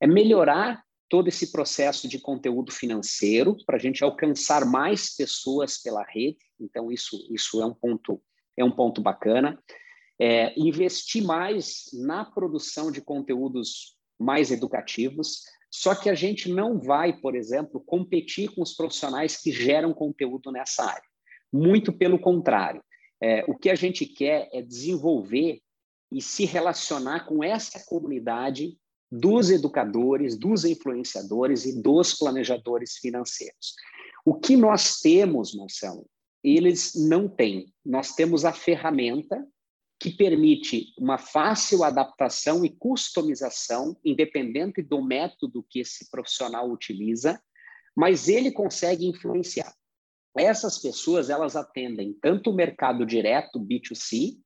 É 0.00 0.06
melhorar 0.06 0.82
todo 1.08 1.28
esse 1.28 1.50
processo 1.50 2.08
de 2.08 2.18
conteúdo 2.18 2.72
financeiro 2.72 3.56
para 3.64 3.76
a 3.76 3.80
gente 3.80 4.04
alcançar 4.04 4.64
mais 4.64 5.14
pessoas 5.16 5.78
pela 5.78 6.02
rede. 6.02 6.38
Então 6.60 6.90
isso 6.90 7.26
isso 7.30 7.62
é 7.62 7.66
um 7.66 7.74
ponto 7.74 8.22
é 8.56 8.64
um 8.64 8.70
ponto 8.70 9.00
bacana 9.00 9.58
é, 10.18 10.52
investir 10.58 11.22
mais 11.22 11.84
na 11.92 12.24
produção 12.24 12.90
de 12.90 13.00
conteúdos 13.00 13.96
mais 14.18 14.50
educativos. 14.50 15.42
Só 15.70 15.94
que 15.94 16.10
a 16.10 16.14
gente 16.14 16.50
não 16.50 16.80
vai, 16.80 17.12
por 17.12 17.36
exemplo, 17.36 17.80
competir 17.80 18.52
com 18.54 18.62
os 18.62 18.74
profissionais 18.74 19.40
que 19.40 19.52
geram 19.52 19.94
conteúdo 19.94 20.50
nessa 20.50 20.84
área. 20.84 21.08
Muito 21.52 21.92
pelo 21.92 22.18
contrário. 22.18 22.82
É, 23.22 23.44
o 23.46 23.56
que 23.56 23.70
a 23.70 23.74
gente 23.74 24.06
quer 24.06 24.48
é 24.52 24.62
desenvolver 24.62 25.60
e 26.10 26.22
se 26.22 26.44
relacionar 26.44 27.26
com 27.26 27.44
essa 27.44 27.84
comunidade 27.86 28.76
dos 29.10 29.50
educadores, 29.50 30.38
dos 30.38 30.64
influenciadores 30.64 31.64
e 31.64 31.80
dos 31.80 32.14
planejadores 32.14 32.96
financeiros. 32.98 33.74
O 34.24 34.34
que 34.34 34.56
nós 34.56 35.00
temos, 35.00 35.54
Marcelo, 35.54 36.06
eles 36.44 36.92
não 36.94 37.28
têm. 37.28 37.72
Nós 37.84 38.14
temos 38.14 38.44
a 38.44 38.52
ferramenta 38.52 39.44
que 39.98 40.10
permite 40.10 40.92
uma 40.96 41.18
fácil 41.18 41.82
adaptação 41.82 42.64
e 42.64 42.70
customização, 42.70 43.96
independente 44.04 44.80
do 44.80 45.02
método 45.02 45.66
que 45.68 45.80
esse 45.80 46.08
profissional 46.10 46.70
utiliza, 46.70 47.40
mas 47.96 48.28
ele 48.28 48.52
consegue 48.52 49.06
influenciar. 49.06 49.74
Essas 50.36 50.78
pessoas, 50.78 51.30
elas 51.30 51.56
atendem 51.56 52.16
tanto 52.22 52.50
o 52.50 52.54
mercado 52.54 53.04
direto, 53.04 53.58
B2C, 53.58 54.38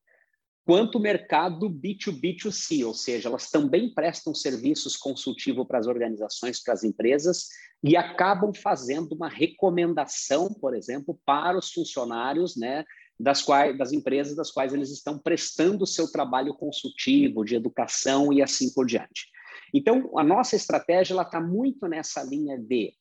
quanto 0.65 0.99
o 0.99 1.01
mercado 1.01 1.69
B2B2C, 1.69 2.87
ou 2.87 2.95
seja, 2.95 3.29
elas 3.29 3.51
também 3.51 3.93
prestam 3.93 4.35
serviços 4.35 4.97
consultivos 4.97 5.67
para 5.67 5.79
as 5.79 5.87
organizações, 5.87 6.63
para 6.63 6.75
as 6.75 6.85
empresas, 6.85 7.49
e 7.83 7.97
acabam 7.97 8.53
fazendo 8.55 9.13
uma 9.13 9.29
recomendação, 9.29 10.53
por 10.53 10.75
exemplo, 10.75 11.19
para 11.27 11.59
os 11.59 11.73
funcionários, 11.73 12.57
né, 12.57 12.85
das, 13.19 13.43
quais, 13.43 13.77
das 13.77 13.93
empresas 13.93 14.37
das 14.37 14.51
quais 14.51 14.73
eles 14.73 14.91
estão 14.91 15.19
prestando 15.19 15.85
o 15.85 15.87
seu 15.87 16.11
trabalho 16.11 16.55
consultivo, 16.55 17.45
de 17.45 17.57
educação 17.57 18.33
e 18.33 18.41
assim 18.41 18.73
por 18.73 18.87
diante. 18.87 19.27
Então, 19.75 20.11
a 20.19 20.23
nossa 20.23 20.55
estratégia 20.55 21.21
está 21.21 21.41
muito 21.41 21.89
nessa 21.89 22.23
linha 22.23 22.59
de 22.59 22.93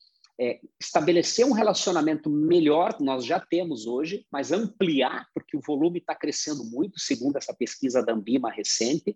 é, 0.41 0.59
estabelecer 0.79 1.45
um 1.45 1.51
relacionamento 1.51 2.27
melhor, 2.27 2.97
nós 2.99 3.23
já 3.23 3.39
temos 3.39 3.85
hoje, 3.85 4.25
mas 4.31 4.51
ampliar, 4.51 5.27
porque 5.35 5.55
o 5.55 5.61
volume 5.61 5.99
está 5.99 6.15
crescendo 6.15 6.63
muito, 6.63 6.99
segundo 6.99 7.37
essa 7.37 7.53
pesquisa 7.53 8.01
da 8.01 8.13
Ambima 8.13 8.49
recente, 8.49 9.15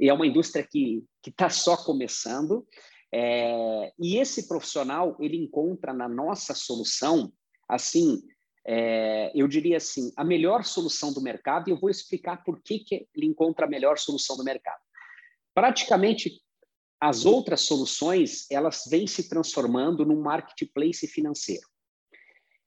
e 0.00 0.08
é 0.08 0.12
uma 0.12 0.26
indústria 0.26 0.66
que 0.68 1.04
está 1.24 1.48
só 1.48 1.76
começando. 1.76 2.66
É, 3.12 3.92
e 3.96 4.18
esse 4.18 4.48
profissional, 4.48 5.16
ele 5.20 5.36
encontra 5.36 5.92
na 5.92 6.08
nossa 6.08 6.54
solução, 6.54 7.32
assim, 7.68 8.20
é, 8.66 9.30
eu 9.32 9.46
diria 9.46 9.76
assim, 9.76 10.10
a 10.16 10.24
melhor 10.24 10.64
solução 10.64 11.12
do 11.12 11.20
mercado, 11.20 11.68
e 11.68 11.70
eu 11.70 11.78
vou 11.78 11.88
explicar 11.88 12.42
por 12.42 12.60
que, 12.60 12.80
que 12.80 13.06
ele 13.14 13.26
encontra 13.26 13.66
a 13.66 13.70
melhor 13.70 13.96
solução 13.96 14.36
do 14.36 14.42
mercado. 14.42 14.82
Praticamente, 15.54 16.42
as 17.04 17.26
outras 17.26 17.60
soluções, 17.60 18.50
elas 18.50 18.84
vêm 18.88 19.06
se 19.06 19.28
transformando 19.28 20.06
num 20.06 20.22
marketplace 20.22 21.06
financeiro. 21.06 21.68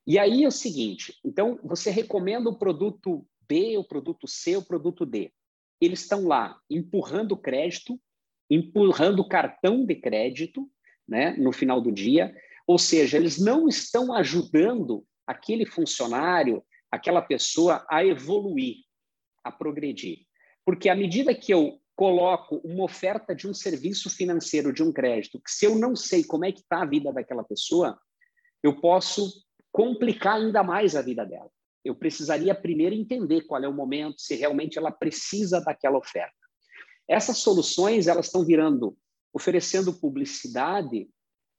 E 0.06 0.20
aí 0.20 0.44
é 0.44 0.48
o 0.48 0.52
seguinte, 0.52 1.18
então, 1.26 1.60
você 1.64 1.90
recomenda 1.90 2.48
o 2.48 2.56
produto 2.56 3.28
B, 3.50 3.80
o 3.80 3.84
produto 3.84 4.28
C, 4.28 4.56
o 4.56 4.62
produto 4.64 5.08
D. 5.08 5.34
Eles 5.82 6.02
estão 6.02 6.28
lá 6.28 6.56
empurrando 6.70 7.36
crédito, 7.36 8.00
empurrando 8.48 9.28
cartão 9.28 9.84
de 9.84 9.96
crédito, 9.96 10.70
né, 11.08 11.32
no 11.32 11.52
final 11.52 11.82
do 11.82 11.92
dia, 11.92 12.32
ou 12.68 12.78
seja, 12.78 13.18
eles 13.18 13.40
não 13.40 13.68
estão 13.68 14.14
ajudando 14.14 15.04
aquele 15.26 15.66
funcionário, 15.66 16.64
aquela 16.92 17.24
pessoa 17.24 17.84
a 17.90 18.06
evoluir, 18.06 18.84
a 19.44 19.52
progredir. 19.52 20.28
Porque 20.64 20.90
à 20.90 20.96
medida 20.96 21.34
que 21.34 21.52
eu 21.52 21.80
coloco 21.98 22.62
uma 22.64 22.86
oferta 22.86 23.36
de 23.36 23.48
um 23.48 23.54
serviço 23.54 24.10
financeiro, 24.10 24.72
de 24.72 24.82
um 24.82 24.94
crédito, 24.94 25.42
que 25.42 25.52
se 25.52 25.66
eu 25.66 25.76
não 25.76 25.96
sei 25.96 26.24
como 26.24 26.46
é 26.46 26.52
que 26.52 26.62
está 26.62 26.84
a 26.84 26.86
vida 26.86 27.12
daquela 27.12 27.44
pessoa, 27.44 28.00
eu 28.64 28.80
posso 28.80 29.44
complicar 29.72 30.36
ainda 30.36 30.64
mais 30.64 30.96
a 30.96 31.02
vida 31.02 31.26
dela. 31.26 31.50
Eu 31.84 31.96
precisaria 31.96 32.56
primeiro 32.56 32.96
entender 32.96 33.42
qual 33.42 33.62
é 33.62 33.68
o 33.68 33.74
momento, 33.74 34.22
se 34.22 34.36
realmente 34.36 34.78
ela 34.78 34.92
precisa 34.92 35.60
daquela 35.60 35.98
oferta. 35.98 36.34
Essas 37.10 37.40
soluções 37.40 38.08
elas 38.08 38.28
estão 38.28 38.46
virando, 38.46 38.98
oferecendo 39.34 39.94
publicidade 39.94 41.10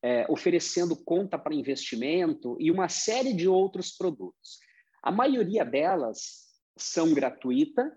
é, 0.02 0.26
oferecendo 0.28 0.96
conta 0.96 1.38
para 1.38 1.54
investimento 1.54 2.56
e 2.60 2.70
uma 2.70 2.88
série 2.88 3.32
de 3.32 3.48
outros 3.48 3.90
produtos. 3.90 4.58
A 5.02 5.10
maioria 5.10 5.64
delas 5.64 6.46
são 6.76 7.12
gratuitas 7.12 7.90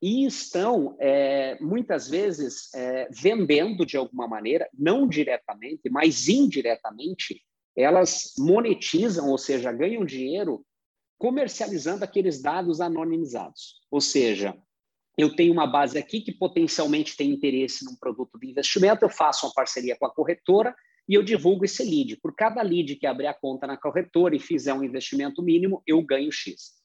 e 0.00 0.24
estão, 0.26 0.96
é, 1.00 1.58
muitas 1.60 2.08
vezes, 2.08 2.72
é, 2.74 3.08
vendendo 3.10 3.84
de 3.84 3.96
alguma 3.96 4.28
maneira, 4.28 4.68
não 4.72 5.08
diretamente, 5.08 5.90
mas 5.90 6.28
indiretamente, 6.28 7.42
elas 7.76 8.34
monetizam, 8.38 9.28
ou 9.28 9.38
seja, 9.38 9.72
ganham 9.72 10.04
dinheiro 10.04 10.64
comercializando 11.18 12.04
aqueles 12.04 12.40
dados 12.40 12.80
anonimizados. 12.80 13.80
Ou 13.90 14.00
seja, 14.00 14.56
eu 15.16 15.34
tenho 15.34 15.52
uma 15.52 15.66
base 15.66 15.98
aqui 15.98 16.20
que 16.20 16.32
potencialmente 16.32 17.16
tem 17.16 17.30
interesse 17.30 17.84
num 17.84 17.96
produto 17.96 18.38
de 18.38 18.48
investimento, 18.48 19.04
eu 19.04 19.08
faço 19.08 19.46
uma 19.46 19.52
parceria 19.52 19.96
com 19.96 20.06
a 20.06 20.14
corretora, 20.14 20.74
e 21.08 21.14
eu 21.14 21.22
divulgo 21.22 21.64
esse 21.64 21.82
lead. 21.82 22.18
Por 22.20 22.34
cada 22.36 22.62
lead 22.62 22.94
que 22.96 23.06
abrir 23.06 23.26
a 23.26 23.34
conta 23.34 23.66
na 23.66 23.76
corretora 23.76 24.36
e 24.36 24.40
fizer 24.40 24.74
um 24.74 24.84
investimento 24.84 25.42
mínimo, 25.42 25.82
eu 25.86 26.02
ganho 26.02 26.30
X. 26.30 26.77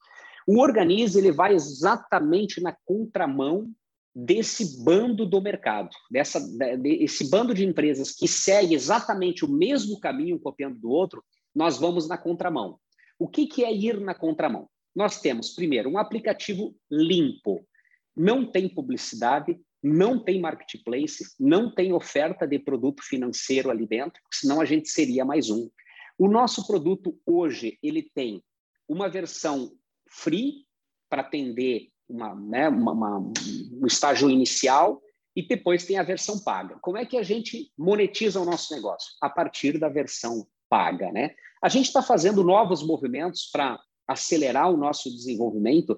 O 0.47 0.59
Organize 0.59 1.17
ele 1.17 1.31
vai 1.31 1.53
exatamente 1.53 2.61
na 2.61 2.75
contramão 2.85 3.71
desse 4.15 4.83
bando 4.83 5.25
do 5.25 5.41
mercado, 5.41 5.89
dessa, 6.11 6.39
esse 6.85 7.29
bando 7.29 7.53
de 7.53 7.65
empresas 7.65 8.11
que 8.11 8.27
segue 8.27 8.75
exatamente 8.75 9.43
o 9.43 9.51
mesmo 9.51 9.99
caminho, 9.99 10.39
copiando 10.39 10.79
do 10.79 10.89
outro, 10.89 11.23
nós 11.55 11.79
vamos 11.79 12.07
na 12.07 12.17
contramão. 12.17 12.79
O 13.17 13.27
que, 13.27 13.47
que 13.47 13.63
é 13.63 13.73
ir 13.73 13.99
na 13.99 14.13
contramão? 14.13 14.69
Nós 14.95 15.19
temos, 15.19 15.49
primeiro, 15.49 15.89
um 15.89 15.97
aplicativo 15.97 16.75
limpo, 16.91 17.67
não 18.15 18.45
tem 18.45 18.69
publicidade, 18.69 19.59
não 19.81 20.23
tem 20.23 20.39
marketplace, 20.39 21.33
não 21.39 21.73
tem 21.73 21.91
oferta 21.91 22.47
de 22.47 22.59
produto 22.59 23.01
financeiro 23.03 23.71
ali 23.71 23.87
dentro, 23.87 24.21
senão 24.31 24.61
a 24.61 24.65
gente 24.65 24.89
seria 24.89 25.25
mais 25.25 25.49
um. 25.49 25.69
O 26.17 26.27
nosso 26.27 26.65
produto 26.67 27.19
hoje 27.25 27.77
ele 27.81 28.09
tem 28.13 28.43
uma 28.87 29.09
versão 29.09 29.71
free 30.14 30.66
para 31.09 31.22
atender 31.22 31.89
uma, 32.07 32.36
né, 32.36 32.70
uma, 32.70 32.91
uma, 32.91 33.20
um 33.20 33.86
estágio 33.88 34.30
inicial 34.30 35.01
e 35.36 35.41
depois 35.47 35.86
tem 35.86 35.97
a 35.97 36.03
versão 36.03 36.39
paga. 36.39 36.78
Como 36.82 36.97
é 36.97 37.05
que 37.05 37.18
a 37.18 37.24
gente 37.24 37.72
monetiza 37.78 38.39
o 38.39 38.45
nosso 38.45 38.74
negócio? 38.74 39.11
A 39.22 39.30
partir 39.30 39.80
da 39.80 39.89
versão 39.89 40.45
paga, 40.70 41.11
né? 41.11 41.36
A 41.61 41.70
gente 41.70 41.88
está 41.88 42.01
fazendo 42.01 42.43
novos 42.43 42.86
movimentos 42.86 43.49
para 43.51 43.80
acelerar 44.07 44.70
o 44.72 44.78
nosso 44.78 45.09
desenvolvimento. 45.09 45.95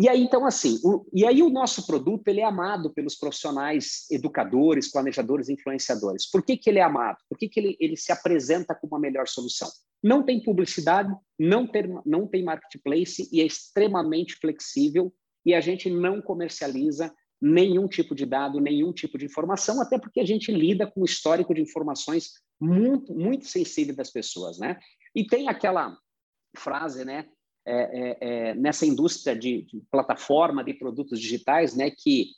E 0.00 0.08
aí, 0.08 0.22
então, 0.22 0.46
assim, 0.46 0.80
o, 0.82 1.04
e 1.12 1.26
aí 1.26 1.42
o 1.42 1.50
nosso 1.50 1.86
produto 1.86 2.26
ele 2.26 2.40
é 2.40 2.44
amado 2.44 2.90
pelos 2.90 3.16
profissionais, 3.16 4.06
educadores, 4.10 4.90
planejadores, 4.90 5.50
influenciadores. 5.50 6.30
Por 6.30 6.42
que, 6.42 6.56
que 6.56 6.70
ele 6.70 6.78
é 6.78 6.82
amado? 6.82 7.18
Por 7.28 7.36
que, 7.36 7.50
que 7.50 7.60
ele, 7.60 7.76
ele 7.78 7.98
se 7.98 8.10
apresenta 8.10 8.74
como 8.74 8.96
a 8.96 8.98
melhor 8.98 9.28
solução? 9.28 9.68
Não 10.02 10.22
tem 10.22 10.42
publicidade, 10.42 11.14
não 11.38 11.66
tem, 11.66 11.82
não 12.06 12.26
tem 12.26 12.42
marketplace 12.42 13.28
e 13.30 13.42
é 13.42 13.44
extremamente 13.44 14.36
flexível 14.36 15.12
e 15.44 15.52
a 15.52 15.60
gente 15.60 15.90
não 15.90 16.22
comercializa 16.22 17.12
nenhum 17.38 17.86
tipo 17.86 18.14
de 18.14 18.24
dado, 18.24 18.58
nenhum 18.58 18.94
tipo 18.94 19.18
de 19.18 19.26
informação, 19.26 19.82
até 19.82 19.98
porque 19.98 20.20
a 20.20 20.26
gente 20.26 20.50
lida 20.50 20.90
com 20.90 21.02
o 21.02 21.04
histórico 21.04 21.52
de 21.52 21.60
informações 21.60 22.30
muito, 22.58 23.12
muito 23.12 23.46
sensível 23.46 23.94
das 23.94 24.10
pessoas, 24.10 24.58
né? 24.58 24.78
E 25.14 25.26
tem 25.26 25.46
aquela 25.46 25.94
frase, 26.56 27.04
né? 27.04 27.26
É, 27.66 27.72
é, 27.72 28.16
é, 28.20 28.54
nessa 28.54 28.86
indústria 28.86 29.36
de, 29.36 29.62
de, 29.62 29.82
plataforma 29.90 30.64
de 30.64 30.74
produtos 30.74 31.20
digitais, 31.20 31.76
né? 31.76 31.90
Que, 31.90 32.28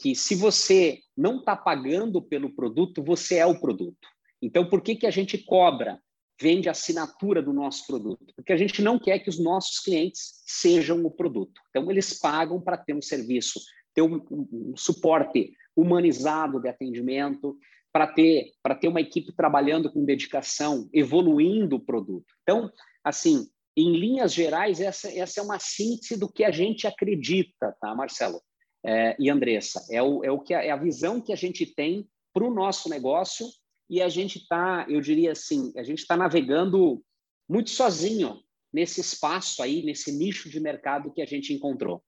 que 0.00 0.14
se 0.14 0.34
você 0.34 0.98
não 1.16 1.38
está 1.38 1.56
pagando 1.56 2.20
pelo 2.20 2.54
produto, 2.54 3.02
você 3.02 3.36
é 3.36 3.46
o 3.46 3.60
produto. 3.60 4.08
Então, 4.40 4.68
por 4.68 4.82
que, 4.82 4.96
que 4.96 5.06
a 5.06 5.10
gente 5.10 5.38
cobra, 5.38 6.00
vende 6.40 6.68
assinatura 6.68 7.40
do 7.40 7.52
nosso 7.52 7.86
produto? 7.86 8.32
Porque 8.34 8.52
a 8.52 8.56
gente 8.56 8.82
não 8.82 8.98
quer 8.98 9.20
que 9.20 9.30
os 9.30 9.38
nossos 9.38 9.78
clientes 9.78 10.42
sejam 10.44 11.04
o 11.06 11.10
produto. 11.10 11.60
Então, 11.70 11.88
eles 11.88 12.18
pagam 12.18 12.60
para 12.60 12.76
ter 12.76 12.94
um 12.94 13.02
serviço 13.02 13.60
ter 13.94 14.02
um, 14.02 14.20
um 14.30 14.74
suporte 14.76 15.52
humanizado 15.76 16.60
de 16.60 16.68
atendimento, 16.68 17.56
para 17.92 18.06
ter, 18.06 18.52
para 18.62 18.74
ter 18.74 18.88
uma 18.88 19.00
equipe 19.00 19.32
trabalhando 19.32 19.92
com 19.92 20.04
dedicação, 20.04 20.88
evoluindo 20.92 21.76
o 21.76 21.80
produto. 21.80 22.26
Então, 22.42 22.70
assim, 23.04 23.46
em 23.76 23.96
linhas 23.96 24.32
gerais, 24.32 24.80
essa, 24.80 25.08
essa 25.10 25.40
é 25.40 25.42
uma 25.42 25.58
síntese 25.58 26.18
do 26.18 26.30
que 26.30 26.44
a 26.44 26.50
gente 26.50 26.86
acredita, 26.86 27.74
tá, 27.80 27.94
Marcelo 27.94 28.40
é, 28.84 29.16
e 29.18 29.30
Andressa? 29.30 29.86
É, 29.90 30.02
o, 30.02 30.22
é, 30.24 30.30
o 30.30 30.40
que, 30.40 30.52
é 30.52 30.70
a 30.70 30.76
visão 30.76 31.20
que 31.20 31.32
a 31.32 31.36
gente 31.36 31.66
tem 31.66 32.06
para 32.32 32.44
o 32.44 32.52
nosso 32.52 32.88
negócio 32.88 33.46
e 33.88 34.00
a 34.00 34.08
gente 34.08 34.38
está, 34.38 34.86
eu 34.88 35.00
diria 35.00 35.32
assim, 35.32 35.72
a 35.76 35.82
gente 35.82 36.00
está 36.00 36.16
navegando 36.16 37.02
muito 37.48 37.70
sozinho 37.70 38.42
nesse 38.72 39.00
espaço 39.00 39.62
aí, 39.62 39.82
nesse 39.82 40.12
nicho 40.12 40.48
de 40.48 40.58
mercado 40.60 41.12
que 41.12 41.20
a 41.20 41.26
gente 41.26 41.52
encontrou. 41.52 42.02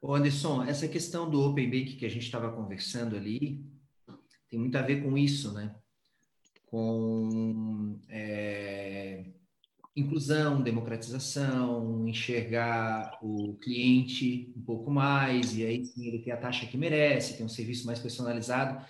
Ô 0.00 0.14
Anderson, 0.14 0.62
essa 0.62 0.86
questão 0.86 1.28
do 1.30 1.40
Open 1.40 1.70
Bank 1.70 1.96
que 1.96 2.06
a 2.06 2.10
gente 2.10 2.24
estava 2.24 2.52
conversando 2.52 3.16
ali 3.16 3.64
tem 4.48 4.58
muito 4.58 4.76
a 4.76 4.82
ver 4.82 5.02
com 5.02 5.16
isso, 5.16 5.52
né? 5.52 5.74
Com 6.66 7.98
é, 8.08 9.24
inclusão, 9.96 10.60
democratização, 10.60 12.06
enxergar 12.08 13.18
o 13.22 13.54
cliente 13.54 14.52
um 14.56 14.62
pouco 14.62 14.90
mais, 14.90 15.56
e 15.56 15.64
aí 15.64 15.84
sim 15.84 16.06
ele 16.06 16.18
tem 16.18 16.32
a 16.32 16.36
taxa 16.36 16.66
que 16.66 16.76
merece, 16.76 17.36
tem 17.36 17.46
um 17.46 17.48
serviço 17.48 17.86
mais 17.86 18.00
personalizado. 18.00 18.84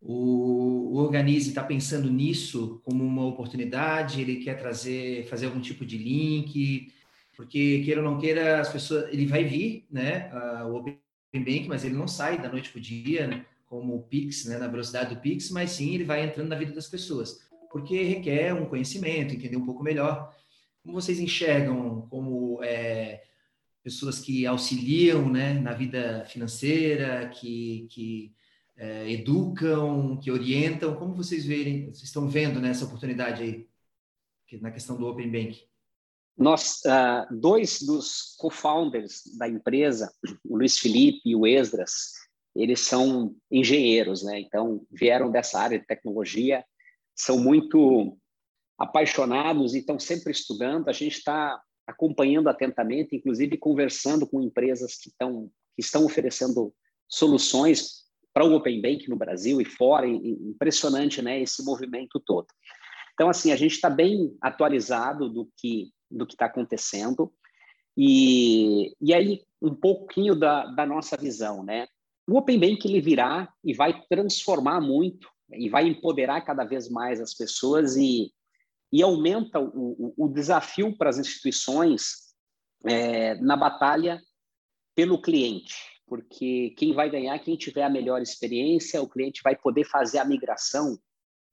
O, 0.00 0.92
o 0.92 0.96
Organize 0.96 1.48
está 1.48 1.62
pensando 1.62 2.10
nisso 2.10 2.80
como 2.84 3.04
uma 3.04 3.24
oportunidade, 3.24 4.20
ele 4.20 4.36
quer 4.36 4.58
trazer, 4.58 5.26
fazer 5.26 5.46
algum 5.46 5.60
tipo 5.60 5.84
de 5.84 5.98
link, 5.98 6.92
porque 7.36 7.82
queira 7.84 8.02
ou 8.02 8.10
não 8.10 8.18
queira, 8.18 8.60
as 8.60 8.68
pessoas, 8.68 9.12
ele 9.12 9.26
vai 9.26 9.44
vir, 9.44 9.86
né, 9.90 10.30
uh, 10.32 10.66
o 10.66 10.76
Open 10.76 10.98
Bank, 11.34 11.66
mas 11.68 11.84
ele 11.84 11.94
não 11.94 12.06
sai 12.06 12.40
da 12.40 12.48
noite 12.48 12.70
para 12.70 12.78
o 12.78 12.82
dia, 12.82 13.26
né, 13.26 13.44
como 13.66 13.96
o 13.96 14.02
Pix, 14.02 14.44
né, 14.44 14.58
na 14.58 14.68
velocidade 14.68 15.14
do 15.14 15.20
Pix, 15.20 15.50
mas 15.50 15.70
sim 15.70 15.94
ele 15.94 16.04
vai 16.04 16.24
entrando 16.24 16.48
na 16.48 16.56
vida 16.56 16.72
das 16.72 16.88
pessoas, 16.88 17.48
porque 17.72 18.02
requer 18.02 18.54
um 18.54 18.66
conhecimento, 18.66 19.34
entender 19.34 19.56
um 19.56 19.64
pouco 19.64 19.82
melhor. 19.82 20.32
Como 20.82 20.94
vocês 20.94 21.18
enxergam 21.18 22.06
como 22.10 22.62
é, 22.62 23.22
pessoas 23.82 24.20
que 24.20 24.46
auxiliam, 24.46 25.28
né, 25.28 25.54
na 25.54 25.72
vida 25.72 26.24
financeira, 26.26 27.28
que, 27.28 27.88
que 27.90 28.34
é, 28.76 29.10
educam, 29.10 30.18
que 30.18 30.30
orientam, 30.30 30.94
como 30.94 31.14
vocês 31.14 31.44
verem, 31.44 31.86
vocês 31.86 32.04
estão 32.04 32.28
vendo 32.28 32.60
nessa 32.60 32.84
oportunidade 32.84 33.42
aí, 33.42 33.68
na 34.60 34.70
questão 34.70 34.96
do 34.96 35.06
Open 35.06 35.30
Bank? 35.30 35.62
Nós, 36.36 36.80
uh, 36.86 37.34
dois 37.34 37.82
dos 37.82 38.34
co-founders 38.38 39.22
da 39.38 39.48
empresa, 39.48 40.12
o 40.44 40.56
Luiz 40.56 40.78
Felipe 40.78 41.20
e 41.24 41.36
o 41.36 41.46
Esdras, 41.46 42.12
eles 42.54 42.80
são 42.80 43.34
engenheiros, 43.50 44.22
né? 44.22 44.40
Então, 44.40 44.84
vieram 44.90 45.30
dessa 45.30 45.58
área 45.58 45.78
de 45.78 45.86
tecnologia, 45.86 46.64
são 47.22 47.38
muito 47.38 48.18
apaixonados 48.76 49.74
e 49.74 49.78
estão 49.78 49.98
sempre 49.98 50.32
estudando. 50.32 50.88
A 50.88 50.92
gente 50.92 51.18
está 51.18 51.60
acompanhando 51.86 52.48
atentamente, 52.48 53.14
inclusive 53.14 53.56
conversando 53.58 54.26
com 54.26 54.42
empresas 54.42 54.96
que 54.96 55.08
estão, 55.08 55.48
que 55.76 55.82
estão 55.82 56.04
oferecendo 56.04 56.74
soluções 57.08 58.02
para 58.34 58.44
o 58.44 58.54
Open 58.54 58.80
Bank 58.82 59.08
no 59.08 59.16
Brasil 59.16 59.60
e 59.60 59.64
fora. 59.64 60.08
Impressionante, 60.08 61.22
né? 61.22 61.40
Esse 61.40 61.64
movimento 61.64 62.20
todo. 62.26 62.46
Então, 63.14 63.28
assim, 63.28 63.52
a 63.52 63.56
gente 63.56 63.72
está 63.72 63.88
bem 63.88 64.36
atualizado 64.40 65.28
do 65.28 65.48
que 65.56 65.92
do 66.10 66.26
que 66.26 66.34
está 66.34 66.46
acontecendo. 66.46 67.32
E, 67.96 68.94
e 69.00 69.14
aí, 69.14 69.40
um 69.62 69.74
pouquinho 69.74 70.34
da, 70.34 70.66
da 70.66 70.84
nossa 70.84 71.16
visão, 71.16 71.62
né? 71.62 71.86
O 72.28 72.36
Open 72.36 72.58
Bank 72.58 72.86
ele 72.86 73.00
virá 73.00 73.50
e 73.64 73.72
vai 73.72 74.02
transformar 74.08 74.80
muito 74.80 75.28
e 75.54 75.68
vai 75.68 75.86
empoderar 75.86 76.40
cada 76.42 76.64
vez 76.64 76.88
mais 76.88 77.20
as 77.20 77.34
pessoas 77.34 77.96
e, 77.96 78.32
e 78.92 79.02
aumenta 79.02 79.58
o, 79.58 80.14
o, 80.16 80.26
o 80.26 80.28
desafio 80.28 80.96
para 80.96 81.10
as 81.10 81.18
instituições 81.18 82.32
é, 82.84 83.34
na 83.36 83.56
batalha 83.56 84.20
pelo 84.94 85.20
cliente, 85.20 85.74
porque 86.06 86.74
quem 86.76 86.92
vai 86.92 87.08
ganhar, 87.08 87.38
quem 87.38 87.56
tiver 87.56 87.82
a 87.82 87.90
melhor 87.90 88.20
experiência, 88.20 89.00
o 89.00 89.08
cliente 89.08 89.40
vai 89.42 89.56
poder 89.56 89.84
fazer 89.84 90.18
a 90.18 90.24
migração 90.24 90.98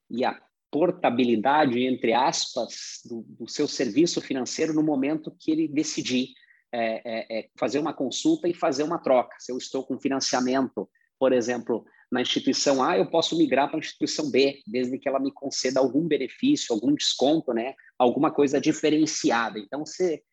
e 0.10 0.26
a 0.26 0.39
portabilidade, 0.72 1.84
entre 1.84 2.14
aspas, 2.14 3.02
do, 3.06 3.24
do, 3.28 3.47
seu 3.47 3.68
serviço 3.68 4.22
financeiro 4.22 4.74
no 4.74 4.84
momento 4.84 5.36
que 5.39 5.52
ele 5.52 5.68
decidir 5.68 6.28
é, 6.72 7.02
é, 7.04 7.39
é, 7.39 7.50
fazer 7.58 7.80
uma 7.80 7.93
consulta 7.93 8.47
e 8.47 8.54
fazer 8.54 8.84
uma 8.84 9.00
troca. 9.00 9.36
Se 9.39 9.52
eu 9.52 9.58
estou 9.58 9.84
com 9.84 10.00
financiamento, 10.00 10.88
por 11.18 11.34
exemplo, 11.34 11.86
na 12.12 12.22
instituição 12.22 12.84
A, 12.84 12.97
eu 12.97 13.05
posso 13.05 13.38
migrar 13.38 13.68
para 13.68 13.78
a 13.78 13.80
instituição 13.80 14.32
B, 14.32 14.62
desde 14.66 14.97
que 14.97 15.07
ela 15.07 15.20
me 15.20 15.32
conceda 15.32 15.80
algum 15.80 16.07
benefício, 16.07 16.74
algum 16.74 16.93
desconto, 16.93 17.53
né? 17.53 17.76
alguma 17.97 18.32
coisa 18.32 18.60
diferenciada. 18.60 19.60
Então, 19.60 19.86
você, 19.86 20.24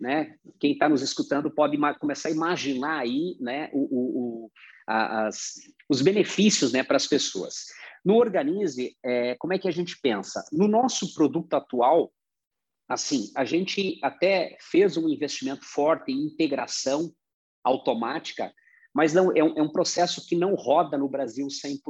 né, 0.00 0.34
quem 0.58 0.72
está 0.72 0.88
nos 0.88 1.02
escutando 1.02 1.50
pode 1.50 1.78
começar 2.00 2.28
a 2.28 2.32
imaginar 2.32 2.98
aí 2.98 3.36
né, 3.40 3.70
o, 3.72 3.80
o, 3.80 4.44
o 4.46 4.50
as, 4.86 5.54
os 5.88 6.02
benefícios 6.02 6.72
né, 6.72 6.82
para 6.82 6.96
as 6.96 7.06
pessoas. 7.06 7.66
No 8.04 8.16
Organize, 8.16 8.96
é, 9.04 9.36
como 9.36 9.52
é 9.52 9.58
que 9.58 9.68
a 9.68 9.72
gente 9.72 10.00
pensa? 10.00 10.44
No 10.50 10.66
nosso 10.66 11.14
produto 11.14 11.54
atual, 11.54 12.12
assim, 12.88 13.30
a 13.36 13.44
gente 13.44 14.00
até 14.02 14.56
fez 14.60 14.96
um 14.96 15.08
investimento 15.08 15.64
forte 15.64 16.10
em 16.10 16.26
integração 16.26 17.12
automática, 17.62 18.52
mas 18.94 19.12
não 19.12 19.32
é 19.36 19.42
um, 19.42 19.58
é 19.58 19.62
um 19.62 19.72
processo 19.72 20.26
que 20.26 20.36
não 20.36 20.54
roda 20.54 20.98
no 20.98 21.08
Brasil 21.08 21.46
100%. 21.46 21.80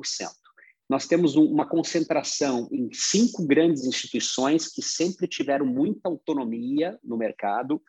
Nós 0.88 1.06
temos 1.06 1.36
um, 1.36 1.44
uma 1.44 1.66
concentração 1.66 2.68
em 2.70 2.88
cinco 2.92 3.46
grandes 3.46 3.84
instituições 3.84 4.68
que 4.68 4.82
sempre 4.82 5.26
tiveram 5.26 5.64
muita 5.66 6.08
autonomia 6.08 6.98
no 7.02 7.16
mercado 7.16 7.80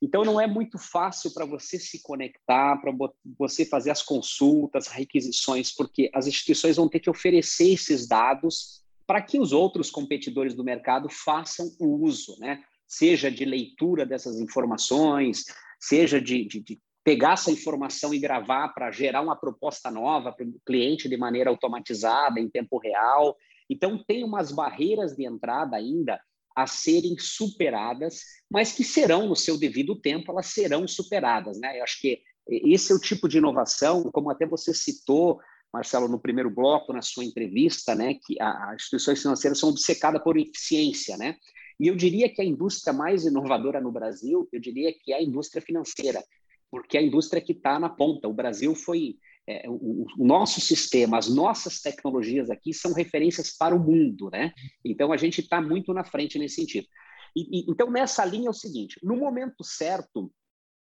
então, 0.00 0.24
não 0.24 0.40
é 0.40 0.46
muito 0.46 0.78
fácil 0.78 1.32
para 1.32 1.44
você 1.44 1.78
se 1.78 2.00
conectar, 2.02 2.76
para 2.76 2.92
você 3.36 3.64
fazer 3.64 3.90
as 3.90 4.02
consultas, 4.02 4.86
requisições, 4.86 5.74
porque 5.74 6.08
as 6.14 6.26
instituições 6.26 6.76
vão 6.76 6.88
ter 6.88 7.00
que 7.00 7.10
oferecer 7.10 7.72
esses 7.72 8.06
dados 8.06 8.84
para 9.06 9.20
que 9.20 9.40
os 9.40 9.52
outros 9.52 9.90
competidores 9.90 10.54
do 10.54 10.62
mercado 10.62 11.08
façam 11.08 11.66
o 11.80 12.04
uso, 12.04 12.36
né? 12.38 12.62
seja 12.86 13.30
de 13.30 13.44
leitura 13.44 14.06
dessas 14.06 14.38
informações, 14.38 15.44
seja 15.80 16.20
de, 16.20 16.44
de, 16.44 16.60
de 16.60 16.80
pegar 17.08 17.32
essa 17.32 17.50
informação 17.50 18.12
e 18.12 18.18
gravar 18.18 18.68
para 18.68 18.90
gerar 18.90 19.22
uma 19.22 19.34
proposta 19.34 19.90
nova 19.90 20.30
para 20.30 20.44
o 20.44 20.60
cliente 20.66 21.08
de 21.08 21.16
maneira 21.16 21.48
automatizada, 21.48 22.38
em 22.38 22.50
tempo 22.50 22.76
real. 22.76 23.34
Então, 23.70 24.04
tem 24.06 24.22
umas 24.22 24.52
barreiras 24.52 25.16
de 25.16 25.24
entrada 25.24 25.74
ainda 25.74 26.20
a 26.54 26.66
serem 26.66 27.16
superadas, 27.18 28.20
mas 28.50 28.72
que 28.72 28.84
serão, 28.84 29.26
no 29.26 29.34
seu 29.34 29.56
devido 29.56 29.98
tempo, 29.98 30.30
elas 30.30 30.48
serão 30.48 30.86
superadas. 30.86 31.58
Né? 31.58 31.78
Eu 31.78 31.84
acho 31.84 31.98
que 31.98 32.20
esse 32.46 32.92
é 32.92 32.94
o 32.94 33.00
tipo 33.00 33.26
de 33.26 33.38
inovação, 33.38 34.10
como 34.12 34.30
até 34.30 34.44
você 34.46 34.74
citou, 34.74 35.40
Marcelo, 35.72 36.08
no 36.08 36.20
primeiro 36.20 36.50
bloco, 36.50 36.92
na 36.92 37.00
sua 37.00 37.24
entrevista, 37.24 37.94
né, 37.94 38.16
que 38.22 38.38
as 38.38 38.74
instituições 38.74 39.22
financeiras 39.22 39.58
são 39.58 39.70
obcecadas 39.70 40.22
por 40.22 40.36
eficiência, 40.36 41.16
né? 41.16 41.36
E 41.80 41.86
eu 41.86 41.94
diria 41.94 42.28
que 42.28 42.42
a 42.42 42.44
indústria 42.44 42.92
mais 42.92 43.24
inovadora 43.24 43.80
no 43.80 43.92
Brasil, 43.92 44.48
eu 44.52 44.60
diria 44.60 44.92
que 44.92 45.12
é 45.12 45.16
a 45.16 45.22
indústria 45.22 45.62
financeira, 45.62 46.24
porque 46.70 46.98
a 46.98 47.02
indústria 47.02 47.42
que 47.42 47.52
está 47.52 47.78
na 47.78 47.88
ponta. 47.88 48.28
O 48.28 48.34
Brasil 48.34 48.74
foi 48.74 49.16
é, 49.46 49.68
o, 49.68 50.06
o, 50.18 50.24
nosso 50.24 50.60
sistema, 50.60 51.18
as 51.18 51.28
nossas 51.28 51.80
tecnologias 51.80 52.50
aqui 52.50 52.74
são 52.74 52.92
referências 52.92 53.56
para 53.56 53.74
o 53.74 53.78
mundo, 53.78 54.28
né? 54.30 54.52
Então 54.84 55.12
a 55.12 55.16
gente 55.16 55.40
está 55.40 55.60
muito 55.60 55.92
na 55.94 56.04
frente 56.04 56.38
nesse 56.38 56.56
sentido. 56.56 56.86
E, 57.34 57.60
e, 57.60 57.70
então 57.70 57.90
nessa 57.90 58.24
linha 58.24 58.48
é 58.48 58.50
o 58.50 58.54
seguinte: 58.54 58.98
no 59.02 59.16
momento 59.16 59.64
certo, 59.64 60.30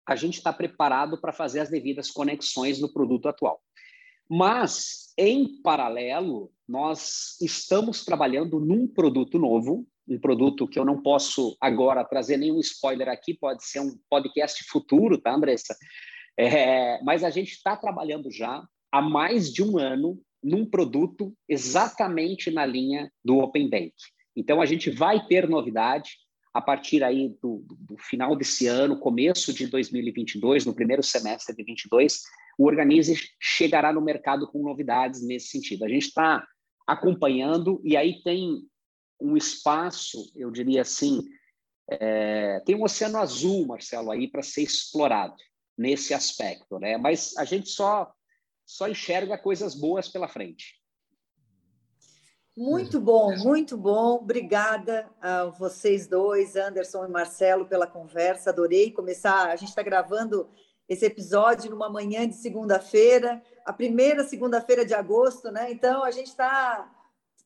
a 0.08 0.16
gente 0.16 0.38
está 0.38 0.54
preparado 0.54 1.20
para 1.20 1.34
fazer 1.34 1.60
as 1.60 1.70
devidas 1.70 2.12
conexões 2.12 2.80
no 2.80 2.92
produto 2.92 3.28
atual. 3.28 3.62
Mas, 4.30 5.14
em 5.18 5.62
paralelo, 5.62 6.52
nós 6.68 7.36
estamos 7.42 8.06
trabalhando 8.06 8.60
num 8.60 8.88
produto 8.88 9.38
novo, 9.38 9.86
um 10.12 10.20
produto 10.20 10.68
que 10.68 10.78
eu 10.78 10.84
não 10.84 11.02
posso 11.02 11.56
agora 11.62 12.04
trazer 12.04 12.36
nenhum 12.36 12.60
spoiler 12.60 13.08
aqui, 13.08 13.34
pode 13.34 13.66
ser 13.66 13.80
um 13.80 13.98
podcast 14.10 14.64
futuro, 14.66 15.18
tá, 15.18 15.34
Andressa? 15.34 15.76
É, 16.38 17.02
mas 17.04 17.24
a 17.24 17.30
gente 17.30 17.52
está 17.52 17.78
trabalhando 17.78 18.30
já 18.30 18.64
há 18.92 19.02
mais 19.02 19.52
de 19.52 19.64
um 19.64 19.78
ano 19.78 20.20
num 20.44 20.66
produto 20.66 21.34
exatamente 21.48 22.52
na 22.52 22.66
linha 22.66 23.10
do 23.24 23.38
Open 23.38 23.70
Bank. 23.70 23.94
Então, 24.36 24.62
a 24.62 24.66
gente 24.66 24.90
vai 24.90 25.26
ter 25.28 25.48
novidade 25.48 26.12
a 26.54 26.62
partir 26.62 27.04
aí 27.04 27.30
do, 27.42 27.64
do 27.80 27.98
final 27.98 28.36
desse 28.36 28.68
ano, 28.68 29.00
começo 29.00 29.54
de 29.54 29.68
2022, 29.68 30.66
no 30.66 30.76
primeiro 30.76 31.02
semestre 31.02 31.54
de 31.56 31.64
2022, 31.64 32.22
o 32.58 32.66
Organize 32.66 33.16
chegará 33.40 33.94
no 33.94 34.02
mercado 34.02 34.46
com 34.48 34.62
novidades 34.62 35.26
nesse 35.26 35.48
sentido. 35.48 35.86
A 35.86 35.90
gente 35.90 36.08
está 36.08 36.46
acompanhando 36.86 37.82
e 37.86 37.96
aí 37.96 38.22
tem 38.24 38.64
um 39.22 39.38
espaço, 39.38 40.32
eu 40.36 40.50
diria 40.52 40.82
assim, 40.82 41.22
é, 41.90 42.60
tem 42.66 42.76
um 42.76 42.84
oceano 42.84 43.18
azul, 43.18 43.66
Marcelo, 43.68 44.12
aí 44.12 44.28
para 44.28 44.42
ser 44.42 44.64
explorado 44.64 45.36
nesse 45.78 46.14
aspecto, 46.14 46.80
né? 46.80 46.98
Mas 46.98 47.36
a 47.38 47.46
gente 47.46 47.70
só 47.70 48.12
só 48.66 48.88
enxerga 48.88 49.38
coisas 49.38 49.76
boas 49.76 50.08
pela 50.08 50.30
frente. 50.30 50.80
Muito 52.56 53.02
bom, 53.02 53.36
muito 53.38 53.78
bom. 53.78 54.16
Obrigada 54.16 55.10
a 55.22 55.46
vocês 55.46 56.08
dois, 56.08 56.56
Anderson 56.56 57.06
e 57.06 57.10
Marcelo, 57.10 57.66
pela 57.66 57.88
conversa. 57.88 58.50
Adorei 58.50 58.92
começar. 58.92 59.50
A 59.50 59.56
gente 59.56 59.70
está 59.70 59.82
gravando 59.82 60.50
esse 60.88 61.06
episódio 61.06 61.72
numa 61.72 61.90
manhã 61.90 62.28
de 62.28 62.36
segunda-feira, 62.36 63.42
a 63.66 63.74
primeira 63.74 64.24
segunda-feira 64.24 64.86
de 64.86 64.94
agosto, 64.94 65.50
né? 65.52 65.72
Então 65.72 66.04
a 66.04 66.12
gente 66.12 66.28
está 66.28 66.90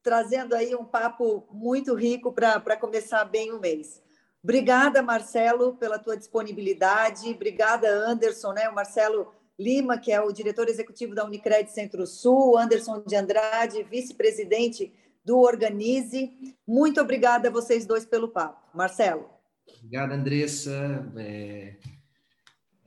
trazendo 0.05 0.53
aí 0.53 0.75
um 0.75 0.85
papo 0.85 1.47
muito 1.51 1.95
rico 1.95 2.31
para 2.31 2.77
começar 2.77 3.25
bem 3.25 3.51
o 3.51 3.59
mês. 3.59 4.03
Obrigada, 4.43 5.01
Marcelo, 5.01 5.75
pela 5.77 5.97
tua 5.97 6.15
disponibilidade. 6.15 7.27
Obrigada, 7.29 7.89
Anderson, 7.89 8.53
né? 8.53 8.69
O 8.69 8.75
Marcelo 8.75 9.33
Lima, 9.57 9.97
que 9.97 10.11
é 10.11 10.21
o 10.21 10.31
diretor 10.31 10.69
executivo 10.69 11.15
da 11.15 11.25
Unicred 11.25 11.71
Centro-Sul, 11.71 12.55
Anderson 12.55 13.03
de 13.03 13.15
Andrade, 13.15 13.81
vice-presidente 13.81 14.93
do 15.25 15.39
Organize. 15.39 16.55
Muito 16.67 17.01
obrigada 17.01 17.49
a 17.49 17.51
vocês 17.51 17.87
dois 17.87 18.05
pelo 18.05 18.27
papo. 18.27 18.61
Marcelo. 18.77 19.27
Obrigada, 19.67 20.13
Andressa. 20.13 21.11
É... 21.17 21.77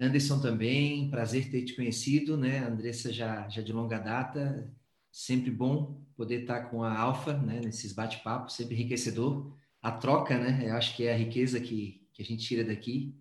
Anderson 0.00 0.40
também, 0.40 1.10
prazer 1.10 1.50
ter 1.50 1.64
te 1.64 1.74
conhecido, 1.74 2.36
né? 2.36 2.58
Andressa 2.60 3.12
já, 3.12 3.48
já 3.48 3.60
de 3.60 3.72
longa 3.72 3.98
data, 3.98 4.72
sempre 5.20 5.50
bom 5.50 6.00
poder 6.16 6.42
estar 6.42 6.64
com 6.70 6.82
a 6.82 6.96
Alfa, 6.96 7.32
né? 7.34 7.60
Nesses 7.64 7.92
bate-papos, 7.92 8.54
sempre 8.54 8.74
enriquecedor. 8.74 9.52
A 9.82 9.92
troca, 9.92 10.38
né? 10.38 10.68
Eu 10.68 10.74
acho 10.74 10.96
que 10.96 11.04
é 11.04 11.14
a 11.14 11.16
riqueza 11.16 11.60
que, 11.60 12.06
que 12.12 12.22
a 12.22 12.24
gente 12.24 12.46
tira 12.46 12.64
daqui. 12.64 13.14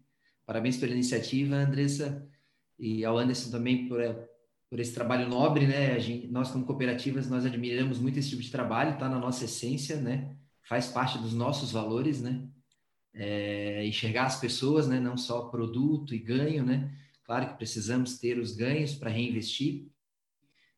Parabéns 0.46 0.78
pela 0.78 0.94
iniciativa, 0.94 1.56
Andressa, 1.56 2.28
e 2.80 3.04
ao 3.04 3.18
Anderson 3.18 3.52
também 3.52 3.88
por, 3.88 4.00
por 4.70 4.80
esse 4.80 4.94
trabalho 4.94 5.28
nobre, 5.28 5.66
né? 5.66 6.00
Gente, 6.00 6.28
nós 6.28 6.52
como 6.52 6.66
cooperativas 6.66 7.30
nós 7.30 7.46
admiramos 7.46 8.00
muito 8.00 8.20
esse 8.20 8.30
tipo 8.30 8.42
de 8.42 8.52
trabalho, 8.52 8.94
está 8.94 9.10
na 9.10 9.20
nossa 9.20 9.46
essência, 9.46 9.98
né? 9.98 10.36
Faz 10.64 10.88
parte 10.88 11.18
dos 11.18 11.34
nossos 11.34 11.72
valores, 11.72 12.22
né? 12.22 12.48
é, 13.18 13.86
enxergar 13.86 14.26
as 14.26 14.40
pessoas, 14.40 14.88
né, 14.88 15.00
não 15.00 15.18
só 15.18 15.48
produto 15.50 16.14
e 16.14 16.20
ganho, 16.20 16.64
né? 16.64 16.94
Claro 17.24 17.50
que 17.50 17.58
precisamos 17.58 18.20
ter 18.20 18.38
os 18.40 18.56
ganhos 18.56 18.94
para 18.94 19.10
reinvestir. 19.10 19.88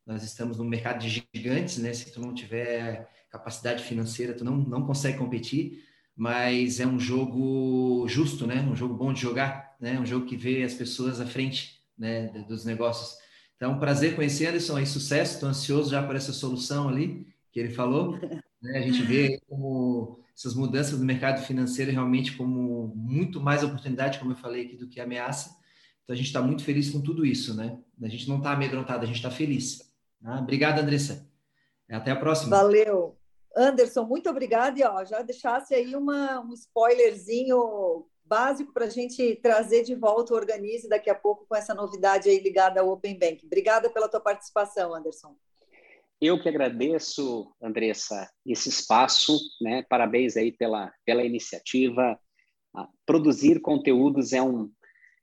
Nós 0.09 0.23
estamos 0.23 0.57
no 0.57 0.65
mercado 0.65 0.99
de 0.99 1.23
gigantes, 1.31 1.77
né? 1.77 1.93
Se 1.93 2.11
tu 2.11 2.19
não 2.19 2.33
tiver 2.33 3.07
capacidade 3.29 3.83
financeira, 3.83 4.33
tu 4.33 4.43
não, 4.43 4.57
não 4.57 4.83
consegue 4.83 5.19
competir, 5.19 5.83
mas 6.15 6.79
é 6.79 6.87
um 6.87 6.99
jogo 6.99 8.07
justo, 8.07 8.47
né? 8.47 8.61
Um 8.61 8.75
jogo 8.75 8.95
bom 8.95 9.13
de 9.13 9.21
jogar, 9.21 9.75
né? 9.79 9.99
Um 9.99 10.05
jogo 10.07 10.25
que 10.25 10.35
vê 10.35 10.63
as 10.63 10.73
pessoas 10.73 11.21
à 11.21 11.27
frente, 11.27 11.83
né, 11.95 12.27
dos 12.47 12.65
negócios. 12.65 13.19
Então, 13.55 13.77
prazer 13.77 14.15
conhecer 14.15 14.47
Anderson, 14.47 14.79
e 14.79 14.85
sucesso, 14.87 15.35
estou 15.35 15.47
ansioso 15.47 15.91
já 15.91 16.01
por 16.01 16.15
essa 16.15 16.33
solução 16.33 16.89
ali 16.89 17.27
que 17.51 17.59
ele 17.59 17.69
falou. 17.69 18.17
Né? 18.61 18.79
A 18.79 18.81
gente 18.81 19.03
vê 19.03 19.39
como 19.47 20.19
essas 20.35 20.55
mudanças 20.55 20.99
no 20.99 21.05
mercado 21.05 21.45
financeiro 21.45 21.91
realmente 21.91 22.35
como 22.35 22.91
muito 22.95 23.39
mais 23.39 23.63
oportunidade, 23.63 24.17
como 24.17 24.31
eu 24.31 24.37
falei 24.37 24.65
aqui, 24.65 24.75
do 24.75 24.87
que 24.87 24.99
ameaça. 24.99 25.55
Então 26.03 26.15
a 26.15 26.17
gente 26.17 26.25
está 26.25 26.41
muito 26.41 26.63
feliz 26.63 26.89
com 26.89 26.99
tudo 26.99 27.25
isso, 27.25 27.53
né? 27.53 27.77
A 28.01 28.07
gente 28.07 28.27
não 28.27 28.39
está 28.39 28.53
amedrontado, 28.53 29.03
a 29.03 29.05
gente 29.05 29.17
está 29.17 29.29
feliz. 29.29 29.88
Tá? 30.23 30.39
Obrigado, 30.39 30.79
Andressa. 30.79 31.27
Até 31.89 32.11
a 32.11 32.15
próxima. 32.15 32.55
Valeu. 32.55 33.17
Anderson, 33.55 34.03
muito 34.03 34.29
obrigada. 34.29 34.79
E 34.79 34.83
ó, 34.83 35.03
já 35.03 35.21
deixasse 35.21 35.73
aí 35.73 35.95
uma, 35.95 36.39
um 36.39 36.53
spoilerzinho 36.53 38.05
básico 38.23 38.71
para 38.71 38.85
a 38.85 38.89
gente 38.89 39.35
trazer 39.37 39.83
de 39.83 39.95
volta 39.95 40.33
o 40.33 40.37
Organize 40.37 40.87
daqui 40.87 41.09
a 41.09 41.15
pouco 41.15 41.47
com 41.47 41.55
essa 41.55 41.73
novidade 41.73 42.29
aí 42.29 42.39
ligada 42.39 42.79
ao 42.79 42.89
Open 42.89 43.17
Bank. 43.17 43.43
Obrigada 43.45 43.89
pela 43.89 44.07
tua 44.07 44.19
participação, 44.19 44.93
Anderson. 44.93 45.35
Eu 46.21 46.39
que 46.39 46.47
agradeço, 46.47 47.51
Andressa, 47.61 48.29
esse 48.45 48.69
espaço, 48.69 49.39
né? 49.61 49.83
Parabéns 49.89 50.37
aí 50.37 50.51
pela, 50.51 50.93
pela 51.05 51.23
iniciativa. 51.23 52.19
Ah, 52.75 52.87
produzir 53.05 53.61
conteúdos 53.61 54.31
é, 54.31 54.41
um, 54.41 54.69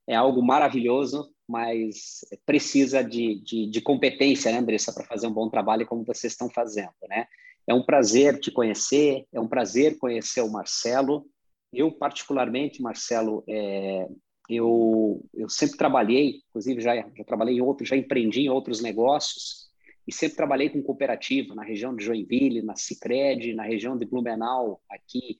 é 0.09 0.17
algo 0.17 0.43
maravilhoso, 0.43 1.31
mas 1.49 2.25
precisa 2.45 3.03
de, 3.03 3.41
de, 3.41 3.67
de 3.67 3.81
competência, 3.81 4.51
né, 4.51 4.59
Andressa, 4.59 4.93
para 4.93 5.05
fazer 5.05 5.27
um 5.27 5.33
bom 5.33 5.49
trabalho 5.49 5.87
como 5.87 6.05
vocês 6.05 6.33
estão 6.33 6.51
fazendo, 6.51 6.93
né? 7.09 7.27
É 7.67 7.75
um 7.75 7.85
prazer 7.85 8.39
te 8.39 8.51
conhecer, 8.51 9.25
é 9.33 9.41
um 9.41 9.49
prazer 9.49 9.99
conhecer 9.99 10.41
o 10.41 10.51
Marcelo. 10.51 11.27
Eu, 11.73 11.91
particularmente, 11.91 12.81
Marcelo, 12.81 13.43
é, 13.49 14.07
eu, 14.49 15.25
eu 15.35 15.49
sempre 15.49 15.77
trabalhei, 15.77 16.43
inclusive 16.49 16.81
já, 16.81 16.95
já 16.95 17.25
trabalhei 17.25 17.57
em 17.57 17.61
outros, 17.61 17.89
já 17.89 17.97
empreendi 17.97 18.43
em 18.43 18.49
outros 18.49 18.81
negócios, 18.81 19.67
e 20.07 20.13
sempre 20.13 20.37
trabalhei 20.37 20.71
com 20.71 20.83
cooperativa 20.83 21.55
na 21.55 21.65
região 21.65 21.95
de 21.95 22.05
Joinville, 22.05 22.63
na 22.63 22.77
Cicred, 22.77 23.53
na 23.55 23.65
região 23.65 23.97
de 23.97 24.07
Blumenau, 24.07 24.81
aqui 24.89 25.37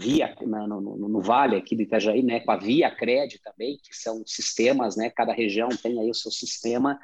via 0.00 0.34
no, 0.40 0.80
no, 0.80 1.08
no, 1.08 1.20
Vale 1.20 1.56
aqui 1.56 1.76
do 1.76 1.82
Itajaí, 1.82 2.22
né, 2.22 2.40
com 2.40 2.52
a 2.52 2.56
Via 2.56 2.90
Cred 2.90 3.38
também, 3.40 3.78
que 3.82 3.94
são 3.94 4.22
sistemas, 4.26 4.96
né, 4.96 5.10
cada 5.10 5.32
região 5.32 5.68
tem 5.68 6.00
aí 6.00 6.10
o 6.10 6.14
seu 6.14 6.30
sistema 6.30 6.98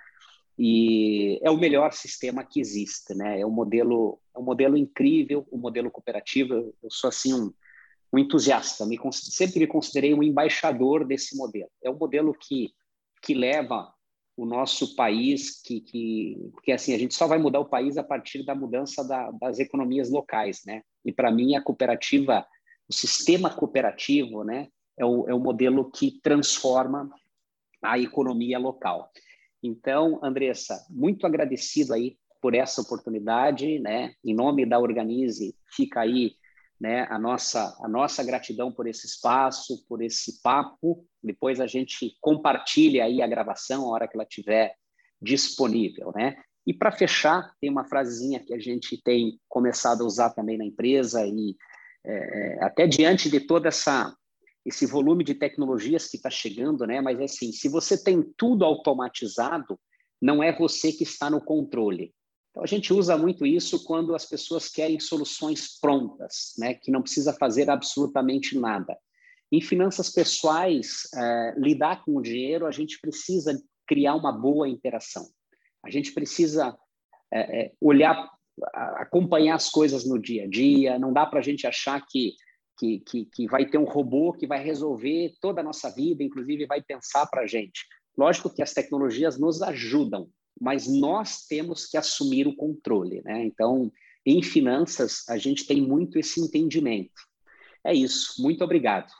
e 0.58 1.38
é 1.42 1.50
o 1.50 1.58
melhor 1.58 1.92
sistema 1.92 2.42
que 2.42 2.58
existe, 2.58 3.14
né? 3.14 3.38
É 3.38 3.44
um 3.44 3.50
modelo, 3.50 4.18
é 4.34 4.38
um 4.38 4.42
modelo 4.42 4.74
incrível, 4.74 5.46
o 5.50 5.58
um 5.58 5.60
modelo 5.60 5.90
cooperativo. 5.90 6.54
Eu, 6.54 6.74
eu, 6.82 6.90
sou 6.90 7.08
assim 7.08 7.34
um, 7.34 7.52
um 8.10 8.18
entusiasta, 8.18 8.86
me, 8.86 8.98
sempre 9.12 9.60
me 9.60 9.66
considerei 9.66 10.14
um 10.14 10.22
embaixador 10.22 11.06
desse 11.06 11.36
modelo. 11.36 11.68
É 11.84 11.90
um 11.90 11.98
modelo 11.98 12.32
que 12.32 12.72
que 13.22 13.34
leva 13.34 13.92
o 14.36 14.44
nosso 14.44 14.94
país, 14.94 15.60
que, 15.62 15.80
que, 15.80 16.50
porque 16.52 16.70
assim, 16.70 16.94
a 16.94 16.98
gente 16.98 17.14
só 17.14 17.26
vai 17.26 17.38
mudar 17.38 17.58
o 17.58 17.68
país 17.68 17.96
a 17.96 18.04
partir 18.04 18.44
da 18.44 18.54
mudança 18.54 19.02
da, 19.02 19.30
das 19.32 19.58
economias 19.58 20.10
locais, 20.10 20.62
né? 20.66 20.82
E 21.04 21.10
para 21.10 21.32
mim 21.32 21.56
a 21.56 21.62
cooperativa, 21.62 22.46
o 22.88 22.92
sistema 22.92 23.50
cooperativo, 23.50 24.44
né, 24.44 24.68
é 24.98 25.04
o, 25.04 25.28
é 25.28 25.34
o 25.34 25.40
modelo 25.40 25.90
que 25.90 26.20
transforma 26.22 27.10
a 27.82 27.98
economia 27.98 28.58
local. 28.58 29.10
Então, 29.62 30.20
Andressa, 30.22 30.86
muito 30.90 31.26
agradecido 31.26 31.94
aí 31.94 32.16
por 32.40 32.54
essa 32.54 32.80
oportunidade, 32.80 33.78
né? 33.78 34.14
Em 34.24 34.34
nome 34.34 34.64
da 34.64 34.78
Organize, 34.78 35.56
fica 35.74 36.00
aí 36.00 36.32
né, 36.78 37.06
a 37.10 37.18
nossa 37.18 37.76
a 37.82 37.88
nossa 37.88 38.22
gratidão 38.22 38.70
por 38.70 38.86
esse 38.86 39.06
espaço, 39.06 39.84
por 39.88 40.02
esse 40.02 40.40
papo. 40.42 41.04
Depois 41.22 41.60
a 41.60 41.66
gente 41.66 42.16
compartilha 42.20 43.04
aí 43.04 43.22
a 43.22 43.26
gravação 43.26 43.84
a 43.84 43.88
hora 43.88 44.06
que 44.06 44.16
ela 44.16 44.24
estiver 44.24 44.74
disponível, 45.20 46.12
né? 46.14 46.36
E 46.66 46.74
para 46.74 46.92
fechar, 46.92 47.52
tem 47.60 47.70
uma 47.70 47.84
frasezinha 47.84 48.40
que 48.40 48.52
a 48.52 48.58
gente 48.58 49.00
tem 49.02 49.40
começado 49.48 50.02
a 50.02 50.06
usar 50.06 50.30
também 50.30 50.58
na 50.58 50.64
empresa 50.64 51.26
e 51.26 51.56
é, 52.06 52.64
até 52.64 52.86
diante 52.86 53.28
de 53.28 53.40
toda 53.40 53.68
essa 53.68 54.14
esse 54.64 54.84
volume 54.84 55.22
de 55.22 55.32
tecnologias 55.32 56.08
que 56.08 56.16
está 56.16 56.28
chegando, 56.28 56.84
né? 56.84 57.00
Mas 57.00 57.20
assim, 57.20 57.52
se 57.52 57.68
você 57.68 58.02
tem 58.02 58.20
tudo 58.36 58.64
automatizado, 58.64 59.78
não 60.20 60.42
é 60.42 60.52
você 60.52 60.92
que 60.92 61.04
está 61.04 61.30
no 61.30 61.40
controle. 61.40 62.12
Então, 62.50 62.64
a 62.64 62.66
gente 62.66 62.92
usa 62.92 63.16
muito 63.16 63.46
isso 63.46 63.84
quando 63.84 64.14
as 64.14 64.24
pessoas 64.24 64.68
querem 64.68 64.98
soluções 64.98 65.78
prontas, 65.78 66.54
né, 66.58 66.74
que 66.74 66.90
não 66.90 67.02
precisa 67.02 67.34
fazer 67.34 67.68
absolutamente 67.68 68.58
nada. 68.58 68.96
Em 69.52 69.60
finanças 69.60 70.10
pessoais, 70.10 71.02
é, 71.14 71.54
lidar 71.58 72.02
com 72.02 72.16
o 72.16 72.22
dinheiro, 72.22 72.66
a 72.66 72.72
gente 72.72 72.98
precisa 72.98 73.56
criar 73.86 74.14
uma 74.14 74.32
boa 74.32 74.68
interação. 74.68 75.28
A 75.84 75.90
gente 75.90 76.12
precisa 76.12 76.76
é, 77.32 77.60
é, 77.60 77.72
olhar, 77.80 78.28
acompanhar 78.72 79.54
as 79.54 79.68
coisas 79.68 80.06
no 80.06 80.18
dia 80.18 80.44
a 80.44 80.48
dia. 80.48 80.98
Não 80.98 81.12
dá 81.12 81.26
para 81.26 81.40
a 81.40 81.42
gente 81.42 81.66
achar 81.66 82.04
que, 82.06 82.34
que, 82.78 83.00
que, 83.00 83.24
que, 83.26 83.46
vai 83.46 83.66
ter 83.66 83.78
um 83.78 83.84
robô 83.84 84.32
que 84.32 84.46
vai 84.46 84.62
resolver 84.62 85.34
toda 85.40 85.60
a 85.60 85.64
nossa 85.64 85.90
vida, 85.90 86.22
inclusive 86.22 86.66
vai 86.66 86.82
pensar 86.82 87.26
para 87.26 87.42
a 87.42 87.46
gente. 87.46 87.84
Lógico 88.16 88.52
que 88.52 88.62
as 88.62 88.72
tecnologias 88.72 89.38
nos 89.38 89.60
ajudam, 89.62 90.28
mas 90.60 90.86
nós 90.86 91.46
temos 91.46 91.86
que 91.86 91.96
assumir 91.96 92.46
o 92.46 92.56
controle. 92.56 93.22
Né? 93.22 93.44
Então, 93.44 93.90
em 94.24 94.42
finanças, 94.42 95.22
a 95.28 95.36
gente 95.36 95.66
tem 95.66 95.80
muito 95.80 96.18
esse 96.18 96.40
entendimento. 96.40 97.12
É 97.84 97.94
isso. 97.94 98.42
Muito 98.42 98.64
obrigado. 98.64 99.12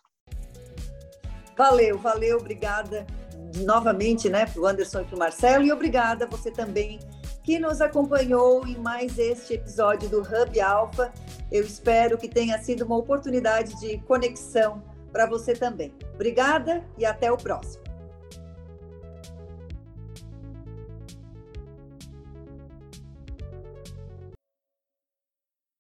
Valeu, 1.57 1.99
valeu, 1.99 2.39
obrigada 2.39 3.07
novamente, 3.65 4.29
né, 4.29 4.45
para 4.45 4.61
o 4.61 4.67
Anderson 4.67 5.01
e 5.01 5.05
para 5.05 5.17
o 5.17 5.19
Marcelo, 5.19 5.65
e 5.65 5.73
obrigada 5.73 6.25
a 6.25 6.29
você 6.29 6.51
também 6.51 6.99
que 7.47 7.61
nos 7.61 7.81
acompanhou 7.81 8.67
em 8.67 8.77
mais 8.77 9.17
este 9.21 9.55
episódio 9.55 10.09
do 10.09 10.21
Hub 10.21 10.61
Alpha. 10.61 11.13
Eu 11.51 11.63
espero 11.63 12.19
que 12.19 12.29
tenha 12.29 12.59
sido 12.59 12.85
uma 12.85 12.97
oportunidade 12.97 13.79
de 13.79 13.99
conexão 13.99 14.83
para 15.13 15.27
você 15.27 15.55
também. 15.55 15.95
Obrigada 16.13 16.85
e 16.99 17.07
até 17.07 17.31
o 17.31 17.37
próximo. 17.37 17.86